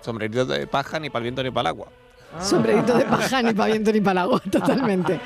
sombrerito 0.00 0.46
de 0.46 0.66
paja, 0.66 0.98
ni 0.98 1.10
para 1.10 1.18
el 1.20 1.24
viento, 1.24 1.42
ni 1.42 1.50
para 1.50 1.68
el 1.68 1.76
agua. 1.76 1.88
Sombrerito 2.40 2.96
de 2.96 3.04
paja, 3.04 3.42
ni 3.42 3.52
para 3.54 3.72
viento 3.72 3.92
ni 3.92 4.00
para 4.00 4.22
agua, 4.22 4.40
totalmente. 4.50 5.18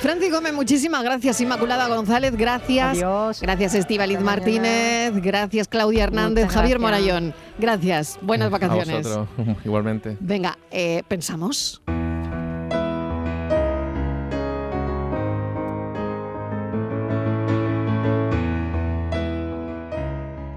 Franci 0.00 0.30
Gómez, 0.30 0.52
muchísimas 0.52 1.02
gracias. 1.02 1.40
Inmaculada 1.40 1.88
González, 1.88 2.36
gracias. 2.36 2.96
Adiós. 2.98 3.40
Gracias, 3.40 3.74
Estíbaliz 3.74 4.20
Martínez. 4.20 5.12
Gracias, 5.22 5.68
Claudia 5.68 6.04
Hernández. 6.04 6.44
Muchas 6.46 6.54
Javier 6.60 6.78
gracias. 6.78 7.02
Morayón. 7.06 7.34
Gracias. 7.58 8.18
Buenas 8.22 8.48
A 8.48 8.50
vacaciones. 8.50 9.06
vosotros, 9.06 9.56
igualmente. 9.64 10.16
Venga, 10.20 10.58
eh, 10.70 11.02
pensamos. 11.08 11.80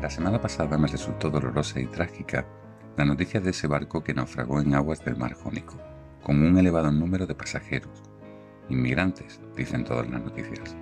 La 0.01 0.09
semana 0.09 0.41
pasada 0.41 0.77
me 0.77 0.87
resultó 0.87 1.29
dolorosa 1.29 1.79
y 1.79 1.85
trágica 1.85 2.45
la 2.97 3.05
noticia 3.05 3.39
de 3.39 3.51
ese 3.51 3.67
barco 3.67 4.03
que 4.03 4.13
naufragó 4.13 4.59
en 4.59 4.75
aguas 4.75 5.03
del 5.05 5.15
mar 5.15 5.33
Jónico, 5.33 5.75
con 6.23 6.41
un 6.41 6.57
elevado 6.57 6.91
número 6.91 7.25
de 7.25 7.35
pasajeros. 7.35 8.03
Inmigrantes, 8.69 9.39
dicen 9.55 9.83
todas 9.83 10.09
las 10.09 10.21
noticias. 10.21 10.75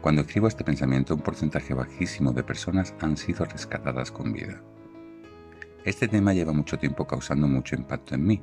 Cuando 0.00 0.22
escribo 0.22 0.48
este 0.48 0.64
pensamiento, 0.64 1.14
un 1.14 1.20
porcentaje 1.20 1.74
bajísimo 1.74 2.32
de 2.32 2.42
personas 2.42 2.94
han 3.00 3.16
sido 3.16 3.44
rescatadas 3.44 4.10
con 4.10 4.32
vida. 4.32 4.60
Este 5.84 6.08
tema 6.08 6.34
lleva 6.34 6.52
mucho 6.52 6.78
tiempo 6.78 7.06
causando 7.06 7.46
mucho 7.46 7.76
impacto 7.76 8.14
en 8.14 8.26
mí. 8.26 8.42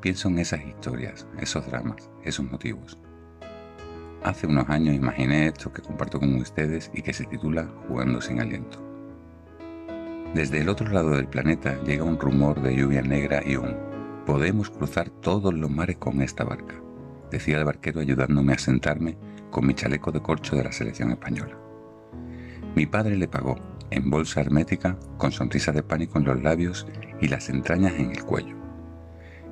Pienso 0.00 0.28
en 0.28 0.38
esas 0.38 0.64
historias, 0.64 1.26
esos 1.38 1.66
dramas, 1.66 2.10
esos 2.24 2.50
motivos. 2.50 2.98
Hace 4.22 4.46
unos 4.46 4.68
años 4.68 4.94
imaginé 4.94 5.48
esto 5.48 5.72
que 5.72 5.82
comparto 5.82 6.20
con 6.20 6.34
ustedes 6.36 6.90
y 6.94 7.02
que 7.02 7.12
se 7.12 7.24
titula 7.24 7.68
Jugando 7.88 8.20
sin 8.20 8.40
aliento. 8.40 8.78
Desde 10.34 10.60
el 10.60 10.68
otro 10.68 10.88
lado 10.88 11.10
del 11.10 11.26
planeta 11.26 11.82
llega 11.84 12.04
un 12.04 12.18
rumor 12.18 12.62
de 12.62 12.76
lluvia 12.76 13.02
negra 13.02 13.42
y 13.44 13.56
un 13.56 13.91
podemos 14.26 14.70
cruzar 14.70 15.10
todos 15.10 15.52
los 15.52 15.70
mares 15.70 15.96
con 15.96 16.22
esta 16.22 16.44
barca, 16.44 16.74
decía 17.30 17.58
el 17.58 17.64
barquero 17.64 18.00
ayudándome 18.00 18.52
a 18.52 18.58
sentarme 18.58 19.16
con 19.50 19.66
mi 19.66 19.74
chaleco 19.74 20.12
de 20.12 20.20
corcho 20.20 20.56
de 20.56 20.64
la 20.64 20.72
selección 20.72 21.10
española. 21.10 21.58
Mi 22.74 22.86
padre 22.86 23.16
le 23.16 23.28
pagó, 23.28 23.56
en 23.90 24.08
bolsa 24.10 24.40
hermética, 24.40 24.98
con 25.18 25.32
sonrisa 25.32 25.72
de 25.72 25.82
pánico 25.82 26.18
en 26.18 26.24
los 26.24 26.42
labios 26.42 26.86
y 27.20 27.28
las 27.28 27.50
entrañas 27.50 27.94
en 27.94 28.12
el 28.12 28.24
cuello. 28.24 28.56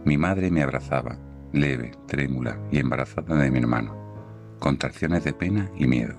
Mi 0.04 0.16
madre 0.16 0.50
me 0.50 0.62
abrazaba, 0.62 1.18
leve, 1.52 1.92
trémula 2.06 2.58
y 2.70 2.78
embarazada 2.78 3.36
de 3.36 3.50
mi 3.50 3.58
hermano, 3.58 3.94
contracciones 4.58 5.24
de 5.24 5.34
pena 5.34 5.70
y 5.76 5.86
miedo. 5.86 6.14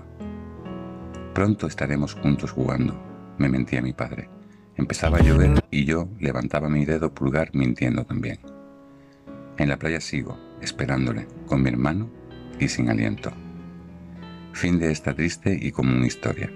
Pronto 1.34 1.66
estaremos 1.66 2.14
juntos 2.14 2.52
jugando, 2.52 2.94
me 3.38 3.48
mentía 3.48 3.82
mi 3.82 3.92
padre. 3.92 4.28
Empezaba 4.76 5.18
a 5.18 5.22
llover 5.22 5.62
y 5.70 5.84
yo 5.84 6.08
levantaba 6.18 6.68
mi 6.68 6.84
dedo 6.84 7.12
pulgar 7.12 7.50
mintiendo 7.54 8.04
también. 8.04 8.38
En 9.58 9.68
la 9.68 9.78
playa 9.78 10.00
sigo, 10.00 10.38
esperándole, 10.60 11.26
con 11.46 11.62
mi 11.62 11.68
hermano 11.68 12.10
y 12.58 12.68
sin 12.68 12.88
aliento. 12.88 13.32
Fin 14.52 14.78
de 14.78 14.90
esta 14.90 15.14
triste 15.14 15.58
y 15.60 15.72
común 15.72 16.04
historia. 16.04 16.50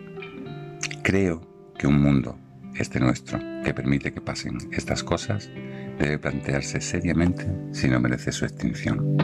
Creo 1.03 1.41
que 1.79 1.87
un 1.87 2.01
mundo, 2.01 2.39
este 2.75 3.01
nuestro, 3.01 3.39
que 3.65 3.75
permite 3.75 4.13
que 4.13 4.21
pasen 4.21 4.59
estas 4.73 5.03
cosas, 5.03 5.51
debe 5.99 6.19
plantearse 6.19 6.81
seriamente 6.81 7.47
si 7.73 7.89
no 7.89 8.01
merece 8.01 8.33
su 8.33 8.45
extinción. 8.45 9.17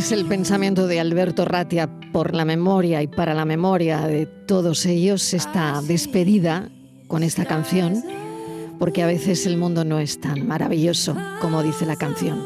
Es 0.00 0.12
el 0.12 0.24
pensamiento 0.24 0.86
de 0.86 0.98
Alberto 0.98 1.44
Ratia 1.44 1.90
por 2.10 2.34
la 2.34 2.46
memoria 2.46 3.02
y 3.02 3.06
para 3.06 3.34
la 3.34 3.44
memoria 3.44 4.06
de 4.06 4.24
todos 4.24 4.86
ellos 4.86 5.34
esta 5.34 5.82
despedida 5.82 6.70
con 7.06 7.22
esta 7.22 7.44
canción, 7.44 8.02
porque 8.78 9.02
a 9.02 9.06
veces 9.06 9.44
el 9.44 9.58
mundo 9.58 9.84
no 9.84 9.98
es 9.98 10.18
tan 10.18 10.48
maravilloso 10.48 11.14
como 11.42 11.62
dice 11.62 11.84
la 11.84 11.96
canción, 11.96 12.42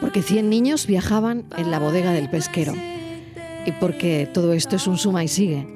porque 0.00 0.22
100 0.22 0.48
niños 0.48 0.86
viajaban 0.86 1.44
en 1.58 1.70
la 1.70 1.78
bodega 1.78 2.12
del 2.12 2.30
pesquero 2.30 2.72
y 3.66 3.72
porque 3.72 4.26
todo 4.32 4.54
esto 4.54 4.76
es 4.76 4.86
un 4.86 4.96
suma 4.96 5.22
y 5.22 5.28
sigue. 5.28 5.66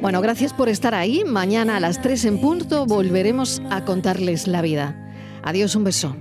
Bueno, 0.00 0.22
gracias 0.22 0.54
por 0.54 0.70
estar 0.70 0.94
ahí. 0.94 1.22
Mañana 1.22 1.76
a 1.76 1.80
las 1.80 2.00
3 2.00 2.24
en 2.24 2.40
punto 2.40 2.86
volveremos 2.86 3.60
a 3.68 3.84
contarles 3.84 4.48
la 4.48 4.62
vida. 4.62 5.12
Adiós, 5.42 5.76
un 5.76 5.84
beso. 5.84 6.16